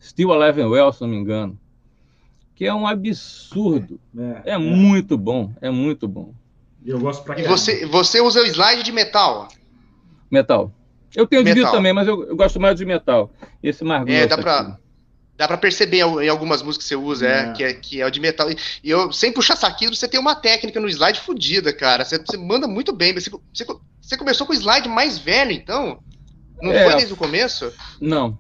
Still 0.02 0.32
Alive 0.34 0.62
and 0.62 0.70
Well, 0.70 0.94
se 0.94 1.02
não 1.02 1.10
me 1.10 1.18
engano, 1.18 1.60
que 2.56 2.66
é 2.66 2.74
um 2.74 2.88
absurdo. 2.88 4.00
É, 4.18 4.52
é, 4.52 4.54
é. 4.54 4.58
muito 4.58 5.18
bom, 5.18 5.54
é 5.62 5.70
muito 5.70 6.08
bom. 6.08 6.34
Eu 6.86 7.00
gosto 7.00 7.24
pra 7.24 7.40
E 7.40 7.44
você, 7.44 7.86
você 7.86 8.22
usa 8.22 8.42
o 8.42 8.46
slide 8.46 8.84
de 8.84 8.92
metal? 8.92 9.48
Metal. 10.32 10.72
Eu 11.16 11.28
tenho 11.28 11.44
de 11.44 11.54
vidro 11.54 11.72
também, 11.72 11.92
mas 11.92 12.08
eu, 12.08 12.24
eu, 12.24 12.36
gosto 12.36 12.60
mais 12.60 12.78
de 12.78 12.86
metal. 12.86 13.32
Esse 13.62 13.84
mais 13.84 14.08
É, 14.08 14.28
dá 14.28 14.38
pra, 14.38 14.60
aqui. 14.60 14.74
dá 15.36 15.48
pra 15.48 15.58
perceber 15.58 15.98
em 15.98 16.30
algumas 16.30 16.62
músicas 16.62 16.86
que 16.86 16.90
você 16.90 16.96
usa, 16.96 17.28
é. 17.28 17.32
é 17.32 17.54
que, 17.54 17.64
é, 17.64 17.74
que 17.74 18.02
é 18.02 18.06
o 18.06 18.12
de 18.12 18.20
metal. 18.20 18.50
E 18.50 18.58
eu, 18.84 19.12
sem 19.12 19.34
puxar 19.34 19.56
saquinho, 19.56 19.94
você 19.94 20.08
tem 20.08 20.20
uma 20.20 20.36
técnica 20.36 20.80
no 20.80 20.88
slide 20.88 21.20
fodida, 21.20 21.74
cara. 21.74 22.06
Você, 22.06 22.20
você 22.20 22.38
manda 22.38 22.68
muito 22.68 22.94
bem. 22.94 23.14
Você, 23.14 23.30
você 23.54 23.66
você 24.10 24.18
começou 24.18 24.48
com 24.48 24.54
o 24.54 24.56
slide 24.56 24.90
mais 24.90 25.20
velho, 25.20 25.52
então? 25.52 26.00
Não 26.60 26.72
é, 26.72 26.84
foi 26.84 26.96
desde 26.96 27.14
o 27.14 27.18
começo? 27.18 27.72
Não. 28.02 28.36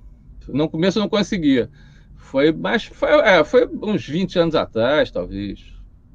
No 0.54 0.70
começo 0.70 0.98
eu 0.98 1.02
não 1.02 1.10
conseguia. 1.10 1.70
Foi 2.16 2.52
mais. 2.52 2.84
Foi, 2.86 3.10
é, 3.10 3.44
foi 3.44 3.68
uns 3.82 4.08
20 4.08 4.40
anos 4.40 4.56
atrás, 4.56 5.12
talvez. 5.12 5.64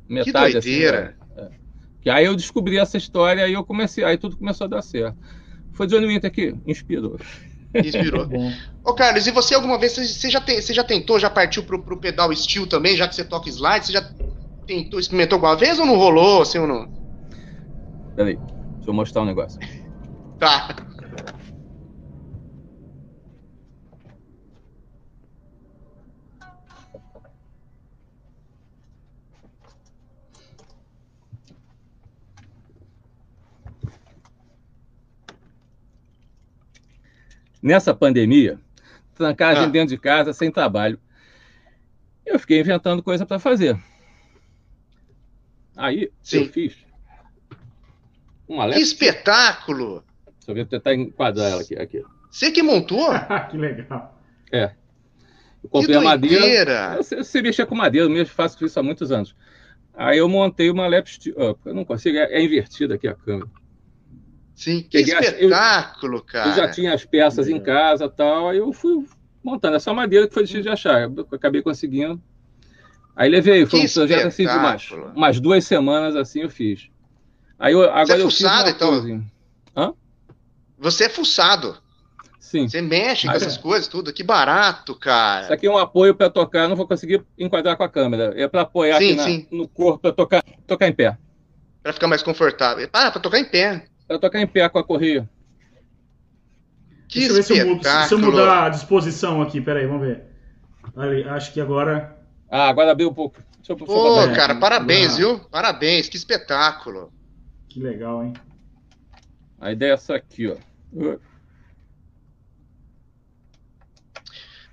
Metade 0.09 0.53
que 0.53 0.59
assim, 0.59 0.71
doideira. 0.71 1.17
assim. 1.37 1.41
É. 1.41 1.51
Que 2.01 2.11
aí 2.11 2.25
eu 2.25 2.37
descobri 2.37 2.79
essa 2.79 2.97
história 2.97 3.49
e 3.49 3.53
eu 3.53 3.65
comecei. 3.65 4.05
Aí 4.05 4.17
tudo 4.17 4.37
começou 4.37 4.67
a 4.67 4.69
dar 4.69 4.83
certo. 4.83 5.17
Foi 5.73 5.87
Johnny 5.87 6.07
Winter 6.07 6.31
que 6.31 6.55
inspirou. 6.67 7.19
Inspirou. 7.75 8.29
Ô, 8.85 8.95
Carlos, 8.95 9.27
e 9.27 9.31
você 9.31 9.55
alguma 9.55 9.79
vez, 9.79 9.93
você 9.97 10.31
já, 10.31 10.41
tem, 10.41 10.61
você 10.61 10.73
já 10.73 10.85
tentou, 10.85 11.19
já 11.19 11.29
partiu 11.29 11.65
pro, 11.65 11.83
pro 11.83 11.99
pedal 11.99 12.35
steel 12.37 12.67
também, 12.67 12.97
já 12.97 13.09
que 13.09 13.15
você 13.15 13.25
toca 13.25 13.49
slide? 13.49 13.87
Você 13.87 13.93
já 13.93 14.09
tentou, 14.67 15.01
experimentou 15.01 15.37
alguma 15.37 15.57
vez 15.57 15.79
ou 15.79 15.87
não 15.87 15.97
rolou, 15.97 16.43
assim 16.43 16.59
ou 16.59 16.67
não? 16.67 16.89
Peraí. 18.15 18.37
Deixa 18.37 18.91
eu 18.91 18.95
mostrar 18.95 19.23
um 19.23 19.27
negócio. 19.27 19.59
Tá. 20.39 20.77
Nessa 37.65 37.95
pandemia, 37.95 38.61
trancar 39.15 39.53
a 39.53 39.55
gente 39.55 39.69
ah. 39.69 39.73
dentro 39.73 39.89
de 39.89 39.99
casa, 39.99 40.35
sem 40.35 40.51
trabalho, 40.51 41.01
eu 42.27 42.39
fiquei 42.39 42.61
inventando 42.61 43.03
coisa 43.03 43.25
para 43.25 43.39
fazer. 43.39 43.75
Aí 45.75 46.13
Sim. 46.23 46.41
eu 46.41 46.49
fiz 46.51 46.77
uma 48.47 48.69
Que 48.69 48.81
espetáculo! 48.81 50.05
Deixa 50.27 50.51
eu 50.51 50.55
ver, 50.55 50.67
tentar 50.67 50.95
enquadrar 50.95 51.53
ela 51.53 51.63
aqui. 51.63 51.75
aqui. 51.75 52.05
Você 52.31 52.51
que 52.51 52.63
montou? 52.63 53.09
que 53.51 53.57
legal. 53.57 54.21
É. 54.53 54.73
Eu 55.63 55.71
comprei 55.71 55.97
a 55.97 56.03
madeira. 56.03 56.99
Eu, 56.99 57.17
eu 57.17 57.25
sei 57.25 57.41
mexer 57.41 57.65
com 57.65 57.75
madeira, 57.75 58.07
eu 58.07 58.11
mesmo 58.11 58.35
faço 58.35 58.63
isso 58.63 58.79
há 58.79 58.83
muitos 58.83 59.11
anos. 59.11 59.35
Aí 59.95 60.19
eu 60.19 60.29
montei 60.29 60.69
uma 60.69 60.87
lap 60.87 61.09
steel. 61.09 61.35
Oh, 61.39 61.57
eu 61.67 61.75
não 61.75 61.87
consigo, 61.87 62.19
é, 62.19 62.25
é 62.25 62.45
invertida 62.45 62.97
aqui 62.97 63.09
a 63.09 63.15
câmera. 63.15 63.49
Sim, 64.55 64.83
que 64.83 64.99
Peguei 64.99 65.19
espetáculo, 65.19 66.19
eu, 66.19 66.23
cara. 66.23 66.51
Eu 66.51 66.57
já 66.57 66.71
tinha 66.71 66.95
as 66.95 67.05
peças 67.05 67.49
é. 67.49 67.51
em 67.51 67.61
casa 67.61 68.09
tal, 68.09 68.49
aí 68.49 68.59
eu 68.59 68.73
fui 68.73 69.05
montando 69.43 69.77
essa 69.77 69.93
madeira 69.93 70.29
que 70.29 70.35
foi 70.35 70.45
difícil 70.45 70.63
de 70.63 70.69
achar. 70.69 71.03
Eu 71.03 71.27
acabei 71.33 71.61
conseguindo. 71.61 72.21
Aí 73.17 73.29
levei, 73.29 73.67
foi 73.67 73.81
que 73.81 73.87
um 73.87 73.93
projeto 73.93 74.27
assim 74.27 74.47
de 74.47 74.53
umas, 74.53 74.91
umas 75.15 75.41
duas 75.41 75.65
semanas 75.65 76.17
assim 76.17 76.41
eu 76.41 76.51
fiz. 76.51 76.89
Aí 77.59 77.73
eu, 77.73 77.83
agora 77.83 78.07
Você 78.07 78.13
é 78.15 78.19
fuçado, 78.21 78.71
então? 78.71 79.25
Hã? 79.77 79.93
Você 80.79 81.05
é 81.05 81.09
fuçado. 81.09 81.79
Sim. 82.41 82.69
Você 82.69 82.81
mexe 82.81 83.27
com 83.27 83.33
ah, 83.33 83.37
essas 83.37 83.57
é. 83.57 83.61
coisas, 83.61 83.89
tudo. 83.89 84.13
Que 84.13 84.23
barato, 84.23 84.95
cara. 84.95 85.43
Isso 85.43 85.53
aqui 85.53 85.67
é 85.67 85.71
um 85.71 85.79
apoio 85.79 86.15
para 86.15 86.29
tocar, 86.31 86.69
não 86.69 86.77
vou 86.77 86.87
conseguir 86.87 87.25
enquadrar 87.39 87.77
com 87.77 87.83
a 87.83 87.89
câmera. 87.89 88.33
É 88.37 88.47
para 88.47 88.63
apoiar 88.63 88.99
sim, 88.99 89.19
aqui 89.19 89.49
na, 89.51 89.59
no 89.59 89.69
corpo, 89.69 90.01
para 90.01 90.13
tocar, 90.13 90.45
tocar 90.67 90.89
em 90.89 90.93
pé. 90.93 91.17
Para 91.83 91.93
ficar 91.93 92.07
mais 92.07 92.23
confortável. 92.23 92.89
Ah, 92.93 93.11
para 93.11 93.21
tocar 93.21 93.39
em 93.39 93.45
pé. 93.45 93.87
Para 94.07 94.19
tocar 94.19 94.41
em 94.41 94.47
pé 94.47 94.69
com 94.69 94.79
a 94.79 94.85
correia. 94.85 95.29
Que 97.09 97.21
Deixa 97.21 97.31
eu 97.31 97.37
ver 97.37 97.43
se 97.43 97.59
eu, 97.59 97.67
mudo, 97.67 97.85
se 98.09 98.15
eu 98.15 98.19
mudar 98.19 98.67
a 98.67 98.69
disposição 98.69 99.41
aqui. 99.41 99.61
Peraí, 99.61 99.87
vamos 99.87 100.07
ver. 100.07 100.25
Ali, 100.97 101.25
acho 101.25 101.53
que 101.53 101.61
agora. 101.61 102.19
Ah, 102.51 102.69
agora 102.69 102.91
abriu 102.93 103.09
um 103.09 103.15
pouco. 103.15 103.43
Pô, 103.87 104.17
cara, 104.35 104.55
parabéns, 104.57 105.17
viu? 105.17 105.39
Parabéns, 105.39 106.09
que 106.09 106.17
espetáculo. 106.17 107.11
Que 107.69 107.81
legal, 107.81 108.23
hein? 108.23 108.35
A 109.59 109.73
ideia 109.73 109.93
é 109.93 109.95
essa 109.95 110.15
aqui, 110.15 110.49
ó. 110.49 110.57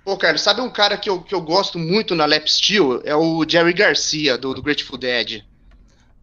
Pô, 0.04 0.16
Carlos, 0.16 0.42
sabe 0.42 0.60
um 0.60 0.70
cara 0.70 0.98
que 0.98 1.08
eu, 1.08 1.22
que 1.22 1.34
eu 1.34 1.40
gosto 1.40 1.78
muito 1.78 2.14
na 2.14 2.26
Lap 2.26 2.46
Steel? 2.48 3.00
É 3.04 3.14
o 3.14 3.48
Jerry 3.48 3.72
Garcia, 3.72 4.36
do, 4.36 4.52
do 4.52 4.62
Grateful 4.62 4.98
Dead. 4.98 5.44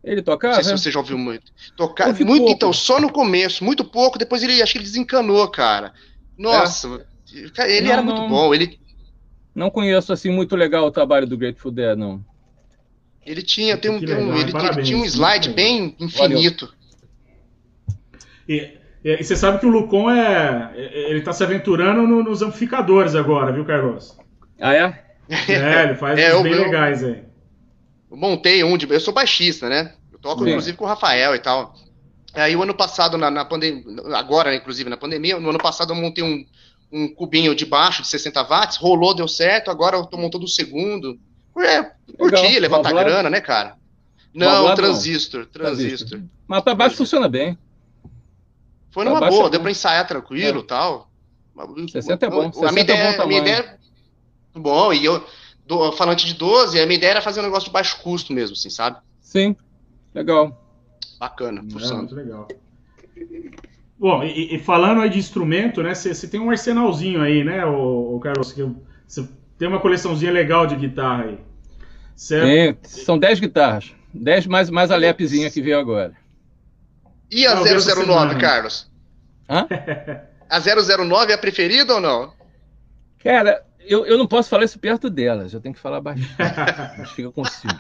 Ele 0.03 0.21
tocava? 0.21 0.55
Não 0.55 0.63
sei 0.63 0.77
se 0.77 0.83
você 0.83 0.91
já 0.91 0.99
ouviu 0.99 1.17
muito. 1.17 1.51
Tocar 1.75 2.07
muito, 2.07 2.25
pouco. 2.25 2.51
então, 2.51 2.73
só 2.73 2.99
no 2.99 3.11
começo, 3.11 3.63
muito 3.63 3.83
pouco, 3.83 4.17
depois 4.17 4.41
ele 4.41 4.61
acho 4.61 4.71
que 4.71 4.77
ele 4.77 4.85
desencanou, 4.85 5.47
cara. 5.49 5.93
Nossa, 6.37 7.05
é. 7.57 7.77
ele 7.77 7.87
não, 7.87 7.93
era 7.93 8.01
muito 8.01 8.27
bom. 8.27 8.53
Ele 8.53 8.79
não 9.53 9.69
conheço 9.69 10.13
assim 10.13 10.29
muito 10.29 10.55
legal 10.55 10.85
o 10.85 10.91
trabalho 10.91 11.27
do 11.27 11.37
Grateful 11.37 11.71
Dead, 11.71 11.97
não. 11.97 12.23
Ele 13.25 13.43
tinha, 13.43 13.77
tem 13.77 13.91
um, 13.91 13.99
tem 13.99 14.15
um 14.15 14.35
ele, 14.35 14.51
ele, 14.55 14.83
tinha 14.83 14.97
um 14.97 15.05
slide 15.05 15.49
bem 15.49 15.95
infinito. 15.99 16.73
E 18.47 18.79
E, 19.03 19.23
você 19.23 19.35
sabe 19.35 19.59
que 19.59 19.65
o 19.65 19.69
Lucon 19.69 20.09
é. 20.09 20.71
Ele 20.75 21.21
tá 21.21 21.31
se 21.31 21.43
aventurando 21.43 22.07
no, 22.07 22.23
nos 22.23 22.41
amplificadores 22.41 23.15
agora, 23.15 23.51
viu, 23.51 23.65
Carlos? 23.65 24.17
Ah, 24.59 24.73
é? 24.73 25.03
É, 25.47 25.83
ele 25.83 25.95
faz 25.95 26.17
é, 26.19 26.41
bem 26.41 26.51
eu, 26.51 26.63
legais 26.63 27.03
aí. 27.03 27.23
Montei 28.11 28.63
um 28.63 28.77
de. 28.77 28.89
Eu 28.89 28.99
sou 28.99 29.13
baixista, 29.13 29.69
né? 29.69 29.93
Eu 30.11 30.19
toco, 30.19 30.43
Sim. 30.43 30.49
inclusive, 30.49 30.77
com 30.77 30.85
o 30.85 30.87
Rafael 30.87 31.35
e 31.35 31.39
tal. 31.39 31.75
Aí 32.33 32.55
o 32.55 32.63
ano 32.63 32.73
passado, 32.73 33.17
na, 33.17 33.29
na 33.29 33.45
pandemia. 33.45 33.83
Agora, 34.15 34.55
inclusive, 34.55 34.89
na 34.89 34.97
pandemia, 34.97 35.39
no 35.39 35.49
ano 35.49 35.59
passado 35.59 35.93
eu 35.93 35.95
montei 35.95 36.23
um, 36.23 36.45
um 36.91 37.07
cubinho 37.07 37.55
de 37.55 37.65
baixo 37.65 38.01
de 38.01 38.07
60 38.07 38.43
watts, 38.43 38.77
rolou, 38.77 39.13
deu 39.13 39.27
certo, 39.27 39.69
agora 39.71 39.97
eu 39.97 40.05
tô 40.05 40.17
montando 40.17 40.45
o 40.45 40.49
segundo. 40.49 41.19
É, 41.57 41.83
curtir, 42.17 42.59
levantar 42.59 42.93
grana, 42.93 43.29
né, 43.29 43.41
cara? 43.41 43.75
Não, 44.33 44.73
transistor, 44.75 45.45
transistor. 45.47 46.21
Mas 46.47 46.61
para 46.61 46.75
baixo 46.75 46.95
funciona 46.95 47.27
bem. 47.27 47.57
Foi 48.91 49.03
numa 49.03 49.19
boa, 49.19 49.47
é 49.47 49.49
deu 49.49 49.59
para 49.59 49.71
ensaiar 49.71 50.07
tranquilo 50.07 50.59
e 50.59 50.63
é. 50.63 50.65
tal. 50.65 51.09
60 51.91 52.25
é 52.25 52.29
bom. 52.29 52.53
60 52.53 52.67
a 52.67 52.71
minha 52.71 52.83
ideia, 52.83 52.97
é 52.97 53.17
bom, 53.17 53.23
a 53.23 53.27
minha 53.27 53.41
ideia 53.41 53.79
bom, 54.55 54.93
e 54.93 55.05
eu, 55.05 55.25
do, 55.69 55.91
falante 55.91 56.25
de 56.25 56.33
12, 56.33 56.81
a 56.81 56.85
minha 56.87 56.97
ideia 56.97 57.11
era 57.11 57.21
fazer 57.21 57.39
um 57.41 57.43
negócio 57.43 57.65
de 57.65 57.71
baixo 57.71 58.01
custo 58.01 58.33
mesmo, 58.33 58.53
assim, 58.53 58.71
sabe? 58.71 58.97
Sim, 59.21 59.55
legal. 60.13 60.59
Bacana, 61.19 61.59
é, 61.59 61.93
muito 61.93 62.15
legal. 62.15 62.47
Bom, 63.99 64.23
e, 64.23 64.55
e, 64.55 64.59
falando 64.59 65.01
aí 65.01 65.09
de 65.09 65.19
instrumento, 65.19 65.83
né? 65.83 65.93
Você 65.93 66.27
tem 66.27 66.39
um 66.39 66.49
arsenalzinho 66.49 67.21
aí, 67.21 67.43
né, 67.43 67.63
o, 67.65 68.15
o 68.15 68.19
Carlos? 68.19 68.55
Você 69.07 69.29
tem 69.59 69.67
uma 69.67 69.79
coleçãozinha 69.79 70.31
legal 70.31 70.65
de 70.65 70.75
guitarra 70.75 71.25
aí. 71.25 71.39
É, 72.31 72.75
são 72.83 73.19
10 73.19 73.39
guitarras. 73.39 73.93
10 74.11 74.47
mais, 74.47 74.69
mais 74.71 74.89
a 74.89 74.95
Lepzinha 74.95 75.51
que 75.51 75.61
veio 75.61 75.77
agora. 75.77 76.13
E 77.29 77.45
a 77.45 77.53
não, 77.53 77.63
009, 77.63 78.39
Carlos? 78.39 78.89
Hã? 79.47 79.67
A 80.49 80.59
009 80.59 81.31
é 81.31 81.35
a 81.35 81.37
preferida 81.37 81.93
ou 81.93 82.01
não? 82.01 82.33
Cara, 83.23 83.63
eu, 83.89 84.05
eu 84.05 84.17
não 84.17 84.27
posso 84.27 84.49
falar 84.49 84.63
isso 84.63 84.79
perto 84.79 85.09
delas. 85.09 85.53
Eu 85.53 85.59
tenho 85.59 85.73
que 85.73 85.81
falar 85.81 85.99
baixinho. 85.99 86.29
Mas 86.97 87.11
fica 87.11 87.31
com 87.31 87.43
ciúme. 87.43 87.79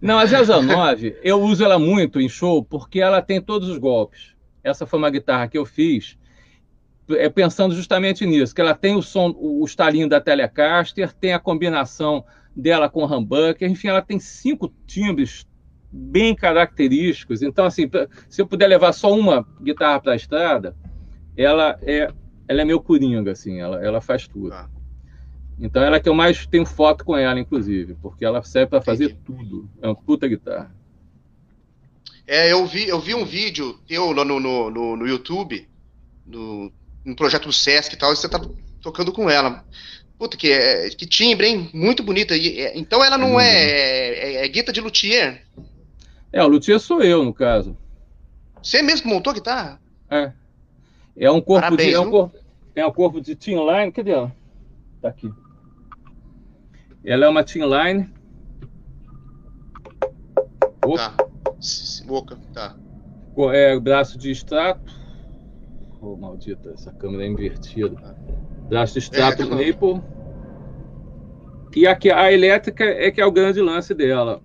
Não, 0.00 0.18
a 0.18 0.24
009, 0.24 1.18
eu 1.22 1.40
uso 1.42 1.64
ela 1.64 1.78
muito 1.78 2.20
em 2.20 2.28
show 2.28 2.64
porque 2.64 3.00
ela 3.00 3.20
tem 3.20 3.40
todos 3.40 3.68
os 3.68 3.78
golpes. 3.78 4.34
Essa 4.62 4.86
foi 4.86 4.98
uma 4.98 5.10
guitarra 5.10 5.48
que 5.48 5.58
eu 5.58 5.66
fiz 5.66 6.18
é, 7.10 7.28
pensando 7.28 7.74
justamente 7.74 8.24
nisso, 8.24 8.54
que 8.54 8.60
ela 8.60 8.74
tem 8.74 8.96
o 8.96 9.02
som, 9.02 9.34
o 9.36 9.64
estalinho 9.64 10.08
da 10.08 10.20
Telecaster, 10.20 11.12
tem 11.12 11.32
a 11.32 11.38
combinação 11.38 12.24
dela 12.54 12.88
com 12.88 13.02
o 13.02 13.06
humbucker, 13.06 13.70
enfim, 13.70 13.88
ela 13.88 14.00
tem 14.00 14.18
cinco 14.18 14.72
timbres 14.86 15.46
bem 15.90 16.34
característicos. 16.34 17.42
Então, 17.42 17.64
assim, 17.64 17.90
se 18.28 18.40
eu 18.40 18.46
puder 18.46 18.66
levar 18.66 18.92
só 18.92 19.12
uma 19.12 19.46
guitarra 19.62 20.00
para 20.00 20.12
a 20.12 20.16
estrada, 20.16 20.76
ela 21.36 21.78
é, 21.82 22.10
ela 22.48 22.62
é 22.62 22.64
meu 22.64 22.80
coringa, 22.80 23.32
assim, 23.32 23.60
ela, 23.60 23.84
ela 23.84 24.00
faz 24.00 24.26
tudo. 24.26 24.52
Ah. 24.52 24.68
Então, 25.58 25.82
ela 25.82 25.96
é 25.96 26.00
que 26.00 26.08
eu 26.08 26.14
mais 26.14 26.46
tenho 26.46 26.66
foto 26.66 27.04
com 27.04 27.16
ela, 27.16 27.38
inclusive, 27.38 27.94
porque 28.02 28.24
ela 28.24 28.42
serve 28.42 28.70
para 28.70 28.82
fazer 28.82 29.16
tudo. 29.24 29.68
É 29.80 29.86
uma 29.86 29.94
puta 29.94 30.26
guitarra. 30.26 30.74
É, 32.26 32.50
eu 32.52 32.66
vi, 32.66 32.88
eu 32.88 32.98
vi 32.98 33.14
um 33.14 33.24
vídeo 33.24 33.78
teu 33.86 34.14
no, 34.14 34.24
no, 34.24 34.40
no, 34.40 34.96
no 34.96 35.06
YouTube, 35.06 35.68
no, 36.26 36.72
no 37.04 37.14
projeto 37.14 37.46
do 37.46 37.52
Sesc 37.52 37.94
e 37.94 37.98
tal, 37.98 38.12
e 38.12 38.16
você 38.16 38.28
tá 38.28 38.40
tocando 38.80 39.12
com 39.12 39.28
ela. 39.28 39.64
Puta, 40.18 40.36
que, 40.36 40.50
é, 40.50 40.88
que 40.90 41.06
timbre, 41.06 41.46
hein? 41.46 41.70
Muito 41.74 42.02
bonita. 42.02 42.36
E, 42.36 42.60
é, 42.60 42.78
então 42.78 43.04
ela 43.04 43.18
não 43.18 43.38
é, 43.38 43.54
é, 43.54 44.44
é, 44.44 44.48
guita 44.48 44.72
de 44.72 44.80
luthier? 44.80 45.44
É, 46.32 46.42
o 46.42 46.48
luthier 46.48 46.80
sou 46.80 47.02
eu, 47.02 47.24
no 47.24 47.34
caso. 47.34 47.76
Você 48.62 48.80
mesmo 48.80 49.10
montou 49.10 49.30
a 49.30 49.34
guitarra? 49.34 49.80
É. 50.10 50.32
É 51.16 51.30
um 51.30 51.40
corpo 51.40 51.62
Parabéns, 51.62 51.90
de. 51.90 51.94
É 51.94 52.00
um 52.00 52.10
corpo, 52.10 52.38
é 52.74 52.86
um 52.86 52.92
corpo 52.92 53.20
de 53.20 53.36
Team 53.36 53.64
Line. 53.70 53.92
Cadê 53.92 54.12
ela? 54.12 54.34
Tá 55.02 55.08
aqui. 55.08 55.30
Ela 57.04 57.26
é 57.26 57.28
uma 57.28 57.44
Team 57.44 57.68
Line. 57.68 58.08
Opa. 60.84 61.10
Tá. 61.10 61.24
Boca, 62.06 62.38
tá. 62.52 62.76
É 63.52 63.78
braço 63.78 64.16
de 64.16 64.30
extrato. 64.30 64.92
Oh, 66.00 66.16
maldita, 66.16 66.70
essa 66.70 66.92
câmera 66.92 67.24
é 67.24 67.26
invertida. 67.26 67.96
Braço 68.68 68.94
de 68.94 69.00
extrato 69.00 69.42
é, 69.42 69.46
Maple. 69.46 70.02
E 71.74 71.86
aqui 71.86 72.10
a 72.10 72.32
elétrica 72.32 72.84
é 72.84 73.10
que 73.10 73.20
é 73.20 73.26
o 73.26 73.32
grande 73.32 73.60
lance 73.60 73.92
dela. 73.94 74.40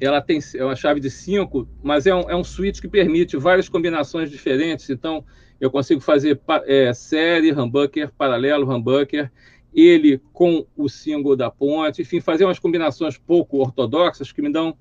Ela 0.00 0.20
tem 0.20 0.40
é 0.56 0.64
uma 0.64 0.74
chave 0.74 0.98
de 0.98 1.08
5, 1.08 1.68
mas 1.82 2.06
é 2.06 2.14
um, 2.14 2.28
é 2.28 2.34
um 2.34 2.42
switch 2.42 2.80
que 2.80 2.88
permite 2.88 3.36
várias 3.36 3.68
combinações 3.68 4.30
diferentes. 4.30 4.90
Então, 4.90 5.24
eu 5.60 5.70
consigo 5.70 6.00
fazer 6.00 6.40
é, 6.66 6.92
série, 6.92 7.52
humbucker, 7.52 8.10
paralelo, 8.18 8.68
humbucker, 8.68 9.30
ele 9.74 10.20
com 10.32 10.66
o 10.76 10.88
single 10.88 11.36
da 11.36 11.50
ponte, 11.50 12.02
enfim, 12.02 12.20
fazer 12.20 12.44
umas 12.44 12.58
combinações 12.58 13.16
pouco 13.16 13.58
ortodoxas 13.58 14.30
que 14.32 14.42
me 14.42 14.52
dão 14.52 14.76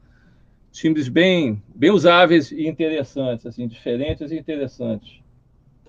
timbres 0.72 1.08
bem, 1.08 1.62
bem 1.74 1.92
usáveis 1.92 2.52
e 2.52 2.68
interessantes, 2.68 3.46
assim, 3.46 3.68
diferentes 3.68 4.32
e 4.32 4.38
interessantes. 4.38 5.20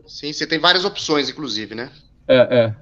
Sim, 0.06 0.32
você 0.32 0.46
tem 0.46 0.58
várias 0.58 0.84
opções, 0.84 1.30
inclusive, 1.30 1.74
né? 1.74 1.90
É, 2.26 2.36
é. 2.36 2.76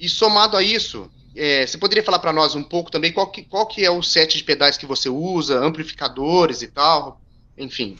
E 0.00 0.08
somado 0.08 0.56
a 0.56 0.62
isso, 0.62 1.10
é, 1.36 1.66
você 1.66 1.76
poderia 1.76 2.02
falar 2.02 2.18
para 2.18 2.32
nós 2.32 2.54
um 2.54 2.62
pouco 2.62 2.90
também 2.90 3.12
qual 3.12 3.30
que, 3.30 3.42
qual 3.42 3.66
que 3.66 3.84
é 3.84 3.90
o 3.90 4.02
set 4.02 4.36
de 4.36 4.44
pedais 4.44 4.76
que 4.76 4.86
você 4.86 5.08
usa, 5.08 5.58
amplificadores 5.58 6.62
e 6.62 6.68
tal, 6.68 7.20
enfim. 7.56 7.96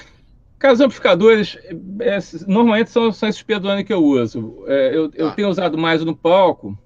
Cara, 0.58 0.74
os 0.74 0.80
amplificadores, 0.80 1.58
é, 2.00 2.18
normalmente 2.46 2.90
são, 2.90 3.12
são 3.12 3.28
esses 3.28 3.42
pedais 3.42 3.84
que 3.84 3.92
eu 3.92 4.02
uso. 4.02 4.64
É, 4.66 4.88
eu, 4.88 5.10
eu, 5.14 5.28
tá. 5.28 5.34
tenho 5.34 5.48
usado 5.48 5.76
mais 5.76 6.02
no 6.02 6.16
palco, 6.16 6.78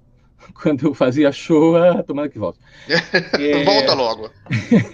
quando 0.61 0.87
eu 0.87 0.93
fazia 0.93 1.31
show, 1.31 1.75
ah, 1.75 2.03
tomando 2.03 2.29
que 2.29 2.39
volta. 2.39 2.59
É, 3.39 3.63
volta 3.63 3.93
logo. 3.93 4.29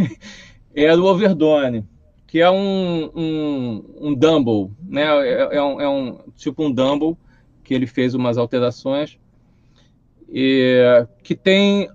é 0.76 0.96
do 0.96 1.06
Overdone 1.06 1.88
que 2.36 2.42
é 2.42 2.52
um, 2.52 3.12
um, 3.16 3.86
um 3.98 4.14
Dumble, 4.14 4.76
né? 4.86 5.04
É, 5.04 5.56
é, 5.56 5.64
um, 5.64 5.80
é, 5.80 5.88
um, 5.88 6.20
tipo 6.36 6.66
um 6.66 6.70
Dumble 6.70 7.16
que 7.64 7.74
ele 7.74 7.88
fez 7.88 8.14
umas 8.14 8.38
alterações 8.38 9.18
e, 10.30 11.08
que 11.24 11.34
tem 11.34 11.90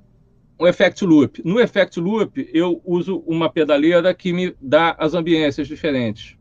um 0.59 0.67
effect 0.67 1.05
loop. 1.05 1.43
No 1.45 1.61
effect 1.61 2.01
loop 2.01 2.49
eu 2.55 2.81
uso 2.87 3.23
uma 3.27 3.51
pedaleira 3.51 4.15
que 4.15 4.33
me 4.33 4.57
dá 4.59 4.97
as 4.99 5.13
ambiências 5.13 5.69
diferentes. 5.69 6.39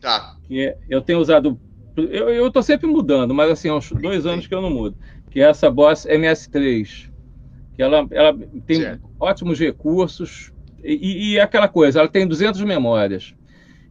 Tá. 0.00 0.34
É, 0.50 0.74
eu 0.88 1.02
tenho 1.02 1.18
usado, 1.18 1.60
eu 1.94 2.46
estou 2.46 2.62
sempre 2.62 2.86
mudando, 2.86 3.34
mas 3.34 3.50
assim 3.50 3.68
há 3.68 3.74
uns 3.74 3.92
dois 3.92 4.24
anos 4.24 4.46
que 4.46 4.54
eu 4.54 4.62
não 4.62 4.70
mudo. 4.70 4.96
Que 5.30 5.40
é 5.40 5.44
essa 5.44 5.70
Boss 5.70 6.06
MS3, 6.06 7.10
que 7.74 7.82
ela, 7.82 8.06
ela 8.10 8.36
tem 8.66 8.80
certo. 8.80 9.10
ótimos 9.20 9.58
recursos 9.58 10.52
e, 10.82 11.32
e, 11.32 11.40
aquela 11.40 11.66
coisa, 11.66 11.98
ela 11.98 12.08
tem 12.08 12.26
200 12.26 12.60
memórias. 12.62 13.34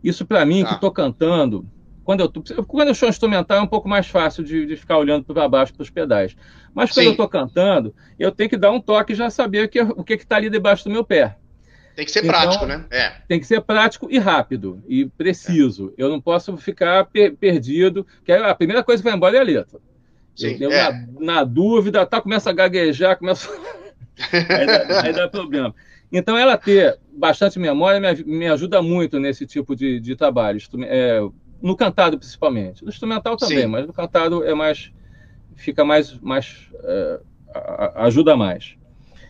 Isso 0.03 0.25
para 0.25 0.45
mim, 0.45 0.63
ah. 0.63 0.67
que 0.67 0.73
estou 0.75 0.91
cantando, 0.91 1.67
quando 2.05 2.21
eu, 2.21 2.29
tô, 2.29 2.41
quando 2.65 2.87
eu 2.87 2.95
show 2.95 3.09
instrumental 3.09 3.57
é 3.57 3.61
um 3.61 3.67
pouco 3.67 3.89
mais 3.89 4.07
fácil 4.07 4.43
de, 4.43 4.65
de 4.65 4.77
ficar 4.77 4.97
olhando 4.97 5.25
para 5.25 5.49
baixo 5.49 5.73
para 5.73 5.83
os 5.83 5.89
pedais. 5.89 6.37
Mas 6.73 6.91
quando 6.91 7.03
Sim. 7.03 7.07
eu 7.07 7.11
estou 7.11 7.27
cantando, 7.27 7.93
eu 8.17 8.31
tenho 8.31 8.49
que 8.49 8.57
dar 8.57 8.71
um 8.71 8.79
toque 8.79 9.13
e 9.13 9.15
já 9.15 9.29
saber 9.29 9.67
que, 9.67 9.81
o 9.81 10.03
que 10.03 10.13
está 10.13 10.37
ali 10.37 10.49
debaixo 10.49 10.85
do 10.85 10.91
meu 10.91 11.03
pé. 11.03 11.35
Tem 11.95 12.05
que 12.05 12.11
ser 12.11 12.19
então, 12.19 12.31
prático, 12.31 12.65
né? 12.65 12.85
É. 12.91 13.09
Tem 13.27 13.39
que 13.39 13.47
ser 13.47 13.61
prático 13.61 14.07
e 14.11 14.19
rápido 14.19 14.83
e 14.87 15.05
preciso. 15.05 15.93
É. 15.97 16.03
Eu 16.03 16.09
não 16.09 16.19
posso 16.19 16.55
ficar 16.57 17.05
per 17.05 17.35
perdido. 17.37 18.05
Que 18.23 18.33
a 18.33 18.53
primeira 18.53 18.83
coisa 18.83 19.01
que 19.01 19.07
vai 19.07 19.15
embora 19.15 19.37
é 19.37 19.39
a 19.39 19.43
letra. 19.43 19.79
Sim, 20.35 20.57
eu, 20.59 20.71
é. 20.71 20.91
na, 20.91 21.07
na, 21.19 21.43
dúvida, 21.43 22.05
tá, 22.05 22.19
começa 22.19 22.49
a 22.49 22.53
gaguejar, 22.53 23.17
começa. 23.17 23.49
aí, 24.31 24.65
dá, 24.65 25.01
aí 25.03 25.13
dá 25.13 25.27
problema. 25.27 25.73
Então, 26.11 26.37
ela 26.37 26.57
ter 26.57 26.99
bastante 27.11 27.57
memória 27.57 27.99
me, 27.99 28.23
me 28.23 28.47
ajuda 28.47 28.81
muito 28.81 29.19
nesse 29.19 29.45
tipo 29.45 29.75
de, 29.75 29.99
de 29.99 30.15
trabalho, 30.15 30.59
é, 30.83 31.19
no 31.61 31.75
cantado 31.75 32.17
principalmente. 32.17 32.83
No 32.83 32.89
instrumental 32.89 33.37
também, 33.37 33.61
Sim. 33.61 33.67
mas 33.67 33.87
no 33.87 33.93
cantado 33.93 34.43
é 34.43 34.53
mais. 34.53 34.91
fica 35.55 35.85
mais. 35.85 36.19
mais 36.19 36.69
é, 36.83 37.19
ajuda 37.95 38.35
mais. 38.35 38.75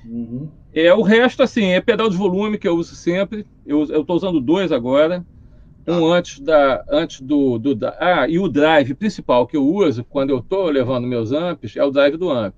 Uhum. 0.04 0.50
É, 0.74 0.94
o 0.94 1.02
resto, 1.02 1.42
assim, 1.42 1.68
é 1.68 1.82
pedal 1.82 2.10
de 2.10 2.18
volume 2.18 2.58
que 2.58 2.68
eu 2.68 2.76
uso 2.76 2.96
sempre. 2.96 3.46
Eu 3.66 3.84
estou 3.84 4.16
usando 4.16 4.42
dois 4.42 4.72
agora. 4.72 5.26
Um 5.88 6.12
ah. 6.12 6.18
antes, 6.18 6.40
da, 6.40 6.84
antes 6.90 7.22
do, 7.22 7.60
do 7.60 7.76
da, 7.76 7.96
Ah, 8.00 8.28
e 8.28 8.40
o 8.40 8.48
drive 8.48 8.94
principal 8.96 9.46
que 9.46 9.56
eu 9.56 9.68
uso 9.68 10.04
quando 10.04 10.32
eu 10.32 10.40
estou 10.40 10.68
levando 10.70 11.08
meus 11.08 11.32
amps 11.32 11.76
é 11.76 11.84
o 11.84 11.92
drive 11.92 12.18
do 12.18 12.32
amp. 12.32 12.56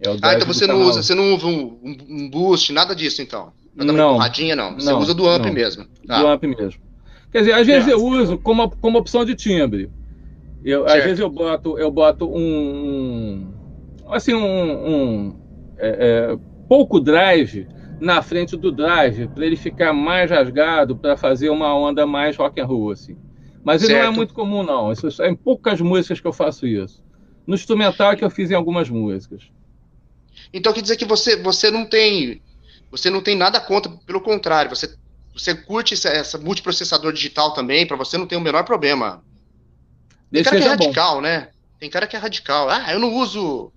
É 0.00 0.08
ah, 0.22 0.34
então 0.34 0.46
você 0.46 0.66
não 0.66 0.76
canal. 0.76 0.88
usa, 0.88 1.02
você 1.02 1.14
não 1.14 1.34
usa 1.34 1.46
um, 1.46 1.78
um, 2.08 2.30
boost, 2.30 2.72
nada 2.72 2.94
disso 2.94 3.22
então? 3.22 3.52
Nada 3.74 3.92
não, 3.92 4.14
porradinha, 4.14 4.56
não. 4.56 4.74
Você 4.74 4.90
não, 4.90 4.98
usa 4.98 5.14
do 5.14 5.28
amp 5.28 5.44
não. 5.44 5.52
mesmo. 5.52 5.86
Ah. 6.08 6.20
Do 6.20 6.26
amp 6.28 6.42
mesmo. 6.44 6.80
Quer 7.30 7.40
dizer, 7.40 7.52
às 7.52 7.66
vezes 7.66 7.88
eu 7.88 8.04
uso 8.04 8.38
como, 8.38 8.70
como 8.70 8.98
opção 8.98 9.24
de 9.24 9.34
timbre. 9.34 9.90
Eu, 10.64 10.86
às 10.86 11.02
vezes 11.04 11.18
eu 11.18 11.30
boto, 11.30 11.78
eu 11.78 11.90
boto 11.90 12.26
um. 12.26 13.52
Assim, 14.08 14.34
um. 14.34 14.88
um 14.88 15.36
é, 15.78 16.32
é, 16.32 16.38
pouco 16.68 17.00
drive 17.00 17.66
na 18.02 18.20
frente 18.20 18.56
do 18.56 18.72
drive, 18.72 19.28
para 19.28 19.46
ele 19.46 19.54
ficar 19.54 19.92
mais 19.92 20.28
rasgado, 20.28 20.96
para 20.96 21.16
fazer 21.16 21.50
uma 21.50 21.72
onda 21.72 22.04
mais 22.04 22.36
rock 22.36 22.60
and 22.60 22.66
roll, 22.66 22.90
assim. 22.90 23.16
Mas 23.64 23.88
não 23.88 23.96
é 23.96 24.10
muito 24.10 24.34
comum, 24.34 24.64
não. 24.64 24.90
Isso 24.90 25.22
é 25.22 25.28
em 25.28 25.36
poucas 25.36 25.80
músicas 25.80 26.20
que 26.20 26.26
eu 26.26 26.32
faço 26.32 26.66
isso. 26.66 27.00
No 27.46 27.54
instrumental 27.54 28.10
é 28.10 28.16
que 28.16 28.24
eu 28.24 28.30
fiz 28.30 28.50
em 28.50 28.54
algumas 28.54 28.90
músicas. 28.90 29.44
Então 30.52 30.72
quer 30.72 30.82
dizer 30.82 30.96
que 30.96 31.04
você, 31.04 31.36
você 31.36 31.70
não 31.70 31.86
tem 31.86 32.42
você 32.90 33.08
não 33.08 33.22
tem 33.22 33.36
nada 33.36 33.60
contra, 33.60 33.90
pelo 34.04 34.20
contrário, 34.20 34.68
você, 34.68 34.94
você 35.32 35.54
curte 35.54 35.94
essa, 35.94 36.08
essa 36.08 36.38
multiprocessador 36.38 37.12
digital 37.12 37.54
também, 37.54 37.86
para 37.86 37.96
você 37.96 38.18
não 38.18 38.26
ter 38.26 38.36
o 38.36 38.40
menor 38.40 38.64
problema. 38.64 39.24
Tem 40.30 40.42
cara 40.42 40.58
que 40.58 40.64
é 40.64 40.68
radical, 40.68 41.14
bom. 41.14 41.20
né? 41.22 41.48
Tem 41.78 41.88
cara 41.88 42.06
que 42.06 42.16
é 42.16 42.18
radical. 42.18 42.68
Ah, 42.68 42.92
eu 42.92 42.98
não 42.98 43.14
uso. 43.14 43.72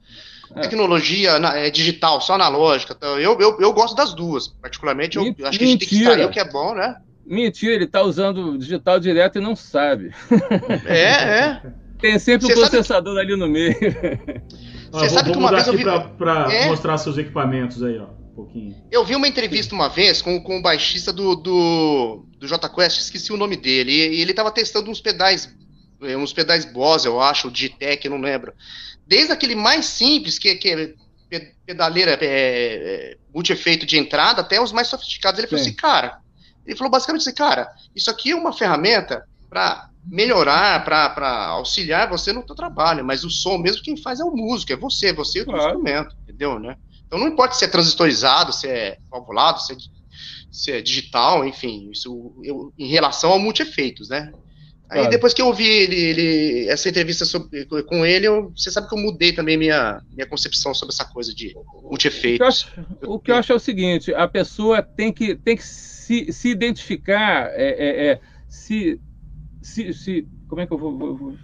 Tecnologia 0.54 1.40
na, 1.40 1.56
é, 1.58 1.70
digital, 1.70 2.22
só 2.22 2.34
analógica. 2.34 2.94
Então, 2.98 3.20
eu, 3.20 3.38
eu, 3.40 3.60
eu 3.60 3.74
gosto 3.74 3.96
das 3.96 4.14
duas. 4.14 4.48
Particularmente, 4.48 5.18
eu 5.18 5.24
Mentira. 5.24 5.50
acho 5.50 5.58
que 5.58 5.64
a 5.66 5.68
gente 5.68 5.80
tem 5.80 5.90
que 5.90 5.96
extrair 5.96 6.26
o 6.26 6.30
que 6.30 6.40
é 6.40 6.50
bom, 6.50 6.74
né? 6.74 6.98
Mentira, 7.26 7.74
ele 7.74 7.86
está 7.86 8.04
usando 8.04 8.58
digital 8.58 9.00
direto 9.00 9.40
e 9.40 9.42
não 9.42 9.56
sabe. 9.56 10.12
É, 10.86 11.12
é. 11.12 11.62
Tem 12.00 12.20
sempre 12.20 12.52
um 12.52 12.56
processador 12.56 13.18
ali 13.18 13.36
no 13.36 13.48
meio. 13.48 13.74
Você 14.92 15.10
sabe 15.10 15.32
que 15.32 15.38
uma 15.38 15.50
vez 15.50 15.68
eu 15.68 15.74
vi... 15.74 15.84
para 15.84 16.54
é? 16.54 16.68
mostrar 16.68 16.98
seus 16.98 17.18
equipamentos 17.18 17.82
aí, 17.84 17.98
ó. 17.98 18.06
Um 18.06 18.36
pouquinho. 18.36 18.76
Eu 18.92 19.04
vi 19.04 19.16
uma 19.16 19.28
entrevista 19.28 19.74
uma 19.74 19.90
vez 19.90 20.22
com, 20.22 20.42
com 20.42 20.60
o 20.60 20.62
baixista 20.62 21.12
do, 21.12 21.36
do, 21.36 22.26
do 22.38 22.48
J 22.48 22.70
Quest, 22.70 23.00
esqueci 23.00 23.34
o 23.34 23.38
nome 23.38 23.56
dele, 23.56 23.92
e, 23.92 24.22
ele 24.22 24.32
estava 24.32 24.52
testando 24.52 24.92
uns 24.92 25.02
pedais, 25.02 25.54
é, 26.02 26.16
uns 26.16 26.34
pedais 26.34 26.66
Boss, 26.66 27.06
eu 27.06 27.20
acho, 27.20 27.50
Digitec, 27.50 28.08
não 28.08 28.20
lembro. 28.20 28.54
Desde 29.08 29.32
aquele 29.32 29.56
mais 29.56 29.86
simples, 29.86 30.40
que, 30.40 30.56
que 30.56 30.70
é 30.70 30.94
pedaleira 31.66 32.12
é, 32.12 32.18
é, 32.22 33.18
multi-efeito 33.34 33.86
de 33.86 33.98
entrada, 33.98 34.42
até 34.42 34.62
os 34.62 34.72
mais 34.72 34.88
sofisticados. 34.88 35.40
Ele 35.40 35.48
Sim. 35.48 35.56
falou 35.56 35.66
assim, 35.66 35.76
cara, 35.76 36.20
ele 36.66 36.78
falou 36.78 36.92
basicamente 36.92 37.22
assim, 37.22 37.34
cara, 37.34 37.72
isso 37.96 38.10
aqui 38.10 38.32
é 38.32 38.36
uma 38.36 38.54
ferramenta 38.54 39.28
para 39.50 39.90
melhorar, 40.06 40.84
para 40.84 41.48
auxiliar 41.48 42.10
você 42.10 42.32
no 42.32 42.46
seu 42.46 42.56
trabalho, 42.56 43.04
mas 43.04 43.24
o 43.24 43.30
som 43.30 43.58
mesmo 43.58 43.82
quem 43.82 43.98
faz 43.98 44.20
é 44.20 44.24
o 44.24 44.32
músico, 44.32 44.72
é 44.72 44.76
você, 44.76 45.12
você 45.12 45.40
e 45.40 45.42
o 45.42 45.46
claro. 45.46 45.64
instrumento, 45.64 46.16
entendeu, 46.24 46.60
né? 46.60 46.78
Então 47.08 47.20
não 47.20 47.28
importa 47.28 47.56
se 47.56 47.66
é 47.66 47.68
transistorizado, 47.68 48.54
se 48.54 48.68
é 48.68 48.98
valvulado, 49.10 49.62
se 49.62 49.74
é, 49.74 49.78
se 50.52 50.72
é 50.72 50.82
digital, 50.82 51.46
enfim, 51.46 51.90
isso 51.92 52.36
eu, 52.44 52.72
em 52.78 52.88
relação 52.88 53.32
ao 53.32 53.40
multi-efeitos, 53.40 54.10
né? 54.10 54.32
Aí 54.90 55.00
claro. 55.00 55.10
depois 55.10 55.34
que 55.34 55.42
eu 55.42 55.48
ouvi 55.48 55.66
ele, 55.66 55.96
ele, 55.96 56.70
essa 56.70 56.88
entrevista 56.88 57.26
sobre, 57.26 57.66
com 57.66 58.06
ele, 58.06 58.28
eu, 58.28 58.52
você 58.56 58.70
sabe 58.70 58.88
que 58.88 58.96
eu 58.96 59.02
mudei 59.02 59.34
também 59.34 59.58
minha, 59.58 60.02
minha 60.12 60.28
concepção 60.28 60.74
sobre 60.74 60.94
essa 60.94 61.06
coisa 61.06 61.34
de 61.34 61.56
multi-efeitos. 61.84 62.68
O, 63.02 63.16
o, 63.16 63.20
que 63.20 63.32
eu 63.32 63.36
acho 63.36 63.52
é 63.52 63.56
o 63.56 63.60
seguinte, 63.60 64.14
a 64.14 64.28
pessoa 64.28 64.84
tem 64.84 65.12
que, 65.12 65.36
tem 65.36 65.56
que 65.56 65.64
se, 65.64 66.32
se 66.32 66.50
identificar, 66.50 67.50
é, 67.54 67.70
é, 67.70 68.08
é 68.12 68.20
se 68.48 69.00
se, 69.66 69.92
se, 69.94 70.28
como 70.48 70.62
é 70.62 70.68
que 70.68 70.74
eu 70.74 70.78
vou, 70.78 70.96
vou, 70.96 71.16
vou 71.16 71.36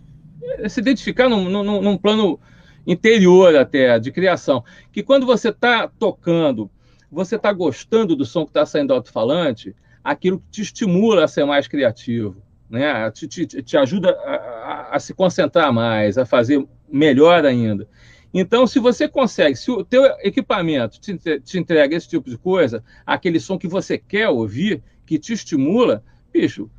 é, 0.59 0.69
se 0.69 0.79
identificar 0.79 1.27
num, 1.27 1.49
num, 1.49 1.81
num, 1.81 1.97
plano 1.97 2.39
interior 2.85 3.55
até 3.55 3.97
de 3.97 4.11
criação, 4.11 4.63
que 4.91 5.01
quando 5.01 5.25
você 5.25 5.49
está 5.49 5.87
tocando, 5.87 6.69
você 7.11 7.35
está 7.35 7.51
gostando 7.51 8.15
do 8.15 8.23
som 8.23 8.43
que 8.43 8.51
está 8.51 8.63
saindo 8.63 8.89
do 8.89 8.93
alto-falante, 8.93 9.75
aquilo 10.03 10.41
te 10.51 10.61
estimula 10.61 11.25
a 11.25 11.27
ser 11.27 11.45
mais 11.45 11.67
criativo, 11.67 12.37
né? 12.71 13.11
Te, 13.11 13.27
te, 13.27 13.45
te 13.45 13.77
ajuda 13.77 14.11
a, 14.11 14.35
a, 14.35 14.95
a, 14.95 14.99
se 14.99 15.13
concentrar 15.13 15.71
mais, 15.73 16.17
a 16.17 16.25
fazer 16.25 16.65
melhor 16.89 17.45
ainda. 17.45 17.87
Então, 18.33 18.65
se 18.65 18.79
você 18.79 19.09
consegue, 19.09 19.57
se 19.57 19.69
o 19.69 19.83
teu 19.83 20.05
equipamento 20.19 20.99
te, 20.99 21.17
te 21.39 21.59
entrega 21.59 21.95
esse 21.95 22.07
tipo 22.07 22.29
de 22.29 22.37
coisa, 22.37 22.81
aquele 23.05 23.39
som 23.39 23.57
que 23.57 23.67
você 23.67 23.97
quer 23.97 24.29
ouvir, 24.29 24.81
que 25.05 25.19
te 25.19 25.33
estimula, 25.33 26.01
bicho, 26.31 26.71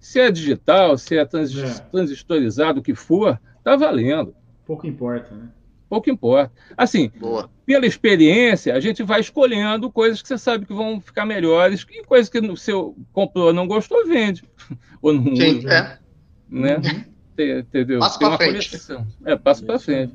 se 0.00 0.18
é 0.18 0.30
digital, 0.30 0.98
se 0.98 1.16
é, 1.16 1.24
trans, 1.24 1.56
é. 1.56 1.80
transistorizado, 1.90 2.80
o 2.80 2.82
que 2.82 2.94
for, 2.94 3.40
tá 3.62 3.76
valendo. 3.76 4.34
Pouco 4.66 4.86
importa, 4.86 5.32
né? 5.32 5.48
Pouco 5.88 6.10
importa. 6.10 6.52
Assim, 6.76 7.10
Boa. 7.18 7.48
pela 7.64 7.86
experiência, 7.86 8.74
a 8.74 8.80
gente 8.80 9.02
vai 9.02 9.20
escolhendo 9.20 9.90
coisas 9.90 10.20
que 10.20 10.26
você 10.26 10.36
sabe 10.36 10.66
que 10.66 10.74
vão 10.74 11.00
ficar 11.00 11.24
melhores 11.24 11.86
e 11.88 12.02
coisas 12.02 12.28
que 12.28 12.38
o 12.38 12.56
seu 12.56 12.96
comprou 13.12 13.52
não 13.52 13.66
gostou, 13.66 14.06
vende. 14.06 14.42
Ou 15.00 15.12
não 15.12 15.36
Sim, 15.36 15.58
usa. 15.58 15.72
É. 15.72 15.98
Né? 16.48 16.76
Uhum. 16.76 17.58
Entendeu? 17.58 18.00
Passa 18.00 18.18
para 18.18 18.36
frente. 18.36 18.78
É, 19.24 19.36
passa 19.36 19.64
para 19.64 19.78
frente. 19.78 20.14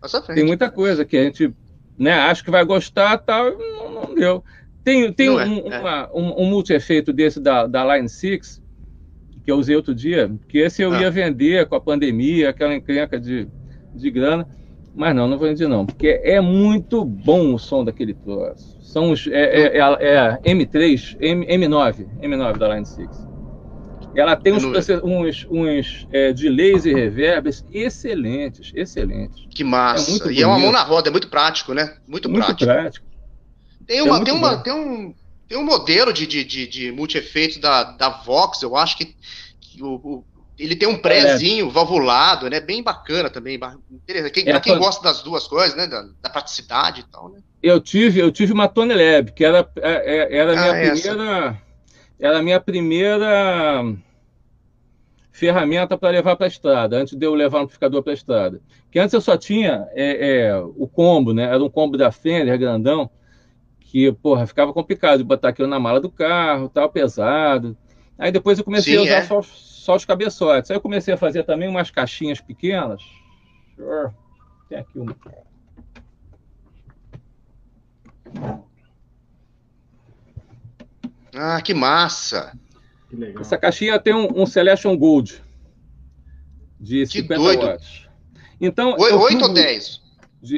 Passa 0.00 0.22
frente. 0.22 0.36
Tem 0.36 0.46
muita 0.46 0.70
coisa 0.70 1.04
que 1.04 1.16
a 1.16 1.24
gente 1.24 1.52
né, 1.98 2.12
acha 2.12 2.42
que 2.42 2.50
vai 2.50 2.64
gostar 2.64 3.18
tal, 3.18 3.58
não, 3.58 3.92
não 3.92 4.14
deu. 4.14 4.42
Tem, 4.82 5.12
tem 5.12 5.28
não 5.28 5.36
um, 5.36 5.72
é. 5.72 5.80
Uma, 5.80 6.10
um, 6.14 6.42
um 6.42 6.46
multi-efeito 6.46 7.12
desse 7.12 7.38
da, 7.38 7.66
da 7.66 7.96
Line 7.96 8.08
6 8.08 8.62
que 9.44 9.50
eu 9.50 9.56
usei 9.56 9.74
outro 9.74 9.94
dia, 9.94 10.30
que 10.48 10.58
esse 10.58 10.82
eu 10.82 10.92
ah. 10.92 11.00
ia 11.00 11.10
vender 11.10 11.66
com 11.66 11.74
a 11.74 11.80
pandemia, 11.80 12.50
aquela 12.50 12.74
encrenca 12.74 13.18
de, 13.18 13.48
de 13.94 14.10
grana, 14.10 14.46
mas 14.94 15.14
não, 15.14 15.28
não 15.28 15.38
vou 15.38 15.48
vender 15.48 15.68
não, 15.68 15.86
porque 15.86 16.20
é 16.22 16.40
muito 16.40 17.04
bom 17.04 17.54
o 17.54 17.58
som 17.58 17.84
daquele 17.84 18.14
troço. 18.14 18.78
São 18.82 19.12
os, 19.12 19.26
é, 19.28 19.78
é, 19.78 19.78
é, 19.78 20.38
é 20.42 20.54
M3, 20.54 21.16
M, 21.20 21.46
M9, 21.46 22.06
M9 22.20 22.58
da 22.58 22.74
Line 22.74 22.86
6. 22.86 23.08
Ela 24.14 24.34
tem 24.34 24.52
uns, 24.52 24.64
uns, 24.64 25.46
uns 25.48 26.08
é, 26.12 26.32
delays 26.32 26.84
e 26.84 26.92
reverbs 26.92 27.64
excelentes, 27.72 28.72
excelentes. 28.74 29.46
Que 29.50 29.62
massa. 29.62 30.28
É 30.28 30.32
e 30.32 30.42
é 30.42 30.46
uma 30.46 30.58
mão 30.58 30.72
na 30.72 30.82
roda, 30.82 31.08
é 31.08 31.12
muito 31.12 31.28
prático, 31.28 31.72
né? 31.72 31.96
Muito, 32.08 32.28
muito 32.28 32.44
prático. 32.44 32.64
prático. 32.64 33.06
Tem, 33.86 34.02
uma, 34.02 34.18
é 34.18 34.24
tem, 34.24 34.34
uma, 34.34 34.56
tem 34.58 34.72
um 34.72 35.14
tem 35.50 35.58
um 35.58 35.64
modelo 35.64 36.12
de, 36.12 36.28
de, 36.28 36.44
de, 36.44 36.66
de 36.68 36.92
multi-efeitos 36.92 37.58
da, 37.58 37.82
da 37.82 38.08
Vox, 38.08 38.62
eu 38.62 38.76
acho 38.76 38.96
que, 38.96 39.16
que 39.60 39.82
o, 39.82 39.94
o, 39.94 40.24
ele 40.64 40.76
tem 40.76 40.88
um 40.88 40.98
prézinho 40.98 41.68
é. 41.68 41.70
valvulado, 41.70 42.48
né? 42.48 42.60
Bem 42.60 42.82
bacana 42.82 43.30
também. 43.30 43.58
Interessante. 43.90 44.32
Quem, 44.32 44.52
é, 44.52 44.60
quem 44.60 44.78
gosta 44.78 45.02
das 45.02 45.22
duas 45.22 45.46
coisas, 45.46 45.76
né? 45.76 45.86
Da, 45.86 46.06
da, 46.22 46.30
praticidade 46.30 47.00
e 47.00 47.04
tal, 47.04 47.30
né? 47.30 47.40
Eu 47.62 47.80
tive, 47.80 48.20
eu 48.20 48.30
tive 48.30 48.52
uma 48.52 48.68
Tony 48.68 48.94
Lab, 48.94 49.32
que 49.32 49.44
era, 49.44 49.68
é, 49.76 49.90
é, 49.90 50.36
era 50.36 50.52
a 50.52 50.56
minha 50.56 50.70
ah, 50.70 50.94
primeira. 50.94 51.62
Era 52.18 52.42
minha 52.42 52.60
primeira 52.60 53.96
ferramenta 55.32 55.96
para 55.96 56.10
levar 56.10 56.36
para 56.36 56.46
a 56.46 56.48
estrada, 56.48 56.98
antes 56.98 57.16
de 57.16 57.24
eu 57.24 57.34
levar 57.34 57.60
o 57.60 57.62
amplificador 57.62 58.02
para 58.02 58.12
a 58.12 58.14
estrada. 58.14 58.60
Que 58.90 58.98
antes 58.98 59.14
eu 59.14 59.20
só 59.22 59.38
tinha 59.38 59.88
é, 59.92 60.48
é, 60.48 60.58
o 60.58 60.86
combo, 60.86 61.32
né? 61.32 61.44
Era 61.44 61.64
um 61.64 61.70
combo 61.70 61.96
da 61.96 62.12
Fender, 62.12 62.58
grandão 62.58 63.10
que, 63.90 64.12
porra, 64.12 64.46
ficava 64.46 64.72
complicado 64.72 65.18
de 65.18 65.24
botar 65.24 65.48
aquilo 65.48 65.66
na 65.66 65.80
mala 65.80 66.00
do 66.00 66.08
carro, 66.08 66.68
tal, 66.68 66.88
pesado. 66.88 67.76
Aí 68.16 68.30
depois 68.30 68.56
eu 68.56 68.64
comecei 68.64 68.94
Sim, 68.94 69.00
a 69.00 69.02
usar 69.02 69.16
é. 69.16 69.22
só, 69.24 69.42
só, 69.80 69.96
os 69.96 70.04
cabeçotes. 70.04 70.70
Aí 70.70 70.76
eu 70.76 70.80
comecei 70.80 71.14
a 71.14 71.16
fazer 71.16 71.44
também 71.44 71.68
umas 71.68 71.90
caixinhas 71.90 72.40
pequenas. 72.40 73.02
Tem 74.68 74.78
aqui 74.78 74.98
uma. 74.98 75.16
Ah, 81.34 81.60
que 81.62 81.72
massa! 81.72 82.52
Que 83.08 83.40
Essa 83.40 83.56
caixinha 83.56 83.98
tem 83.98 84.14
um, 84.14 84.42
um 84.42 84.46
Celestial 84.46 84.96
Gold 84.96 85.42
de 86.78 87.00
que 87.00 87.06
50 87.06 87.42
doido. 87.42 87.66
watts. 87.66 88.08
Então, 88.60 88.96
8 88.98 89.42
ou 89.42 89.52
10? 89.52 90.02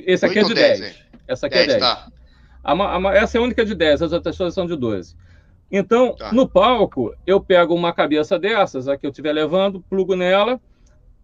esse 0.06 0.26
aqui 0.26 0.38
é 0.38 0.44
de 0.44 0.54
10. 0.54 0.80
10. 0.80 0.96
Essa 1.28 1.46
aqui 1.46 1.56
10, 1.56 1.68
é 1.68 1.78
10. 1.78 1.80
Tá. 1.80 2.12
A, 2.62 2.72
a, 2.72 3.14
essa 3.14 3.38
é 3.38 3.40
a 3.40 3.42
única 3.42 3.64
de 3.64 3.74
10, 3.74 4.02
as 4.02 4.12
outras 4.12 4.36
todas 4.36 4.54
são 4.54 4.66
de 4.66 4.76
12. 4.76 5.16
Então, 5.72 6.14
tá. 6.14 6.30
no 6.32 6.46
palco, 6.46 7.14
eu 7.26 7.40
pego 7.40 7.74
uma 7.74 7.94
cabeça 7.94 8.38
dessas, 8.38 8.86
a 8.86 8.96
que 8.98 9.06
eu 9.06 9.10
estiver 9.10 9.32
levando, 9.32 9.80
plugo 9.88 10.14
nela, 10.14 10.60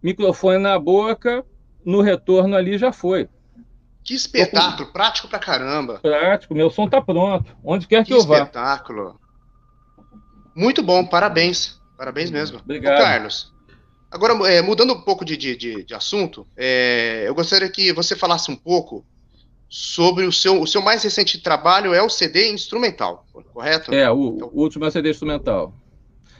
microfone 0.01 0.57
na 0.57 0.79
boca, 0.79 1.45
no 1.85 2.01
retorno 2.01 2.55
ali 2.55 2.75
já 2.75 2.91
foi. 2.91 3.29
Que 4.03 4.15
espetáculo, 4.15 4.87
com... 4.87 4.93
prático 4.93 5.27
pra 5.27 5.37
caramba. 5.37 5.99
Prático, 5.99 6.55
meu 6.55 6.71
som 6.71 6.89
tá 6.89 6.99
pronto, 6.99 7.55
onde 7.63 7.87
quer 7.87 8.03
que, 8.03 8.07
que 8.07 8.13
eu 8.13 8.25
vá. 8.25 8.37
Que 8.37 8.41
espetáculo. 8.41 9.19
Muito 10.55 10.81
bom, 10.81 11.05
parabéns. 11.05 11.79
Parabéns 11.95 12.31
mesmo. 12.31 12.59
Obrigado. 12.59 12.99
Ô, 12.99 13.03
Carlos, 13.03 13.53
agora, 14.09 14.33
é, 14.51 14.63
mudando 14.63 14.93
um 14.93 15.01
pouco 15.01 15.23
de, 15.23 15.37
de, 15.37 15.83
de 15.83 15.93
assunto, 15.93 16.47
é, 16.57 17.25
eu 17.27 17.35
gostaria 17.35 17.69
que 17.69 17.93
você 17.93 18.15
falasse 18.15 18.49
um 18.49 18.55
pouco 18.55 19.05
sobre 19.69 20.25
o 20.25 20.31
seu, 20.31 20.59
o 20.59 20.65
seu 20.65 20.81
mais 20.81 21.03
recente 21.03 21.39
trabalho 21.39 21.93
é 21.93 22.01
o 22.01 22.09
CD 22.09 22.51
instrumental, 22.51 23.25
correto? 23.53 23.93
É, 23.93 24.09
o, 24.11 24.33
então, 24.35 24.49
o 24.51 24.61
último 24.61 24.85
é 24.85 24.91
CD 24.91 25.11
instrumental. 25.11 25.73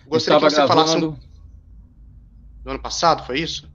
Gostaria 0.08 0.40
que 0.40 0.50
você 0.50 0.56
gravando... 0.56 0.74
falasse 0.74 0.98
um... 0.98 1.16
No 2.66 2.72
ano 2.72 2.80
passado, 2.80 3.26
foi 3.26 3.40
isso? 3.40 3.70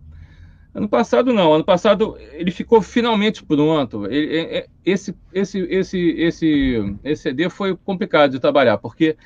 Ano 0.75 0.89
passado 0.89 1.33
não, 1.33 1.55
ano 1.55 1.65
passado 1.65 2.19
ele 2.33 2.51
ficou 2.51 2.83
finalmente 2.83 3.45
pronto. 3.45 4.07
Ele, 4.07 4.37
é, 4.37 4.59
é, 4.59 4.67
esse, 4.85 5.15
esse, 5.33 5.61
esse, 5.61 5.99
esse, 6.19 6.97
esse 7.05 7.23
CD 7.23 7.49
foi 7.49 7.77
complicado 7.77 8.33
de 8.33 8.41
trabalhar, 8.41 8.79
porque 8.79 9.17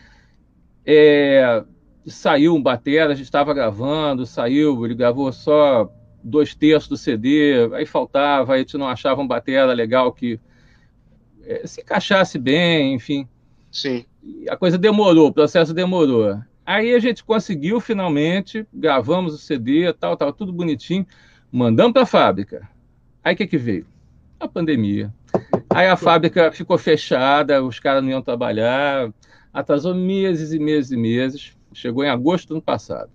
é, 0.84 1.64
saiu 2.06 2.54
um 2.54 2.62
batera, 2.62 3.12
a 3.12 3.16
gente 3.16 3.24
estava 3.24 3.54
gravando, 3.54 4.26
saiu, 4.26 4.84
ele 4.84 4.94
gravou 4.94 5.32
só 5.32 5.90
dois 6.22 6.54
terços 6.54 6.88
do 6.88 6.96
CD, 6.96 7.68
aí 7.74 7.86
faltava, 7.86 8.52
aí 8.52 8.60
a 8.60 8.62
gente 8.62 8.76
não 8.76 8.88
achava 8.88 9.20
um 9.20 9.26
batera 9.26 9.72
legal 9.72 10.12
que 10.12 10.40
é, 11.44 11.66
se 11.66 11.80
encaixasse 11.80 12.38
bem, 12.38 12.94
enfim. 12.94 13.26
Sim. 13.70 14.04
E 14.22 14.48
a 14.48 14.56
coisa 14.56 14.76
demorou, 14.76 15.28
o 15.28 15.32
processo 15.32 15.72
demorou. 15.72 16.38
Aí 16.66 16.94
a 16.94 16.98
gente 16.98 17.24
conseguiu 17.24 17.80
finalmente, 17.80 18.66
gravamos 18.72 19.34
o 19.34 19.38
CD, 19.38 19.92
tal, 19.94 20.16
tal, 20.16 20.32
tudo 20.32 20.52
bonitinho, 20.52 21.06
mandamos 21.50 21.92
para 21.92 22.02
a 22.02 22.06
fábrica. 22.06 22.68
Aí 23.24 23.34
o 23.34 23.36
que, 23.36 23.46
que 23.46 23.56
veio? 23.56 23.86
A 24.38 24.46
pandemia. 24.46 25.12
Aí 25.70 25.86
a 25.86 25.96
fábrica 25.96 26.52
ficou 26.52 26.76
fechada, 26.76 27.62
os 27.62 27.80
caras 27.80 28.02
não 28.02 28.10
iam 28.10 28.22
trabalhar, 28.22 29.12
atrasou 29.52 29.94
meses 29.94 30.52
e 30.52 30.58
meses 30.58 30.90
e 30.90 30.96
meses. 30.96 31.52
Chegou 31.72 32.04
em 32.04 32.08
agosto 32.08 32.48
do 32.48 32.54
ano 32.54 32.62
passado. 32.62 33.10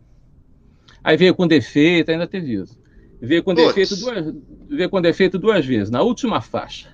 Aí 1.04 1.18
veio 1.18 1.36
com 1.36 1.48
defeito, 1.48 2.10
ainda 2.10 2.26
teve 2.26 2.54
isso. 2.54 2.80
Veio 3.24 3.42
com, 3.42 3.54
defeito 3.54 3.96
duas, 3.96 4.36
veio 4.70 4.90
com 4.90 5.02
defeito 5.02 5.40
duas 5.40 5.66
vezes, 5.66 5.90
na 5.90 6.02
última 6.02 6.42
faixa. 6.42 6.90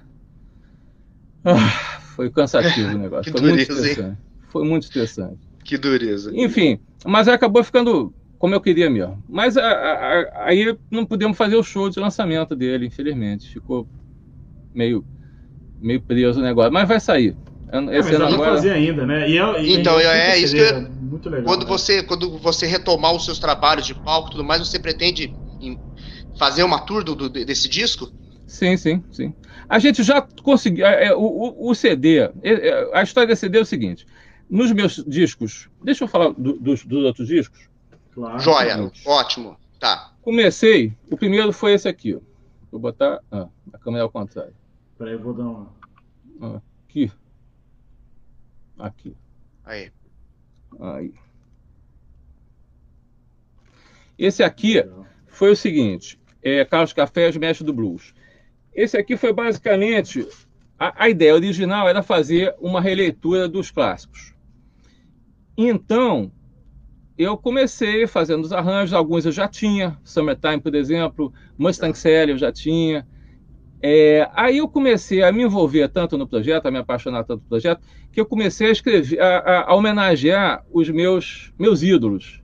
Ah, 1.44 2.00
foi 2.16 2.30
cansativo 2.30 2.90
o 2.90 2.98
negócio. 3.00 3.32
foi, 3.32 3.42
dureza, 3.42 3.56
muito 3.56 3.72
estressante. 3.72 4.18
foi 4.50 4.64
muito 4.68 4.84
estressante. 4.84 5.40
Que 5.64 5.76
dureza. 5.76 6.32
Enfim, 6.36 6.80
mas 7.04 7.28
acabou 7.28 7.64
ficando 7.64 8.14
como 8.38 8.54
eu 8.54 8.62
queria 8.62 8.92
mesmo. 8.92 9.24
Mas 9.28 9.58
a, 9.58 9.68
a, 9.68 10.46
aí 10.46 10.78
não 10.92 11.04
pudemos 11.04 11.36
fazer 11.36 11.56
o 11.56 11.64
show 11.64 11.90
de 11.90 12.00
lançamento 12.00 12.56
dele, 12.56 12.86
infelizmente. 12.86 13.50
Ficou 13.50 13.88
meio, 14.72 15.04
meio 15.82 16.00
preso 16.00 16.40
o 16.40 16.44
negócio. 16.44 16.72
Mas 16.72 16.88
vai 16.88 17.00
sair. 17.00 17.36
Esse 17.92 18.14
é, 18.14 18.16
ano 18.16 18.26
agora... 18.26 18.52
fazer 18.52 18.72
ainda, 18.72 19.04
né? 19.04 19.28
E 19.28 19.38
é, 19.38 19.64
e 19.64 19.80
então, 19.80 20.00
é, 20.00 20.32
é 20.32 20.38
isso 20.38 20.56
que 20.56 20.62
eu... 20.62 20.90
muito 21.02 21.28
legal, 21.28 21.46
quando 21.46 21.64
né? 21.64 21.68
você 21.68 22.02
quando 22.02 22.38
você 22.40 22.66
retomar 22.66 23.16
os 23.16 23.26
seus 23.26 23.38
trabalhos 23.38 23.86
de 23.86 23.94
palco 23.94 24.30
e 24.30 24.32
tudo 24.32 24.44
mais, 24.44 24.68
você 24.68 24.80
pretende 24.80 25.32
fazer 26.40 26.64
uma 26.64 26.80
tour 26.80 27.04
do, 27.04 27.14
do, 27.16 27.30
desse 27.30 27.68
disco? 27.68 28.10
Sim, 28.48 28.78
sim, 28.78 29.04
sim. 29.12 29.36
A 29.68 29.78
gente 29.78 30.02
já 30.02 30.22
conseguiu. 30.42 30.86
É, 30.86 31.08
é, 31.08 31.16
o, 31.16 31.56
o, 31.60 31.76
CD, 31.76 32.20
é, 32.42 32.90
a 32.94 33.04
história 33.04 33.28
desse 33.28 33.42
CD 33.42 33.60
é 33.60 33.62
o 33.62 33.66
seguinte: 33.66 34.08
nos 34.50 34.72
meus 34.72 35.04
discos, 35.06 35.70
deixa 35.84 36.06
eu 36.06 36.08
falar 36.08 36.30
do, 36.32 36.54
dos, 36.54 36.84
dos, 36.84 37.04
outros 37.04 37.28
discos. 37.28 37.70
Claro. 38.12 38.40
Joia, 38.40 38.92
ótimo. 39.06 39.58
Tá. 39.80 40.14
Comecei, 40.22 40.94
o 41.12 41.18
primeiro 41.18 41.54
foi 41.54 41.74
esse 41.74 41.88
aqui. 41.88 42.16
Ó. 42.16 42.20
Vou 42.72 42.80
botar 42.80 43.20
ah, 43.32 43.48
a 43.74 43.78
câmera 43.78 44.04
ao 44.04 44.10
contrário. 44.10 44.54
Peraí, 44.98 45.14
eu 45.14 45.20
vou 45.20 45.34
dar 45.34 45.44
uma. 45.44 46.64
Aqui. 46.88 47.12
Aqui. 48.78 49.16
Aí. 49.64 49.92
Aí. 50.80 51.14
Esse 54.18 54.44
aqui 54.44 54.84
foi 55.28 55.52
o 55.52 55.56
seguinte: 55.56 56.19
é 56.42 56.64
Carlos 56.66 56.94
Café, 56.94 57.32
Mestre 57.38 57.66
do 57.66 57.74
Blues. 57.74 58.14
Esse 58.74 58.98
aqui 58.98 59.18
foi 59.18 59.34
basicamente. 59.34 60.28
A, 60.78 61.06
a 61.06 61.10
ideia 61.10 61.34
original 61.34 61.90
era 61.90 62.02
fazer 62.02 62.56
uma 62.60 62.80
releitura 62.80 63.48
dos 63.48 63.70
clássicos. 63.70 64.34
Então, 65.58 66.32
eu 67.18 67.38
comecei 67.38 68.08
fazendo 68.08 68.46
os 68.46 68.54
arranjos, 68.54 68.94
alguns 68.94 69.26
eu 69.26 69.32
já 69.34 69.46
tinha, 69.46 70.00
Summertime, 70.06 70.62
por 70.62 70.74
exemplo, 70.74 71.34
Mustang 71.58 71.98
Sally 71.98 72.32
eu 72.32 72.38
já 72.38 72.50
tinha. 72.50 73.06
É, 73.82 74.30
aí 74.34 74.60
eu 74.60 74.70
comecei 74.70 75.22
a 75.22 75.32
me 75.32 75.44
envolver 75.44 75.90
tanto 75.90 76.18
no 76.18 76.26
projeto, 76.26 76.66
a 76.66 76.72
me 76.72 76.78
apaixonar 76.78 77.26
tanto 77.26 77.42
no 77.42 77.50
projeto, 77.50 77.82
que 78.10 78.22
eu 78.22 78.26
comecei 78.26 78.68
a 78.68 78.72
escrever, 78.72 79.20
a, 79.20 79.70
a 79.70 79.76
homenagear 79.76 80.64
os 80.72 80.90
meus, 80.90 81.52
meus 81.60 81.84
ídolos. 81.84 82.39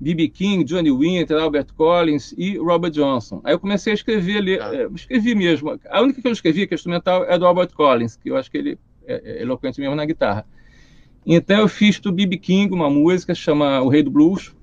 B.B. 0.00 0.28
King, 0.28 0.64
Johnny 0.64 0.92
Winter, 0.92 1.36
Albert 1.38 1.74
Collins 1.76 2.32
e 2.38 2.56
Robert 2.56 2.92
Johnson. 2.92 3.40
Aí 3.42 3.52
eu 3.52 3.58
comecei 3.58 3.92
a 3.92 3.94
escrever, 3.94 4.60
ah. 4.62 4.88
escrevi 4.94 5.34
mesmo. 5.34 5.78
A 5.88 6.00
única 6.00 6.22
que 6.22 6.28
eu 6.28 6.32
escrevi, 6.32 6.66
que 6.66 6.74
é 6.74 6.76
instrumental, 6.76 7.24
é 7.24 7.36
do 7.36 7.46
Albert 7.46 7.74
Collins, 7.74 8.16
que 8.16 8.30
eu 8.30 8.36
acho 8.36 8.50
que 8.50 8.58
ele 8.58 8.78
é, 9.06 9.38
é 9.38 9.42
eloquente 9.42 9.80
mesmo 9.80 9.96
na 9.96 10.04
guitarra. 10.04 10.46
Então 11.26 11.58
eu 11.58 11.68
fiz 11.68 11.98
do 11.98 12.12
B.B. 12.12 12.38
King 12.38 12.72
uma 12.72 12.88
música 12.88 13.34
chama 13.34 13.80
O 13.80 13.88
Rei 13.88 14.02
do 14.02 14.10
Blues. 14.10 14.54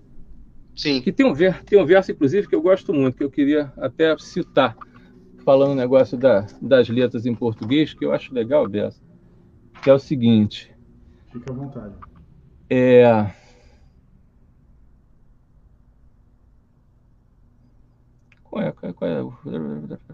Sim. 0.75 1.01
Que 1.01 1.11
tem 1.11 1.25
um, 1.25 1.33
ver, 1.33 1.63
tem 1.63 1.79
um 1.79 1.85
verso, 1.85 2.11
inclusive, 2.11 2.47
que 2.47 2.55
eu 2.55 2.61
gosto 2.61 2.93
muito, 2.93 3.17
que 3.17 3.23
eu 3.23 3.29
queria 3.29 3.71
até 3.77 4.17
citar, 4.17 4.75
falando 5.43 5.71
o 5.71 5.75
negócio 5.75 6.17
da, 6.17 6.47
das 6.61 6.89
letras 6.89 7.25
em 7.25 7.35
português, 7.35 7.93
que 7.93 8.03
eu 8.03 8.13
acho 8.13 8.33
legal 8.33 8.65
o 8.65 8.69
verso. 8.69 9.01
Que 9.81 9.89
é 9.89 9.93
o 9.93 9.99
seguinte. 9.99 10.71
Fica 11.31 11.51
à 11.51 11.55
vontade. 11.55 11.93
É. 12.69 13.29
Qual 18.55 18.63
é? 18.63 18.71
Qual 18.71 18.89
é? 18.89 18.93
Qual 18.93 19.11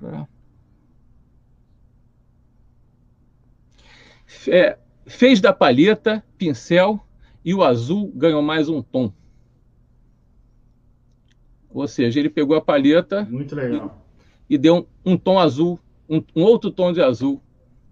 é? 0.09 0.27
é 4.49 4.77
fez 5.05 5.39
da 5.39 5.53
palheta 5.53 6.23
pincel 6.39 6.99
e 7.45 7.53
o 7.53 7.63
azul 7.63 8.11
ganhou 8.15 8.41
mais 8.41 8.67
um 8.67 8.81
tom. 8.81 9.13
Ou 11.69 11.87
seja, 11.87 12.19
ele 12.19 12.31
pegou 12.31 12.57
a 12.57 12.61
palheta 12.61 13.27
Muito 13.29 13.55
legal. 13.55 14.03
E, 14.49 14.55
e 14.55 14.57
deu 14.57 14.87
um, 15.05 15.13
um, 15.13 15.17
tom 15.17 15.37
azul, 15.37 15.79
um, 16.09 16.23
um, 16.35 16.41
outro 16.41 16.71
tom 16.71 16.91
de 16.91 16.99
azul 16.99 17.39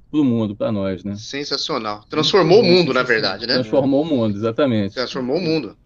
para 0.10 0.20
o 0.20 0.24
mundo, 0.24 0.56
para 0.56 0.72
nós, 0.72 1.04
né? 1.04 1.16
Sensacional. 1.16 2.04
Transformou 2.10 2.62
o 2.62 2.66
mundo, 2.66 2.92
na 2.92 3.04
verdade, 3.04 3.46
né? 3.46 3.54
Transformou 3.54 4.02
o 4.02 4.06
mundo, 4.06 4.36
exatamente. 4.36 4.96
Transformou 4.96 5.38
o 5.38 5.42
mundo 5.42 5.78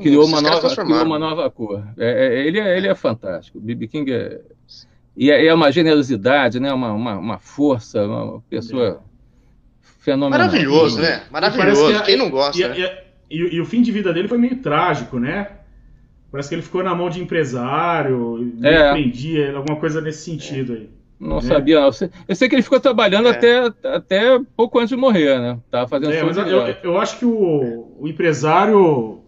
criou, 0.00 0.26
uma 0.26 0.40
nova, 0.40 0.74
criou 0.74 1.04
uma 1.04 1.18
nova 1.18 1.50
cor. 1.50 1.86
É, 1.98 2.26
é, 2.26 2.46
ele, 2.46 2.58
é, 2.58 2.76
ele 2.76 2.88
é 2.88 2.94
fantástico. 2.94 3.58
O 3.58 3.60
B.B. 3.60 3.88
King 3.88 4.12
é, 4.12 4.40
e 5.16 5.30
é, 5.30 5.46
é, 5.46 5.54
uma 5.54 5.72
generosidade, 5.72 6.60
né? 6.60 6.72
uma, 6.72 6.92
uma, 6.92 7.18
uma 7.18 7.38
força, 7.38 8.04
uma 8.04 8.42
pessoa 8.50 9.00
é. 9.02 9.82
fenomenal. 10.00 10.46
Maravilhoso, 10.46 11.00
né? 11.00 11.22
Maravilhoso. 11.30 12.02
Quem 12.04 12.16
não 12.16 12.28
gosta? 12.28 12.60
E, 12.60 12.68
né? 12.68 12.98
e, 13.30 13.36
e, 13.36 13.54
e, 13.56 13.60
o 13.60 13.64
fim 13.64 13.80
de 13.80 13.90
vida 13.90 14.12
dele 14.12 14.28
foi 14.28 14.38
meio 14.38 14.56
trágico, 14.56 15.18
né? 15.18 15.48
Parece 16.30 16.50
que 16.50 16.54
ele 16.54 16.62
ficou 16.62 16.82
na 16.82 16.94
mão 16.94 17.08
de 17.08 17.22
empresário, 17.22 18.52
é. 18.62 18.92
prendia, 18.92 19.56
alguma 19.56 19.76
coisa 19.76 20.00
nesse 20.02 20.22
sentido 20.22 20.74
aí. 20.74 20.90
Não 21.18 21.38
é. 21.38 21.40
sabia, 21.40 21.80
não. 21.80 21.90
Eu 22.28 22.36
sei 22.36 22.46
que 22.48 22.54
ele 22.54 22.62
ficou 22.62 22.78
trabalhando 22.78 23.28
é. 23.28 23.30
até, 23.30 23.72
até 23.84 24.38
pouco 24.54 24.78
antes 24.78 24.90
de 24.90 24.96
morrer, 24.96 25.38
né? 25.40 25.58
Tava 25.70 25.88
fazendo 25.88 26.12
é, 26.12 26.22
mas 26.22 26.36
eu, 26.36 26.60
eu, 26.82 26.98
acho 27.00 27.18
que 27.18 27.24
o, 27.24 27.96
o 27.98 28.06
empresário 28.06 29.22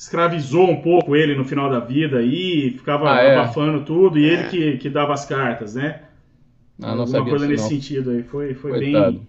escravizou 0.00 0.70
um 0.70 0.80
pouco 0.80 1.14
ele 1.14 1.34
no 1.34 1.44
final 1.44 1.68
da 1.68 1.78
vida 1.78 2.22
e 2.22 2.70
ficava 2.70 3.12
ah, 3.12 3.20
é? 3.20 3.36
abafando 3.36 3.84
tudo, 3.84 4.18
e 4.18 4.24
é. 4.24 4.32
ele 4.32 4.48
que, 4.48 4.78
que 4.78 4.88
dava 4.88 5.12
as 5.12 5.26
cartas, 5.26 5.74
né? 5.74 6.00
Ah, 6.80 6.94
não 6.94 7.02
Alguma 7.02 7.26
coisa 7.26 7.46
nesse 7.46 7.64
não. 7.64 7.68
sentido 7.68 8.10
aí. 8.12 8.22
Foi, 8.22 8.54
foi 8.54 8.80
bem. 8.80 9.28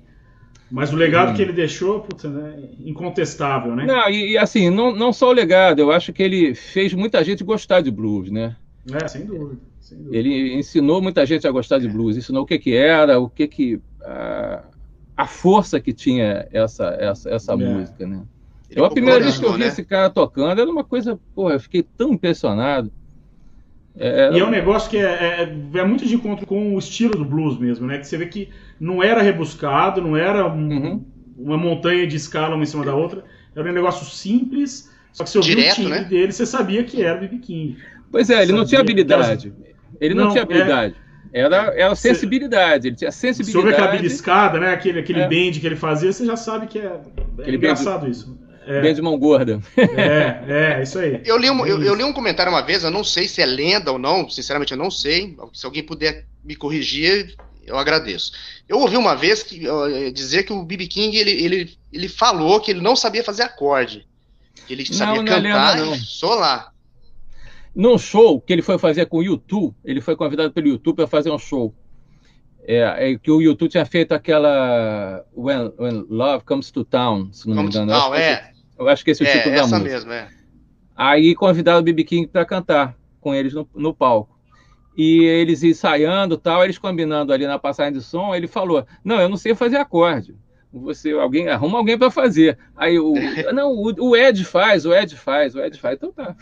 Mas 0.72 0.94
o 0.94 0.96
legado 0.96 1.32
hum. 1.32 1.34
que 1.34 1.42
ele 1.42 1.52
deixou, 1.52 2.00
puta, 2.00 2.30
né? 2.30 2.70
incontestável, 2.86 3.76
né? 3.76 3.86
Não, 3.86 4.10
e, 4.10 4.32
e, 4.32 4.38
assim, 4.38 4.70
não, 4.70 4.96
não 4.96 5.12
só 5.12 5.28
o 5.28 5.34
legado, 5.34 5.80
eu 5.80 5.92
acho 5.92 6.14
que 6.14 6.24
ele 6.24 6.56
fez 6.56 6.94
muita 6.94 7.22
gente 7.22 7.44
gostar 7.44 7.82
de 7.82 7.92
blues, 7.92 8.32
né? 8.32 8.56
É, 8.94 9.06
sem 9.10 9.26
dúvida. 9.26 9.60
Sem 9.82 9.98
dúvida. 9.98 10.16
Ele 10.16 10.54
ensinou 10.54 11.02
muita 11.02 11.26
gente 11.26 11.46
a 11.46 11.52
gostar 11.52 11.80
de 11.80 11.90
blues, 11.90 12.16
ensinou 12.16 12.44
o 12.44 12.46
que, 12.46 12.58
que 12.58 12.74
era, 12.74 13.20
o 13.20 13.30
que 13.30 13.46
que. 13.46 13.82
A, 14.02 14.64
a 15.18 15.28
força 15.28 15.82
que 15.82 15.92
tinha 15.92 16.48
essa, 16.50 16.96
essa, 16.98 17.30
essa 17.30 17.52
é. 17.52 17.56
música, 17.58 18.08
né? 18.08 18.22
Eu, 18.76 18.86
a 18.86 18.90
primeira 18.90 19.20
vez 19.20 19.38
que 19.38 19.46
eu 19.46 19.54
vi 19.54 19.60
né? 19.60 19.68
esse 19.68 19.84
cara 19.84 20.10
tocando, 20.10 20.62
era 20.62 20.70
uma 20.70 20.84
coisa, 20.84 21.20
porra, 21.36 21.56
eu 21.56 21.60
fiquei 21.60 21.84
tão 21.84 22.14
impressionado. 22.14 22.92
É, 23.98 24.08
era... 24.08 24.38
E 24.38 24.40
é 24.40 24.46
um 24.46 24.50
negócio 24.50 24.90
que 24.90 24.98
é, 24.98 25.04
é, 25.04 25.80
é, 25.80 25.84
muito 25.84 26.06
de 26.06 26.16
encontro 26.16 26.46
com 26.46 26.76
o 26.76 26.80
estilo 26.80 27.18
do 27.18 27.26
blues 27.26 27.58
mesmo, 27.58 27.86
né? 27.86 27.98
Que 27.98 28.08
você 28.08 28.18
vê 28.18 28.26
que 28.28 28.50
não 28.80 29.04
era 29.04 29.22
rebuscado, 29.22 30.02
não 30.02 30.16
era 30.16 30.48
um, 30.48 30.70
uhum. 30.70 31.06
uma 31.38 31.58
montanha 31.58 32.08
de 32.08 32.16
escala 32.16 32.56
uma 32.56 32.64
em 32.64 32.68
cima 32.68 32.86
da 32.86 32.96
outra. 32.96 33.24
Era 33.56 33.70
um 33.70 33.74
negócio 33.74 34.06
simples, 34.06 34.90
só 35.12 35.24
que 35.24 35.30
se 35.30 35.38
eu 35.38 35.42
vi 35.42 35.54
o 35.54 35.74
timbre 35.74 35.90
né? 35.90 36.04
dele, 36.06 36.32
você 36.32 36.46
sabia 36.46 36.84
que 36.84 37.04
era 37.04 37.18
o 37.18 37.22
B.B. 37.22 37.40
King. 37.40 37.78
Pois 38.10 38.30
é, 38.30 38.36
ele 38.36 38.48
sabia. 38.48 38.56
não 38.56 38.66
tinha 38.66 38.82
habilidade. 38.82 39.54
Ele 40.00 40.14
não, 40.14 40.26
não 40.26 40.32
tinha 40.32 40.44
habilidade. 40.44 40.96
É... 41.08 41.12
Era, 41.34 41.74
era 41.78 41.96
sensibilidade, 41.96 42.90
ele 42.90 42.96
tinha 42.96 43.12
sensibilidade. 43.12 43.52
Se 43.52 43.58
houve 43.58 43.70
aquela 43.70 43.92
beliscada, 43.92 44.60
né? 44.60 44.74
Aquele, 44.74 45.00
aquele 45.00 45.22
é. 45.22 45.28
bend 45.28 45.60
que 45.62 45.66
ele 45.66 45.78
fazia, 45.78 46.12
você 46.12 46.26
já 46.26 46.36
sabe 46.36 46.68
que 46.68 46.78
é, 46.78 47.00
é 47.40 47.52
engraçado 47.52 48.02
bend... 48.02 48.12
isso. 48.12 48.38
É. 48.66 48.82
Bem 48.82 48.94
de 48.94 49.02
mão 49.02 49.18
gorda. 49.18 49.60
É, 49.78 50.78
é, 50.78 50.84
isso 50.84 51.00
aí. 51.00 51.22
Eu 51.26 51.38
li, 51.38 51.50
um, 51.50 51.66
eu, 51.66 51.82
eu, 51.82 51.96
li 51.96 52.04
um 52.04 52.14
comentário 52.14 52.52
uma 52.52 52.62
vez, 52.62 52.84
eu 52.84 52.92
não 52.92 53.04
sei 53.04 53.28
se 53.28 53.42
é 53.42 53.46
lenda 53.46 53.92
ou 53.92 53.98
não, 53.98 54.30
sinceramente 54.30 54.72
eu 54.72 54.78
não 54.78 54.92
sei. 54.92 55.36
Se 55.54 55.66
alguém 55.66 55.84
puder 55.84 56.26
me 56.44 56.56
corrigir, 56.56 57.36
eu 57.66 57.78
agradeço. 57.78 58.34
Eu 58.68 58.80
ouvi 58.80 58.98
uma 58.98 59.16
vez 59.16 59.44
que, 59.44 59.68
uh, 59.68 60.12
dizer 60.12 60.44
que 60.44 60.54
o 60.54 60.64
B.B. 60.64 60.88
King 60.88 61.18
ele, 61.18 61.32
ele, 61.32 61.78
ele 61.92 62.08
falou 62.08 62.60
que 62.60 62.72
ele 62.72 62.82
não 62.82 62.96
sabia 62.96 63.24
fazer 63.24 63.44
acorde. 63.44 64.08
Que 64.68 64.74
ele 64.74 64.86
sabia 64.86 65.16
não, 65.16 65.24
não 65.24 65.34
é 65.34 65.36
cantar 65.36 65.78
é 65.78 65.80
lenda, 65.80 65.86
não. 65.86 65.96
e 65.96 66.00
solar. 66.00 66.72
Num 67.74 67.98
show 67.98 68.42
que 68.42 68.52
ele 68.52 68.62
foi 68.62 68.78
fazer 68.78 69.06
com 69.06 69.18
o 69.18 69.24
YouTube, 69.24 69.74
ele 69.84 70.02
foi 70.02 70.16
convidado 70.16 70.52
pelo 70.52 70.68
YouTube 70.68 70.98
para 70.98 71.08
fazer 71.08 71.32
um 71.32 71.40
show. 71.40 71.74
É, 72.64 73.12
é, 73.12 73.18
que 73.18 73.32
o 73.32 73.42
YouTube 73.42 73.72
tinha 73.72 73.86
feito 73.86 74.12
aquela 74.12 75.26
When, 75.36 75.74
When 75.80 76.06
Love 76.10 76.44
Comes 76.46 76.70
to 76.70 76.86
Town, 76.86 77.30
se 77.32 77.48
não 77.48 77.56
Comes 77.56 77.76
me 77.76 77.82
engano. 77.82 78.00
Town, 78.00 78.14
é. 78.14 78.51
Eu 78.82 78.90
acho 78.90 79.06
que 79.06 79.12
esse 79.12 79.24
é 79.24 79.26
o 79.26 79.30
é, 79.30 79.38
título 79.38 79.56
da 79.56 79.62
música. 79.62 79.80
Mesmo, 79.80 80.12
é. 80.12 80.28
Aí 80.96 81.36
convidaram 81.36 81.80
o 81.80 81.84
BB 81.84 82.04
King 82.04 82.28
para 82.28 82.46
cantar 82.46 82.96
com 83.20 83.34
eles 83.34 83.54
no, 83.54 83.68
no, 83.76 83.94
palco. 83.94 84.40
E 84.98 85.24
eles 85.24 85.64
ensaiando 85.64 86.38
tal, 86.38 86.64
eles 86.64 86.78
combinando 86.78 87.32
ali 87.32 87.46
na 87.46 87.60
passagem 87.60 87.94
de 87.94 88.02
som, 88.02 88.36
ele 88.36 88.48
falou: 88.48 88.86
Não, 89.04 89.22
eu 89.22 89.30
não 89.30 89.38
sei 89.38 89.56
fazer 89.56 89.78
acorde, 89.78 90.36
Você, 90.74 91.12
alguém 91.12 91.48
arruma 91.48 91.78
alguém 91.78 91.98
para 91.98 92.12
fazer. 92.12 92.58
Aí 92.76 93.00
o 93.00 93.14
não, 93.54 93.72
o, 93.72 94.10
o, 94.10 94.18
Ed 94.18 94.44
faz, 94.44 94.86
o 94.86 94.94
Ed 94.94 95.16
faz, 95.16 95.56
o 95.56 95.60
Ed 95.60 95.80
faz. 95.80 95.96
Então 95.96 96.12
tá. 96.12 96.36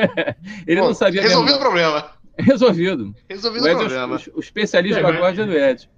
Ele 0.66 0.80
Pô, 0.80 0.88
não 0.88 0.94
sabia. 0.94 1.22
Resolvido 1.22 1.56
o 1.56 1.58
problema. 1.58 2.10
Resolvido. 2.38 3.14
Resolvido 3.28 3.64
o, 3.64 3.68
Ed, 3.68 3.74
o 3.74 3.78
problema. 3.78 4.16
O, 4.16 4.36
o 4.36 4.40
especialista 4.40 5.00
é, 5.00 5.02
da 5.02 5.18
corda 5.18 5.42
é 5.42 5.46
do 5.46 5.52
Ed. 5.56 5.90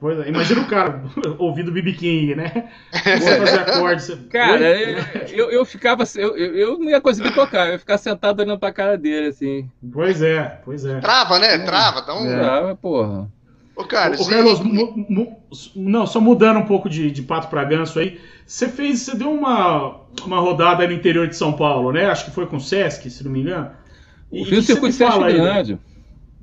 Pois 0.00 0.18
é, 0.18 0.28
imagina 0.28 0.62
o 0.62 0.66
cara 0.66 1.02
ouvindo 1.38 1.70
BB 1.70 1.92
King, 1.92 2.34
né? 2.34 2.70
Fazer 2.90 3.60
acordes. 3.60 4.18
Cara, 4.30 4.60
eu, 5.30 5.50
eu 5.50 5.64
ficava. 5.64 6.04
Eu, 6.16 6.36
eu 6.36 6.78
não 6.78 6.88
ia 6.88 7.00
conseguir 7.00 7.34
tocar, 7.34 7.66
eu 7.66 7.72
ia 7.72 7.78
ficar 7.78 7.98
sentado 7.98 8.40
olhando 8.40 8.58
pra 8.58 8.72
cara 8.72 8.96
dele, 8.96 9.28
assim. 9.28 9.68
Pois 9.92 10.22
é, 10.22 10.60
pois 10.64 10.84
é. 10.86 11.00
Trava, 11.00 11.38
né? 11.38 11.58
Trava, 11.58 12.00
dá 12.00 12.14
um. 12.14 12.26
É. 12.26 12.38
Trava, 12.38 12.76
porra. 12.76 13.30
Ô, 13.76 13.84
cara, 13.84 14.14
Ô, 14.14 14.26
Carlos, 14.26 14.60
não, 15.74 16.06
só 16.06 16.20
mudando 16.20 16.60
um 16.60 16.66
pouco 16.66 16.88
de, 16.88 17.10
de 17.10 17.22
pato 17.22 17.48
para 17.48 17.64
ganso 17.64 17.98
aí. 17.98 18.20
Você 18.46 18.68
fez, 18.68 19.00
você 19.00 19.16
deu 19.16 19.30
uma, 19.30 20.00
uma 20.24 20.38
rodada 20.38 20.86
no 20.86 20.92
interior 20.92 21.26
de 21.26 21.36
São 21.36 21.52
Paulo, 21.52 21.92
né? 21.92 22.06
Acho 22.06 22.26
que 22.26 22.30
foi 22.30 22.46
com 22.46 22.56
o 22.56 22.60
Sesc, 22.60 23.10
se 23.10 23.24
não 23.24 23.32
me 23.32 23.40
engano. 23.40 23.70
E, 24.30 24.44
fiz 24.44 24.60
o 24.60 24.62
circuito 24.62 24.94
Sesc 24.94 25.18
grande. 25.18 25.78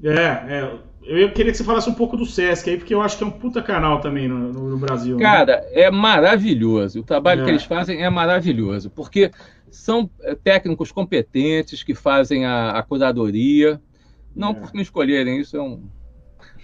É, 0.04 0.14
é. 0.14 0.72
Eu 1.20 1.32
queria 1.32 1.52
que 1.52 1.58
você 1.58 1.64
falasse 1.64 1.90
um 1.90 1.94
pouco 1.94 2.16
do 2.16 2.26
Sesc 2.26 2.70
aí, 2.70 2.78
porque 2.78 2.94
eu 2.94 3.02
acho 3.02 3.18
que 3.18 3.24
é 3.24 3.28
um 3.28 3.32
puta 3.32 3.62
canal 3.62 4.00
também 4.00 4.28
no, 4.28 4.52
no, 4.52 4.78
Brasil. 4.78 5.18
Né? 5.18 5.24
Cara, 5.24 5.62
né? 5.62 5.82
é 5.82 5.92
maravilhoso. 5.92 7.02
O 7.02 7.04
trabalho 7.04 7.42
é. 7.42 7.44
que 7.44 7.50
eles 7.52 7.64
fazem 7.64 8.04
é 8.04 8.10
maravilhoso, 8.10 8.90
porque 8.90 9.32
são 9.70 10.10
é, 10.22 10.36
técnicos 10.36 10.92
competentes 10.92 11.84
que 11.84 11.94
fazem 11.94 12.46
a, 12.46 12.72
a 12.72 12.84
curadoria. 12.84 13.82
Não 14.36 14.52
é. 14.52 14.54
por 14.54 14.74
me 14.74 14.82
escolherem, 14.82 15.42
isso 15.42 15.58
é 15.58 15.62
um, 15.62 15.84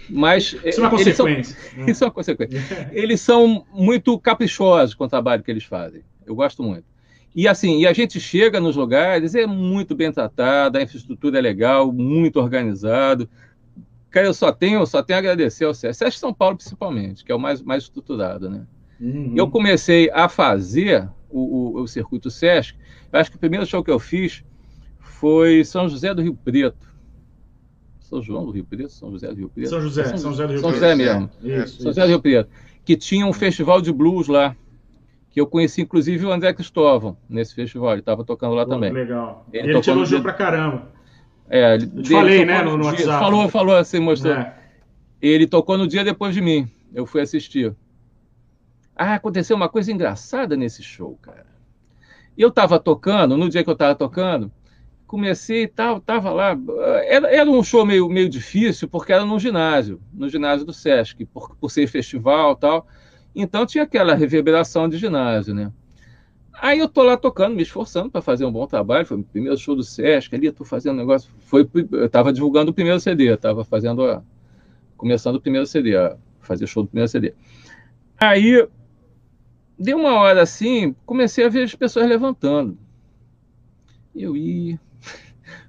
mas 0.08 0.56
isso 0.64 0.80
é 0.80 0.82
uma 0.82 0.90
consequência. 0.90 1.56
São, 1.56 1.84
isso 1.86 2.04
é 2.04 2.06
uma 2.06 2.12
consequência. 2.12 2.90
Eles 2.92 3.20
são 3.20 3.66
muito 3.72 4.18
caprichosos 4.18 4.94
com 4.94 5.04
o 5.04 5.08
trabalho 5.08 5.42
que 5.42 5.50
eles 5.50 5.64
fazem. 5.64 6.02
Eu 6.26 6.34
gosto 6.34 6.62
muito. 6.62 6.84
E 7.34 7.46
assim, 7.46 7.80
e 7.80 7.86
a 7.86 7.92
gente 7.92 8.18
chega 8.18 8.58
nos 8.58 8.74
lugares, 8.74 9.34
é 9.34 9.46
muito 9.46 9.94
bem 9.94 10.10
tratado, 10.10 10.78
a 10.78 10.82
infraestrutura 10.82 11.38
é 11.38 11.40
legal, 11.40 11.92
muito 11.92 12.40
organizado. 12.40 13.28
Cara, 14.10 14.26
eu 14.26 14.34
só 14.34 14.50
tenho, 14.50 14.84
só 14.86 15.02
tenho 15.02 15.18
a 15.18 15.20
agradecer 15.20 15.64
ao 15.64 15.74
SESC, 15.74 15.98
SESC 15.98 16.18
São 16.18 16.32
Paulo 16.32 16.56
principalmente, 16.56 17.24
que 17.24 17.30
é 17.30 17.34
o 17.34 17.38
mais, 17.38 17.62
mais 17.62 17.84
estruturado, 17.84 18.48
né? 18.48 18.66
Uhum. 19.00 19.34
Eu 19.36 19.48
comecei 19.50 20.10
a 20.10 20.28
fazer 20.28 21.08
o, 21.28 21.78
o, 21.78 21.82
o 21.82 21.88
circuito 21.88 22.30
SESC, 22.30 22.74
eu 23.12 23.20
acho 23.20 23.30
que 23.30 23.36
o 23.36 23.40
primeiro 23.40 23.66
show 23.66 23.84
que 23.84 23.90
eu 23.90 23.98
fiz 23.98 24.42
foi 24.98 25.64
São 25.64 25.88
José 25.88 26.14
do 26.14 26.22
Rio 26.22 26.34
Preto. 26.34 26.88
São 28.00 28.22
João 28.22 28.46
do 28.46 28.52
Rio 28.52 28.64
Preto, 28.64 28.90
São 28.90 29.10
José 29.10 29.28
do 29.28 29.34
Rio 29.34 29.50
Preto. 29.50 29.68
São 29.68 29.80
José, 29.80 30.04
São, 30.04 30.18
São 30.18 30.30
José 30.30 30.46
do 30.46 30.52
Rio 30.52 30.60
São 30.60 30.70
Preto. 30.70 30.80
São 30.80 30.90
José 30.90 31.12
mesmo. 31.12 31.30
Isso, 31.42 31.82
São 31.82 31.90
José 31.90 32.02
do 32.02 32.08
Rio 32.08 32.22
Preto. 32.22 32.50
Que 32.84 32.96
tinha 32.96 33.26
um 33.26 33.32
festival 33.32 33.82
de 33.82 33.92
blues 33.92 34.28
lá. 34.28 34.56
Que 35.30 35.38
eu 35.38 35.46
conheci, 35.46 35.82
inclusive, 35.82 36.24
o 36.24 36.32
André 36.32 36.54
Cristóvão 36.54 37.18
nesse 37.28 37.54
festival. 37.54 37.92
Ele 37.92 38.00
estava 38.00 38.24
tocando 38.24 38.54
lá 38.54 38.64
Pô, 38.64 38.70
também. 38.70 38.90
Legal. 38.90 39.46
Ele, 39.52 39.72
ele 39.72 39.80
te 39.82 39.90
elogiou 39.90 40.22
pra 40.22 40.32
caramba. 40.32 40.90
É, 41.50 41.78
te 41.78 42.10
falei, 42.10 42.44
né, 42.44 42.62
no, 42.62 42.76
no 42.76 42.84
WhatsApp. 42.84 43.24
Falou, 43.24 43.48
falou 43.48 43.76
assim, 43.76 44.00
mostrou. 44.00 44.34
É. 44.34 44.54
Ele 45.20 45.46
tocou 45.46 45.78
no 45.78 45.86
dia 45.86 46.04
depois 46.04 46.34
de 46.34 46.40
mim. 46.40 46.68
Eu 46.94 47.06
fui 47.06 47.20
assistir. 47.20 47.74
Ah, 48.94 49.14
aconteceu 49.14 49.56
uma 49.56 49.68
coisa 49.68 49.92
engraçada 49.92 50.56
nesse 50.56 50.82
show, 50.82 51.18
cara. 51.22 51.46
Eu 52.36 52.48
estava 52.48 52.78
tocando, 52.78 53.36
no 53.36 53.48
dia 53.48 53.64
que 53.64 53.70
eu 53.70 53.74
estava 53.74 53.94
tocando, 53.94 54.50
comecei 55.06 55.64
e 55.64 55.68
tal, 55.68 56.00
tava 56.00 56.30
lá. 56.30 56.56
Era, 57.04 57.34
era, 57.34 57.50
um 57.50 57.62
show 57.62 57.84
meio, 57.84 58.08
meio 58.08 58.28
difícil, 58.28 58.88
porque 58.88 59.12
era 59.12 59.24
no 59.24 59.38
ginásio, 59.38 60.00
no 60.12 60.28
ginásio 60.28 60.66
do 60.66 60.72
Sesc, 60.72 61.24
por, 61.26 61.56
por 61.56 61.70
ser 61.70 61.86
festival 61.86 62.54
tal. 62.54 62.86
Então 63.34 63.66
tinha 63.66 63.84
aquela 63.84 64.14
reverberação 64.14 64.88
de 64.88 64.98
ginásio, 64.98 65.54
né? 65.54 65.72
Aí 66.60 66.78
eu 66.78 66.88
tô 66.88 67.02
lá 67.02 67.16
tocando, 67.16 67.54
me 67.54 67.62
esforçando 67.62 68.10
para 68.10 68.20
fazer 68.20 68.44
um 68.44 68.52
bom 68.52 68.66
trabalho. 68.66 69.06
Foi 69.06 69.18
o 69.18 69.22
primeiro 69.22 69.56
show 69.56 69.76
do 69.76 69.82
Sesc, 69.82 70.34
ali 70.34 70.46
eu 70.46 70.52
tô 70.52 70.64
fazendo 70.64 70.94
um 70.94 70.98
negócio. 70.98 71.30
Foi, 71.38 71.68
eu 71.92 72.08
tava 72.08 72.32
divulgando 72.32 72.70
o 72.70 72.74
primeiro 72.74 72.98
CD, 72.98 73.36
tava 73.36 73.64
fazendo 73.64 74.04
a, 74.04 74.22
começando 74.96 75.36
o 75.36 75.40
primeiro 75.40 75.66
CD, 75.66 75.96
a 75.96 76.16
fazer 76.40 76.66
show 76.66 76.82
do 76.82 76.88
primeiro 76.88 77.08
CD. 77.08 77.32
Aí 78.18 78.66
deu 79.78 79.98
uma 79.98 80.14
hora 80.14 80.42
assim, 80.42 80.94
comecei 81.06 81.44
a 81.44 81.48
ver 81.48 81.62
as 81.62 81.74
pessoas 81.74 82.08
levantando. 82.08 82.76
Eu 84.14 84.36
ia, 84.36 84.80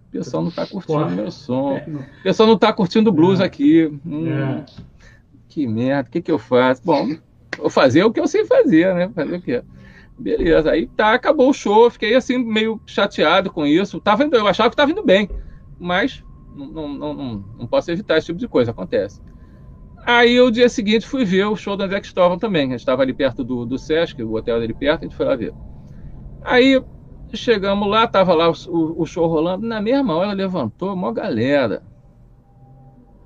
o 0.07 0.11
pessoal 0.11 0.41
não 0.41 0.49
está 0.49 0.65
curtindo 0.65 1.03
o 1.03 1.11
meu 1.11 1.29
som. 1.29 1.77
É, 1.77 1.85
o 1.87 2.23
pessoal 2.23 2.47
não 2.47 2.55
está 2.55 2.73
curtindo 2.73 3.11
blues 3.11 3.39
é. 3.39 3.43
aqui. 3.43 3.93
Hum, 4.03 4.27
é. 4.27 4.65
Que 5.47 5.67
merda, 5.67 6.09
o 6.09 6.11
que, 6.11 6.21
que 6.21 6.31
eu 6.31 6.39
faço? 6.39 6.81
Bom, 6.83 7.15
vou 7.57 7.69
fazer 7.69 8.03
o 8.03 8.11
que 8.11 8.19
eu 8.19 8.27
sei 8.27 8.45
fazer, 8.45 8.93
né? 8.95 9.09
Fazer 9.13 9.35
o 9.35 9.41
quê? 9.41 9.63
Beleza, 10.19 10.71
aí 10.71 10.87
tá, 10.87 11.13
acabou 11.13 11.49
o 11.49 11.53
show, 11.53 11.89
fiquei 11.89 12.13
assim 12.15 12.37
meio 12.37 12.79
chateado 12.85 13.51
com 13.51 13.65
isso. 13.65 13.99
Tava 14.01 14.23
indo, 14.23 14.35
eu 14.35 14.47
achava 14.47 14.69
que 14.69 14.73
estava 14.73 14.91
indo 14.91 15.03
bem, 15.03 15.29
mas 15.79 16.23
não, 16.53 16.67
não, 16.67 17.13
não, 17.13 17.45
não, 17.57 17.67
posso 17.67 17.89
evitar 17.89 18.17
esse 18.17 18.27
tipo 18.27 18.39
de 18.39 18.47
coisa, 18.47 18.71
acontece. 18.71 19.21
Aí 20.05 20.39
o 20.39 20.51
dia 20.51 20.67
seguinte 20.67 21.07
fui 21.07 21.23
ver 21.23 21.45
o 21.45 21.55
show 21.55 21.77
do 21.77 21.83
André 21.83 21.99
Cristóvão 21.99 22.37
também. 22.37 22.67
A 22.67 22.71
gente 22.71 22.79
estava 22.79 23.01
ali 23.01 23.13
perto 23.13 23.43
do, 23.43 23.65
do 23.65 23.77
Sesc, 23.77 24.21
o 24.21 24.33
hotel 24.33 24.59
dele 24.59 24.73
perto, 24.73 25.01
a 25.01 25.03
gente 25.05 25.15
foi 25.15 25.25
lá 25.25 25.35
ver. 25.35 25.53
Aí 26.41 26.81
Chegamos 27.33 27.87
lá, 27.87 28.07
tava 28.07 28.33
lá 28.33 28.49
o, 28.49 29.01
o, 29.01 29.05
show 29.05 29.27
rolando. 29.27 29.65
Na 29.67 29.79
mesma 29.79 30.15
hora 30.15 30.33
levantou 30.33 30.93
uma 30.93 31.13
galera. 31.13 31.83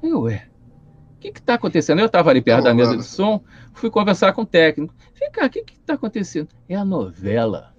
Eu, 0.01 0.23
ué, 0.23 0.45
que 1.24 1.32
que 1.32 1.41
tá 1.41 1.53
acontecendo? 1.53 1.99
Eu 1.99 2.09
tava 2.09 2.30
ali 2.30 2.41
perto 2.41 2.65
da 2.65 2.74
mesa 2.74 2.97
de 2.97 3.03
som, 3.03 3.41
fui 3.74 3.89
conversar 3.89 4.34
com 4.34 4.41
o 4.41 4.45
técnico. 4.45 4.93
Vem 5.17 5.32
cá, 5.32 5.45
o 5.45 5.49
que 5.49 5.63
que 5.63 5.80
tá 5.80 5.93
acontecendo? 5.93 6.49
É 6.67 6.76
a 6.76 6.84
novela. 6.84 7.74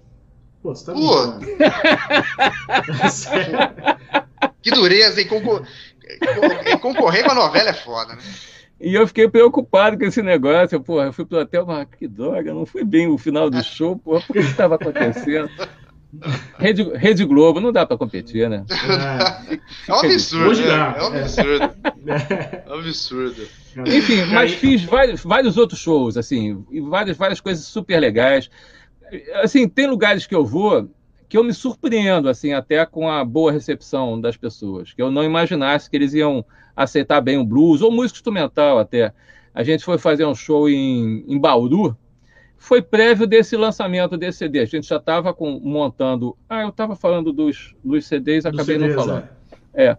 Pô, 0.63 0.73
você 0.73 0.87
tá 0.87 0.93
Pô. 0.93 1.33
que 4.61 4.71
dureza, 4.71 5.21
hein? 5.21 5.27
Concor... 5.27 5.63
Concorrer 6.81 7.23
com 7.23 7.31
a 7.31 7.35
novela 7.35 7.69
é 7.69 7.73
foda, 7.73 8.15
né? 8.15 8.21
E 8.79 8.93
eu 8.93 9.07
fiquei 9.07 9.27
preocupado 9.29 9.97
com 9.97 10.05
esse 10.05 10.21
negócio. 10.21 10.79
Porra, 10.81 11.05
eu 11.05 11.13
fui 11.13 11.25
pro 11.25 11.39
hotel, 11.39 11.65
mas 11.65 11.87
que 11.97 12.07
droga, 12.07 12.53
não 12.53 12.65
foi 12.65 12.83
bem 12.83 13.07
o 13.07 13.17
final 13.17 13.49
do 13.49 13.63
show, 13.63 13.97
porra, 13.97 14.21
por 14.21 14.33
que 14.33 14.39
estava 14.39 14.75
acontecendo? 14.75 15.49
Rede, 16.57 16.83
Rede 16.95 17.25
Globo, 17.25 17.59
não 17.59 17.71
dá 17.71 17.85
para 17.85 17.97
competir, 17.97 18.49
né? 18.49 18.65
É, 18.69 19.91
é 19.91 19.93
um 19.93 19.99
absurdo. 19.99 20.61
Né? 20.61 20.95
É 20.97 21.03
um 21.03 21.07
absurdo. 21.07 21.75
É 22.65 22.69
um 22.69 22.79
absurdo. 22.79 23.47
Enfim, 23.85 24.25
mas 24.25 24.53
fiz 24.53 24.83
vários, 24.83 25.23
vários 25.23 25.57
outros 25.57 25.79
shows, 25.79 26.17
assim, 26.17 26.65
e 26.71 26.79
várias, 26.79 27.17
várias 27.17 27.41
coisas 27.41 27.65
super 27.65 27.99
legais. 27.99 28.49
Assim, 29.41 29.67
tem 29.67 29.87
lugares 29.87 30.25
que 30.25 30.35
eu 30.35 30.45
vou 30.45 30.89
que 31.27 31.37
eu 31.37 31.43
me 31.43 31.53
surpreendo, 31.53 32.29
assim, 32.29 32.53
até 32.53 32.85
com 32.85 33.09
a 33.09 33.25
boa 33.25 33.51
recepção 33.51 34.21
das 34.21 34.37
pessoas, 34.37 34.93
que 34.93 35.01
eu 35.01 35.09
não 35.09 35.23
imaginasse 35.23 35.89
que 35.89 35.95
eles 35.95 36.13
iam 36.13 36.45
aceitar 36.75 37.19
bem 37.19 37.37
o 37.37 37.45
blues, 37.45 37.81
ou 37.81 37.91
música 37.91 38.17
instrumental 38.17 38.77
até. 38.77 39.11
A 39.53 39.63
gente 39.63 39.83
foi 39.83 39.97
fazer 39.97 40.25
um 40.25 40.35
show 40.35 40.69
em, 40.69 41.25
em 41.27 41.39
Bauru, 41.39 41.97
foi 42.65 42.81
prévio 42.81 43.27
desse 43.27 43.55
lançamento 43.55 44.17
desse 44.17 44.39
CD. 44.39 44.59
A 44.59 44.65
gente 44.65 44.87
já 44.87 44.97
estava 44.97 45.35
montando. 45.61 46.35
Ah, 46.49 46.63
eu 46.63 46.69
estava 46.69 46.95
falando 46.95 47.31
dos, 47.31 47.75
dos 47.83 48.07
CDs, 48.07 48.45
acabei 48.45 48.75
CDs, 48.75 48.95
não 48.95 49.03
falando. 49.03 49.29
É. 49.73 49.85
é. 49.85 49.97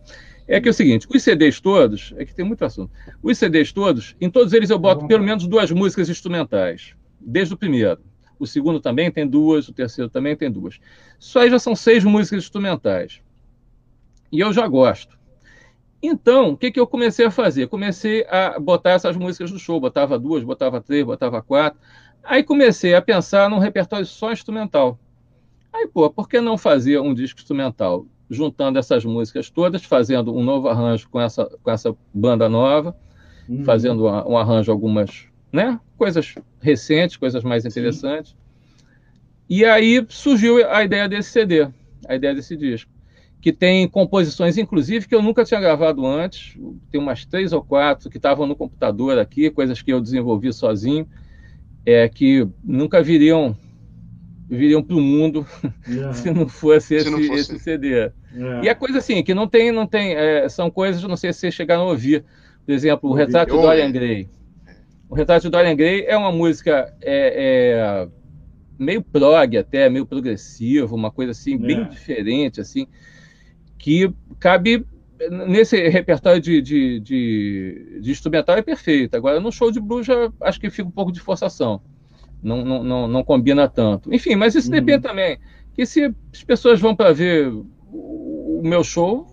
é. 0.49 0.61
que 0.61 0.69
é 0.69 0.71
o 0.71 0.75
seguinte, 0.75 1.07
os 1.09 1.23
CDs 1.23 1.61
todos, 1.61 2.13
é 2.17 2.25
que 2.25 2.35
tem 2.35 2.45
muito 2.45 2.65
assunto. 2.65 2.91
Os 3.23 3.39
CDs 3.39 3.73
todos, 3.73 4.17
em 4.21 4.29
todos 4.29 4.53
eles 4.53 4.69
eu 4.69 4.79
boto 4.79 5.07
pelo 5.07 5.23
menos 5.23 5.47
duas 5.47 5.71
músicas 5.71 6.09
instrumentais, 6.11 6.95
desde 7.21 7.55
o 7.55 7.57
primeiro. 7.57 8.01
O 8.39 8.47
segundo 8.47 8.81
também 8.81 9.11
tem 9.13 9.27
duas, 9.27 9.69
o 9.69 9.73
terceiro 9.73 10.11
também 10.11 10.37
tem 10.37 10.51
duas. 10.51 10.81
Isso 11.21 11.39
aí 11.39 11.49
já 11.49 11.61
são 11.61 11.77
seis 11.77 12.03
músicas 12.03 12.43
instrumentais. 12.43 13.23
E 14.33 14.41
eu 14.41 14.53
já 14.53 14.67
gosto. 14.67 15.17
Então, 16.03 16.51
o 16.51 16.57
que, 16.57 16.71
que 16.71 16.79
eu 16.79 16.87
comecei 16.87 17.27
a 17.27 17.31
fazer? 17.31 17.69
Comecei 17.69 18.27
a 18.29 18.59
botar 18.59 18.91
essas 18.91 19.17
músicas 19.17 19.51
no 19.51 19.59
show. 19.59 19.81
Botava 19.81 20.19
duas, 20.19 20.45
botava 20.45 20.81
três, 20.81 21.05
botava 21.05 21.41
quatro. 21.41 21.81
Aí 22.29 22.43
comecei 22.43 22.95
a 22.95 23.01
pensar 23.01 23.49
num 23.49 23.59
repertório 23.59 24.05
só 24.05 24.33
instrumental. 24.33 24.99
Aí, 25.73 25.87
pô, 25.87 26.11
por 26.11 26.29
que 26.29 26.41
não 26.41 26.59
fazer 26.59 26.99
um 27.01 27.15
disco 27.15 27.39
instrumental? 27.39 28.07
Juntando 28.29 28.79
essas 28.79 29.05
músicas 29.05 29.49
todas, 29.49 29.85
fazendo 29.85 30.35
um 30.35 30.43
novo 30.43 30.69
arranjo 30.69 31.09
com 31.09 31.21
essa, 31.21 31.47
com 31.63 31.71
essa 31.71 31.95
banda 32.13 32.49
nova, 32.49 32.97
uhum. 33.49 33.65
fazendo 33.65 34.07
um, 34.07 34.37
arranjo, 34.37 34.73
algumas 34.73 35.27
né, 35.53 35.79
coisas 35.97 36.35
recentes, 36.61 37.17
coisas 37.17 37.45
mais 37.45 37.65
interessantes. 37.65 38.33
Sim. 38.33 38.37
E 39.49 39.65
aí 39.65 40.05
surgiu 40.09 40.69
a 40.69 40.83
ideia 40.83 41.09
desse 41.09 41.31
CD, 41.31 41.69
a 42.09 42.17
ideia 42.17 42.35
desse 42.35 42.57
disco, 42.57 42.91
que 43.41 43.53
tem 43.53 43.87
composições, 43.87 44.59
inclusive, 44.59 45.07
que 45.07 45.15
eu 45.15 45.23
nunca 45.23 45.45
tinha 45.45 45.61
gravado 45.61 46.05
antes. 46.05 46.59
Tem 46.91 47.01
umas 47.01 47.25
três 47.25 47.53
ou 47.53 47.63
quatro 47.63 48.11
que 48.11 48.17
estavam 48.17 48.49
no 48.49 48.57
computador 48.57 49.17
aqui, 49.17 49.49
coisas 49.49 49.81
que 49.81 49.93
eu 49.93 50.01
desenvolvi 50.01 50.53
sozinho 50.53 51.07
é 51.87 52.09
que 52.09 52.47
nunca 52.65 53.01
viriam 53.01 53.57
viriam 54.49 54.83
para 54.83 54.97
o 54.97 55.01
mundo 55.01 55.47
yeah. 55.89 56.13
se 56.15 56.31
não 56.31 56.49
fosse, 56.49 56.95
esse, 56.95 57.11
não 57.11 57.23
fosse. 57.23 57.53
esse 57.55 57.59
CD. 57.59 58.11
Yeah. 58.35 58.65
E 58.65 58.69
a 58.69 58.75
coisa 58.75 58.99
assim, 58.99 59.23
que 59.23 59.35
não 59.35 59.49
tem, 59.49 59.73
não 59.73 59.87
tem, 59.87 60.15
é, 60.15 60.49
são 60.49 60.71
coisas, 60.71 61.03
não 61.03 61.17
sei 61.17 61.33
se 61.33 61.41
vocês 61.41 61.55
chegaram 61.55 61.83
a 61.83 61.87
ouvir, 61.87 62.25
por 62.65 62.73
exemplo, 62.73 63.11
o 63.11 63.15
Retrato 63.15 63.55
de 63.57 63.61
Dorian 63.61 63.91
Gray. 63.91 64.29
O 65.09 65.15
Retrato 65.15 65.43
de 65.43 65.51
Dorian 65.51 65.75
Gray 65.75 66.05
é 66.07 66.17
uma 66.17 66.31
música 66.31 66.95
é, 67.01 68.05
é, 68.05 68.09
meio 68.79 69.03
prog 69.03 69.57
até, 69.57 69.89
meio 69.89 70.07
progressivo, 70.07 70.95
uma 70.95 71.11
coisa 71.11 71.33
assim, 71.33 71.55
é. 71.55 71.59
bem 71.59 71.89
diferente, 71.89 72.61
assim, 72.61 72.87
que 73.79 74.13
cabe 74.39 74.85
nesse 75.31 75.89
repertório 75.89 76.41
de, 76.41 76.61
de, 76.61 77.01
de, 77.01 78.01
de, 78.01 78.11
instrumental 78.11 78.57
é 78.57 78.63
perfeito. 78.63 79.17
Agora, 79.17 79.41
no 79.41 79.51
show 79.51 79.71
de 79.71 79.81
blues, 79.81 80.07
já 80.07 80.31
acho 80.43 80.61
que 80.61 80.71
fica 80.71 80.89
um 80.89 80.93
pouco 80.93 81.13
de 81.13 81.21
forçação. 81.21 81.81
Não, 82.43 82.65
não, 82.65 82.83
não, 82.85 83.09
não 83.09 83.25
combina 83.25 83.69
tanto. 83.69 84.15
Enfim, 84.15 84.37
mas 84.37 84.55
isso 84.55 84.69
uhum. 84.69 84.75
depende 84.75 85.03
também. 85.03 85.39
Que 85.75 85.87
se 85.87 86.15
as 86.33 86.45
pessoas 86.45 86.81
vão 86.81 86.95
para 86.95 87.13
ver 87.13 87.51
o 87.91 88.61
meu 88.63 88.85
show, 88.85 89.27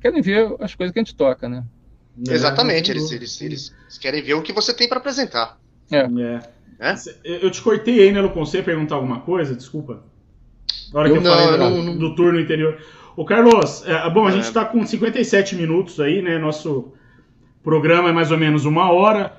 querem 0.00 0.20
ver 0.20 0.54
as 0.60 0.74
coisas 0.74 0.92
que 0.92 0.98
a 0.98 1.02
gente 1.02 1.16
toca, 1.16 1.48
né? 1.48 1.64
É, 2.28 2.32
Exatamente, 2.32 2.90
eles, 2.90 3.10
eles, 3.12 3.40
eles, 3.40 3.74
querem 4.00 4.22
ver 4.22 4.34
o 4.34 4.42
que 4.42 4.52
você 4.52 4.74
tem 4.74 4.88
para 4.88 4.98
apresentar. 4.98 5.58
É. 5.90 5.98
é. 6.00 6.40
Eu 7.24 7.50
te 7.50 7.62
cortei 7.62 8.00
aí, 8.00 8.12
né, 8.12 8.20
no 8.20 8.30
conselho, 8.30 8.64
perguntar 8.64 8.96
alguma 8.96 9.20
coisa, 9.20 9.54
desculpa. 9.54 10.02
Na 10.92 11.00
hora 11.00 11.08
eu 11.08 11.12
que 11.12 11.18
eu 11.18 11.22
não, 11.22 11.30
falei 11.30 11.58
não, 11.58 11.70
do, 11.70 11.82
não... 11.82 11.98
do 11.98 12.14
turno 12.14 12.40
interior. 12.40 12.80
Ô, 13.18 13.24
Carlos, 13.24 13.84
é, 13.84 14.08
bom, 14.10 14.26
a 14.26 14.28
é. 14.28 14.32
gente 14.34 14.44
está 14.44 14.64
com 14.64 14.86
57 14.86 15.56
minutos 15.56 15.98
aí, 15.98 16.22
né? 16.22 16.38
Nosso 16.38 16.92
programa 17.64 18.10
é 18.10 18.12
mais 18.12 18.30
ou 18.30 18.38
menos 18.38 18.64
uma 18.64 18.92
hora, 18.92 19.32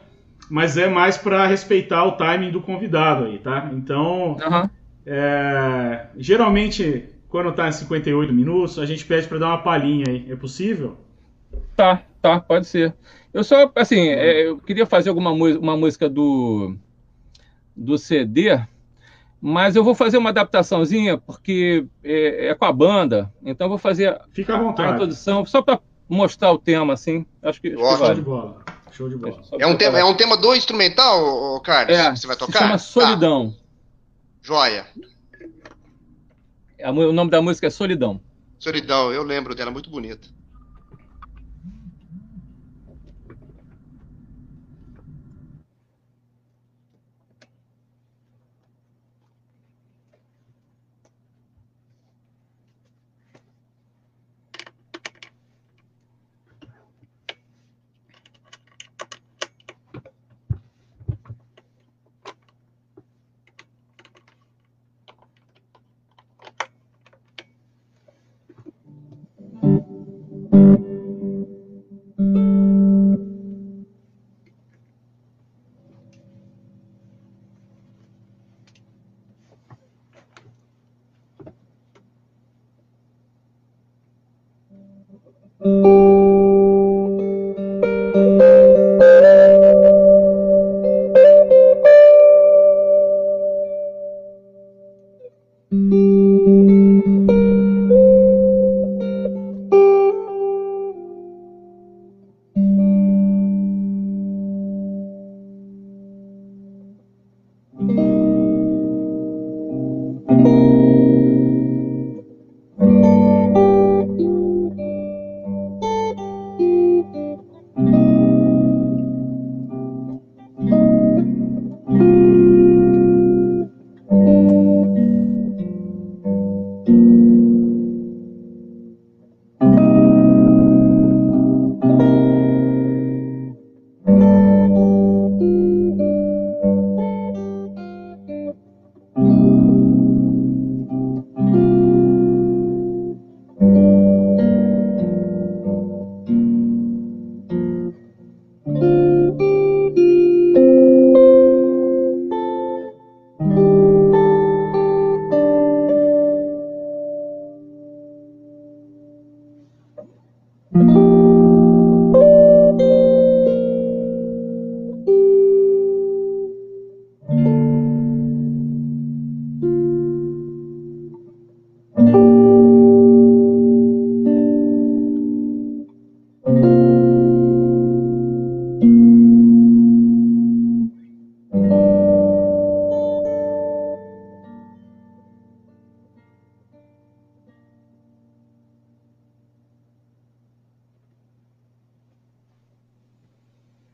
mas 0.50 0.78
é 0.78 0.90
mais 0.90 1.18
para 1.18 1.48
respeitar 1.48 2.04
o 2.04 2.12
timing 2.18 2.52
do 2.52 2.60
convidado 2.60 3.24
aí, 3.24 3.40
tá? 3.40 3.70
Então, 3.72 4.36
uhum. 4.36 4.70
é, 5.06 6.08
geralmente, 6.18 7.06
quando 7.30 7.54
tá 7.54 7.70
em 7.70 7.72
58 7.72 8.34
minutos, 8.34 8.78
a 8.78 8.86
gente 8.86 9.06
pede 9.06 9.30
para 9.30 9.38
dar 9.38 9.48
uma 9.48 9.64
palhinha 9.64 10.08
aí. 10.10 10.26
É 10.30 10.36
possível? 10.36 10.98
Tá, 11.78 12.02
tá, 12.22 12.38
pode 12.38 12.68
ser. 12.68 12.94
Eu 13.34 13.46
só, 13.46 13.72
assim, 13.78 14.10
é, 14.10 14.46
eu 14.46 14.58
queria 14.58 14.86
fazer 14.86 15.08
alguma 15.08 15.32
uma 15.32 15.78
música 15.78 16.10
do, 16.10 16.76
do 17.74 17.98
CD 17.98 18.60
mas 19.42 19.76
eu 19.76 19.84
vou 19.84 19.96
fazer 19.96 20.18
uma 20.18 20.30
adaptaçãozinha, 20.30 21.18
porque 21.18 21.86
é, 22.04 22.48
é 22.48 22.56
com 22.56 22.66
a 22.66 22.74
banda, 22.74 23.34
então 23.44 23.66
eu 23.66 23.70
vou 23.70 23.78
fazer 23.78 24.20
Fica 24.32 24.56
à 24.56 24.60
vontade. 24.60 24.90
a 24.90 24.94
introdução, 24.94 25.46
só 25.46 25.62
para 25.62 25.80
mostrar 26.08 26.52
o 26.52 26.58
tema, 26.58 26.94
assim. 26.94 27.26
Acho 27.42 27.62
que. 27.62 27.72
Show 27.72 27.98
vale. 27.98 28.16
de 28.16 28.22
bola. 28.22 28.66
Show 28.92 29.10
de 29.10 29.16
bola. 29.16 29.42
É 29.58 29.66
um, 29.66 29.78
tema, 29.78 30.00
é 30.00 30.04
um 30.04 30.16
tema 30.16 30.36
do 30.36 30.54
instrumental, 30.56 31.60
Carlos, 31.62 31.98
é, 31.98 32.12
que 32.12 32.20
você 32.20 32.28
vai 32.28 32.36
tocar? 32.36 32.52
Se 32.52 32.60
chama 32.60 32.78
Solidão. 32.78 33.52
Tá. 33.52 33.58
Joia. 34.42 34.86
O 36.86 37.12
nome 37.12 37.30
da 37.30 37.42
música 37.42 37.68
é 37.68 37.70
Solidão. 37.70 38.20
Solidão, 38.58 39.14
eu 39.14 39.24
lembro 39.24 39.56
dela, 39.56 39.72
muito 39.72 39.90
bonita. 39.90 40.28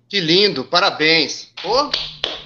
Que 0.08 0.20
lindo, 0.20 0.64
parabéns. 0.64 1.52
Oh, 1.64 1.90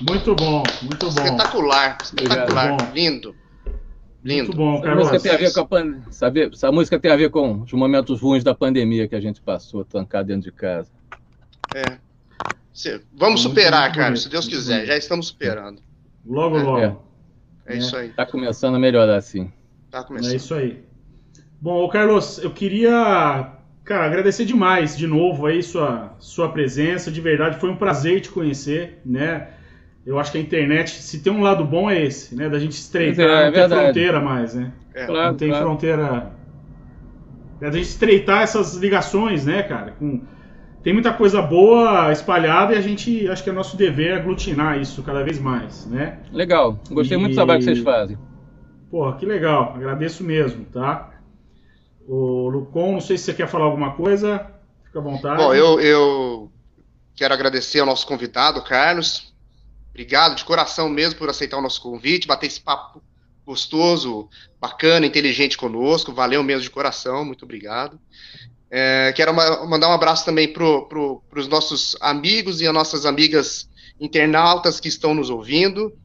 muito 0.10 0.34
bom, 0.34 0.64
muito 0.82 1.06
bom. 1.06 1.10
Espetacular, 1.10 1.98
espetacular, 2.02 2.94
lindo. 2.94 3.36
Lindo. 4.24 4.48
Muito 4.48 4.58
bom, 4.58 4.82
Carlos. 4.82 5.08
Essa 5.08 5.14
música, 5.14 5.30
tem 5.30 5.32
a 5.32 5.38
ver 5.38 5.54
com 5.54 5.60
a 5.60 5.66
pan... 5.66 6.02
Sabe, 6.12 6.50
essa 6.54 6.72
música 6.72 7.00
tem 7.00 7.12
a 7.12 7.16
ver 7.16 7.30
com 7.30 7.62
os 7.62 7.72
momentos 7.74 8.22
ruins 8.22 8.44
da 8.44 8.54
pandemia 8.54 9.08
que 9.08 9.16
a 9.16 9.22
gente 9.22 9.42
passou, 9.42 9.84
trancado 9.86 10.28
dentro 10.28 10.44
de 10.44 10.52
casa. 10.52 10.90
É. 11.76 11.98
Vamos 13.14 13.42
superar, 13.42 13.94
Carlos, 13.94 14.24
se 14.24 14.30
Deus 14.30 14.48
quiser. 14.48 14.86
Já 14.86 14.98
estamos 14.98 15.28
superando. 15.28 15.82
Logo, 16.26 16.58
é. 16.58 16.64
logo. 16.64 17.04
É, 17.66 17.76
é 17.76 17.78
isso 17.78 17.96
aí. 17.96 18.10
Está 18.10 18.26
começando 18.26 18.76
a 18.76 18.80
melhorar, 18.80 19.22
sim. 19.22 19.52
Tá 19.92 20.04
começando. 20.04 20.32
É 20.32 20.36
isso 20.36 20.54
aí. 20.54 20.84
Bom, 21.62 21.88
Carlos, 21.90 22.38
eu 22.40 22.52
queria 22.52 23.59
Cara, 23.90 24.06
agradecer 24.06 24.46
demais 24.46 24.96
de 24.96 25.08
novo 25.08 25.48
aí 25.48 25.64
sua, 25.64 26.14
sua 26.20 26.48
presença. 26.50 27.10
De 27.10 27.20
verdade, 27.20 27.60
foi 27.60 27.72
um 27.72 27.76
prazer 27.76 28.22
te 28.22 28.30
conhecer, 28.30 29.02
né? 29.04 29.48
Eu 30.06 30.20
acho 30.20 30.32
que 30.32 30.38
a 30.38 30.42
internet, 30.42 30.92
se 30.92 31.24
tem 31.24 31.34
um 31.34 31.42
lado 31.42 31.66
bom, 31.66 31.90
é 31.90 32.06
esse, 32.06 32.36
né? 32.36 32.48
Da 32.48 32.60
gente 32.60 32.74
estreitar, 32.74 33.26
é, 33.26 33.50
não 33.50 33.58
é 33.58 33.68
tem 33.68 33.78
fronteira 33.80 34.20
mais, 34.20 34.54
né? 34.54 34.72
É. 34.94 35.06
Claro, 35.08 35.32
não 35.32 35.38
tem 35.38 35.50
claro. 35.50 35.66
fronteira. 35.66 36.32
É 37.60 37.66
da 37.66 37.72
gente 37.72 37.88
estreitar 37.88 38.44
essas 38.44 38.76
ligações, 38.76 39.48
né, 39.48 39.64
cara? 39.64 39.96
Com... 39.98 40.22
Tem 40.84 40.94
muita 40.94 41.12
coisa 41.12 41.42
boa 41.42 42.12
espalhada 42.12 42.76
e 42.76 42.78
a 42.78 42.82
gente, 42.82 43.28
acho 43.28 43.44
que 43.44 43.50
é 43.50 43.54
nosso 43.54 43.76
dever 43.76 44.14
aglutinar 44.14 44.80
isso 44.80 45.02
cada 45.02 45.24
vez 45.24 45.40
mais, 45.40 45.88
né? 45.88 46.20
Legal, 46.32 46.80
gostei 46.92 47.18
e... 47.18 47.20
muito 47.20 47.32
do 47.32 47.36
trabalho 47.38 47.58
que 47.58 47.66
vocês 47.66 47.80
fazem. 47.80 48.20
Pô, 48.92 49.12
que 49.14 49.26
legal, 49.26 49.74
agradeço 49.76 50.24
mesmo, 50.24 50.64
tá? 50.66 51.10
O 52.12 52.50
Lucon, 52.50 52.94
não 52.94 53.02
sei 53.02 53.20
se 53.20 53.26
você 53.26 53.36
quer 53.36 53.48
falar 53.48 53.66
alguma 53.66 53.94
coisa, 53.94 54.52
fica 54.84 54.98
à 54.98 55.02
vontade. 55.02 55.38
Bom, 55.38 55.54
eu, 55.54 55.80
eu 55.80 56.52
quero 57.16 57.36
agradecer 57.36 57.80
ao 57.80 57.86
nosso 57.86 58.08
convidado, 58.08 58.64
Carlos. 58.64 59.32
Obrigado 59.92 60.36
de 60.36 60.44
coração 60.44 60.90
mesmo 60.90 61.20
por 61.20 61.30
aceitar 61.30 61.60
o 61.60 61.62
nosso 61.62 61.80
convite, 61.80 62.26
bater 62.26 62.48
esse 62.48 62.60
papo 62.60 63.00
gostoso, 63.46 64.28
bacana, 64.60 65.06
inteligente 65.06 65.56
conosco. 65.56 66.12
Valeu 66.12 66.42
mesmo 66.42 66.64
de 66.64 66.72
coração, 66.72 67.24
muito 67.24 67.46
obrigado. 67.46 68.00
É, 68.72 69.14
quero 69.16 69.32
mandar 69.68 69.90
um 69.90 69.94
abraço 69.94 70.26
também 70.26 70.52
para 70.52 70.66
os 70.66 71.48
nossos 71.48 71.96
amigos 72.02 72.60
e 72.60 72.66
as 72.66 72.74
nossas 72.74 73.06
amigas 73.06 73.70
internautas 74.00 74.80
que 74.80 74.88
estão 74.88 75.14
nos 75.14 75.30
ouvindo. 75.30 75.96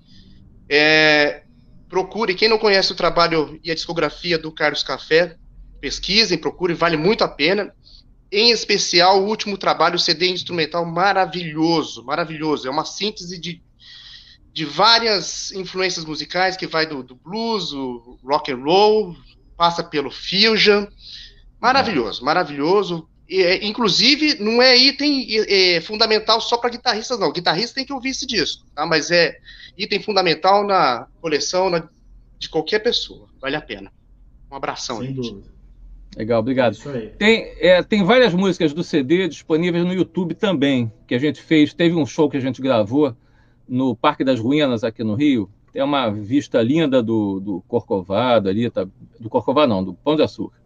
É, 0.68 1.44
procure, 1.88 2.34
quem 2.34 2.48
não 2.50 2.58
conhece 2.58 2.92
o 2.92 2.94
trabalho 2.94 3.58
e 3.64 3.70
a 3.70 3.74
discografia 3.74 4.38
do 4.38 4.52
Carlos 4.52 4.82
Café, 4.82 5.38
pesquisem, 5.84 6.38
procurem, 6.38 6.74
vale 6.74 6.96
muito 6.96 7.22
a 7.22 7.28
pena. 7.28 7.70
Em 8.32 8.50
especial, 8.50 9.20
o 9.20 9.26
último 9.26 9.58
trabalho, 9.58 9.96
o 9.96 9.98
CD 9.98 10.30
instrumental 10.30 10.86
maravilhoso, 10.86 12.02
maravilhoso. 12.02 12.66
É 12.66 12.70
uma 12.70 12.86
síntese 12.86 13.38
de, 13.38 13.62
de 14.50 14.64
várias 14.64 15.52
influências 15.52 16.06
musicais 16.06 16.56
que 16.56 16.66
vai 16.66 16.86
do, 16.86 17.02
do 17.02 17.14
blues, 17.14 17.70
o 17.74 18.18
rock 18.24 18.50
and 18.50 18.62
roll, 18.64 19.14
passa 19.58 19.84
pelo 19.84 20.10
fusion. 20.10 20.86
Maravilhoso, 21.60 22.24
maravilhoso. 22.24 23.06
É, 23.28 23.62
inclusive, 23.66 24.42
não 24.42 24.62
é 24.62 24.74
item 24.74 25.26
é, 25.30 25.74
é 25.74 25.80
fundamental 25.82 26.40
só 26.40 26.56
para 26.56 26.70
guitarristas, 26.70 27.18
não. 27.18 27.30
Guitarrista 27.30 27.74
tem 27.74 27.84
que 27.84 27.92
ouvir 27.92 28.08
esse 28.08 28.26
disco, 28.26 28.64
tá? 28.74 28.86
mas 28.86 29.10
é 29.10 29.36
item 29.76 30.02
fundamental 30.02 30.66
na 30.66 31.08
coleção 31.20 31.68
na, 31.68 31.86
de 32.38 32.48
qualquer 32.48 32.78
pessoa. 32.78 33.28
Vale 33.38 33.56
a 33.56 33.60
pena. 33.60 33.92
Um 34.50 34.56
abração, 34.56 34.98
Sem 34.98 35.08
gente. 35.08 35.30
Dúvida. 35.30 35.53
Legal, 36.16 36.40
obrigado. 36.40 36.76
Tem, 37.18 37.52
é, 37.58 37.82
tem 37.82 38.04
várias 38.04 38.32
músicas 38.32 38.72
do 38.72 38.84
CD 38.84 39.26
disponíveis 39.26 39.84
no 39.84 39.92
YouTube 39.92 40.34
também, 40.34 40.92
que 41.06 41.14
a 41.14 41.18
gente 41.18 41.42
fez. 41.42 41.74
Teve 41.74 41.96
um 41.96 42.06
show 42.06 42.30
que 42.30 42.36
a 42.36 42.40
gente 42.40 42.62
gravou 42.62 43.16
no 43.68 43.96
Parque 43.96 44.22
das 44.22 44.38
Ruínas, 44.38 44.84
aqui 44.84 45.02
no 45.02 45.14
Rio. 45.14 45.50
Tem 45.72 45.82
uma 45.82 46.08
vista 46.10 46.62
linda 46.62 47.02
do, 47.02 47.40
do 47.40 47.64
Corcovado 47.66 48.48
ali, 48.48 48.70
tá, 48.70 48.86
do 49.18 49.28
Corcovado 49.28 49.68
não, 49.68 49.82
do 49.82 49.94
Pão 49.94 50.14
de 50.14 50.22
Açúcar. 50.22 50.56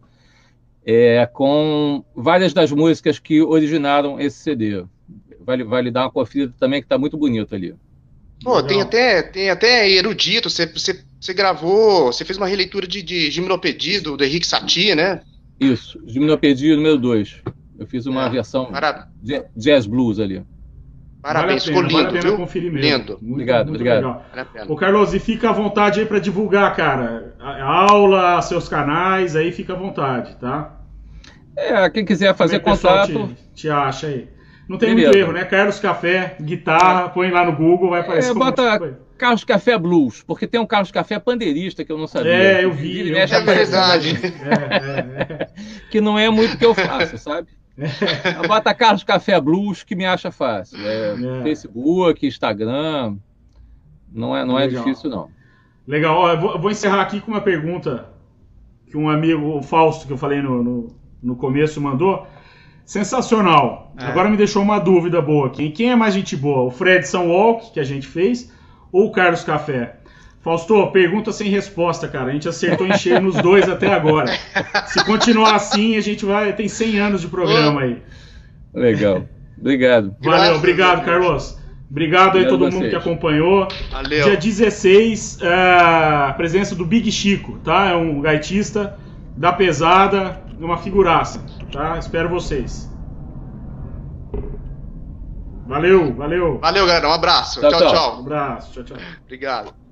É, 0.85 1.27
com 1.27 2.05
várias 2.15 2.53
das 2.53 2.71
músicas 2.71 3.19
que 3.19 3.41
originaram 3.41 4.21
esse 4.21 4.39
CD. 4.39 4.85
Vale, 5.41 5.65
vale 5.65 5.91
dar 5.91 6.03
uma 6.03 6.11
conferida 6.11 6.53
também, 6.59 6.81
que 6.81 6.87
está 6.87 6.99
muito 6.99 7.17
bonito 7.17 7.55
ali. 7.55 7.75
Pô, 8.45 8.63
tem 8.63 8.81
até, 8.83 9.23
tem 9.23 9.51
até 9.51 9.91
erudito, 9.91 10.49
você, 10.49 10.67
você, 10.67 11.03
você 11.21 11.35
gravou, 11.35 12.13
você 12.13 12.25
fez 12.25 12.37
uma 12.37 12.47
releitura 12.47 12.87
de, 12.87 13.03
de 13.03 13.31
Gimnopedia 13.31 14.01
do, 14.01 14.17
do 14.17 14.25
Henrique 14.25 14.47
Satie, 14.47 14.95
né? 14.95 15.23
Isso, 15.61 16.01
Gimnopedia 16.07 16.77
número 16.77 16.99
2. 16.99 17.43
Eu 17.79 17.87
fiz 17.87 18.07
uma 18.07 18.27
é, 18.27 18.31
versão 18.31 18.71
jazz 19.57 19.87
blues 19.87 20.19
ali. 20.19 20.45
Parabéns, 21.23 21.67
vale 21.67 21.77
ficou 21.77 21.83
lindo, 21.83 22.11
vale 22.11 22.21
viu? 22.21 22.37
Conferir 22.37 22.73
mesmo. 22.73 22.99
Lindo. 22.99 23.19
Muito, 23.21 23.33
obrigado, 23.33 23.67
muito 23.69 23.81
obrigado. 23.81 24.23
Vale 24.35 24.73
Ô, 24.73 24.77
Carlos, 24.77 25.15
e 25.15 25.19
fica 25.19 25.51
à 25.51 25.53
vontade 25.53 26.01
aí 26.01 26.07
para 26.07 26.19
divulgar, 26.19 26.75
cara. 26.75 27.35
A 27.41 27.91
aula, 27.91 28.41
seus 28.43 28.69
canais, 28.69 29.35
aí 29.35 29.53
fica 29.53 29.73
à 29.73 29.77
vontade, 29.77 30.37
tá? 30.37 30.81
É, 31.57 31.91
quem 31.91 32.05
quiser 32.05 32.35
fazer 32.37 32.57
é 32.57 32.61
contato. 32.61 33.29
Te, 33.55 33.63
te 33.63 33.71
acha 33.71 34.07
aí. 34.07 34.29
Não 34.69 34.77
tem 34.77 34.91
Beleza. 34.91 35.13
muito 35.13 35.19
erro, 35.19 35.33
né? 35.33 35.45
Carlos 35.45 35.81
Café, 35.81 36.37
guitarra, 36.41 37.07
é. 37.07 37.09
põe 37.09 37.31
lá 37.31 37.45
no 37.45 37.57
Google, 37.57 37.91
vai 37.91 38.01
aparecer. 38.01 38.31
É, 38.31 38.35
bota 38.35 38.99
Carlos 39.17 39.43
Café 39.43 39.79
Blues, 39.79 40.23
porque 40.23 40.47
tem 40.47 40.61
um 40.61 40.67
Carlos 40.67 40.91
Café 40.91 41.19
pandeirista 41.19 41.85
que 41.85 41.91
eu 41.91 41.97
não 41.97 42.07
sabia. 42.07 42.33
É, 42.33 42.65
eu 42.65 42.73
vi. 42.73 43.09
Eu 43.09 43.17
é 43.17 43.27
verdade. 43.27 44.19
É, 44.21 44.49
é, 44.77 45.43
é, 45.43 45.49
que 45.91 46.01
não 46.01 46.19
é 46.19 46.29
muito 46.29 46.55
o 46.55 46.59
que 46.59 46.67
eu 46.67 46.75
faço, 46.75 47.17
sabe? 47.17 47.49
É. 47.79 48.47
Bota 48.47 48.75
Carlos 48.75 49.05
Café 49.05 49.41
Blues 49.41 49.83
que 49.83 49.95
me 49.95 50.05
acha 50.05 50.31
fácil. 50.31 50.79
É, 50.81 51.15
é. 51.15 51.43
Facebook, 51.43 52.27
Instagram. 52.27 53.17
Não 54.13 54.37
é, 54.37 54.45
não 54.45 54.59
é 54.59 54.67
difícil, 54.67 55.09
não. 55.09 55.31
Legal. 55.87 56.17
Ó, 56.17 56.33
eu, 56.33 56.41
vou, 56.41 56.53
eu, 56.53 56.61
vou, 56.61 56.71
encerrar 56.71 57.01
aqui 57.01 57.21
com 57.21 57.31
uma 57.31 57.41
pergunta 57.41 58.11
que 58.87 58.97
um 58.97 59.09
amigo, 59.09 59.59
o 59.59 59.63
Fausto, 59.63 60.07
que 60.07 60.13
eu 60.13 60.19
falei 60.19 60.43
no, 60.43 60.63
no, 60.63 60.97
no 61.23 61.37
começo, 61.37 61.81
mandou. 61.81 62.27
Sensacional. 62.89 63.93
É. 63.99 64.07
Agora 64.07 64.31
me 64.31 64.37
deixou 64.39 64.63
uma 64.63 64.79
dúvida 64.79 65.21
boa 65.21 65.49
aqui. 65.49 65.69
Quem 65.69 65.91
é 65.91 65.95
mais 65.95 66.15
gente 66.15 66.35
boa? 66.35 66.63
O 66.63 66.71
Fred 66.71 67.07
São 67.07 67.29
Walk, 67.29 67.71
que 67.75 67.79
a 67.79 67.85
gente 67.85 68.07
fez, 68.07 68.51
ou 68.91 69.09
o 69.09 69.13
Carlos 69.13 69.45
Café? 69.45 69.97
Fausto, 70.41 70.87
pergunta 70.87 71.31
sem 71.31 71.51
resposta, 71.51 72.09
cara. 72.09 72.31
A 72.31 72.33
gente 72.33 72.49
acertou 72.49 72.87
em 72.87 72.97
cheio 72.97 73.21
nos 73.21 73.37
dois 73.43 73.69
até 73.69 73.93
agora. 73.93 74.33
Se 74.87 75.05
continuar 75.05 75.57
assim, 75.57 75.99
a 75.99 76.01
gente 76.01 76.25
vai. 76.25 76.55
Tem 76.55 76.67
100 76.67 76.99
anos 76.99 77.21
de 77.21 77.29
programa 77.29 77.83
aí. 77.83 78.03
Legal. 78.73 79.27
Obrigado. 79.61 80.17
Valeu, 80.23 80.55
obrigado, 80.57 81.05
Carlos. 81.05 81.59
Obrigado 81.91 82.39
aí 82.39 82.47
a 82.47 82.49
todo 82.49 82.73
mundo 82.73 82.89
que 82.89 82.97
acompanhou. 82.97 83.69
Valeu. 83.91 84.25
Dia 84.25 84.37
16, 84.37 85.41
é, 85.43 85.47
a 85.47 86.35
presença 86.35 86.75
do 86.75 86.87
Big 86.87 87.13
Chico, 87.13 87.59
tá? 87.63 87.91
É 87.91 87.95
um 87.95 88.23
gaitista 88.23 88.99
da 89.37 89.53
pesada, 89.53 90.41
uma 90.59 90.79
figuraça, 90.79 91.45
tá? 91.71 91.99
Espero 91.99 92.29
vocês. 92.29 92.89
Valeu, 95.67 96.15
valeu. 96.15 96.59
Valeu, 96.59 96.87
galera. 96.87 97.09
Um 97.09 97.13
abraço. 97.13 97.61
tchau. 97.61 97.71
tchau. 97.71 97.93
tchau. 97.93 98.17
Um 98.17 98.21
abraço. 98.21 98.73
Tchau, 98.73 98.85
tchau. 98.85 98.97
Obrigado. 99.25 99.88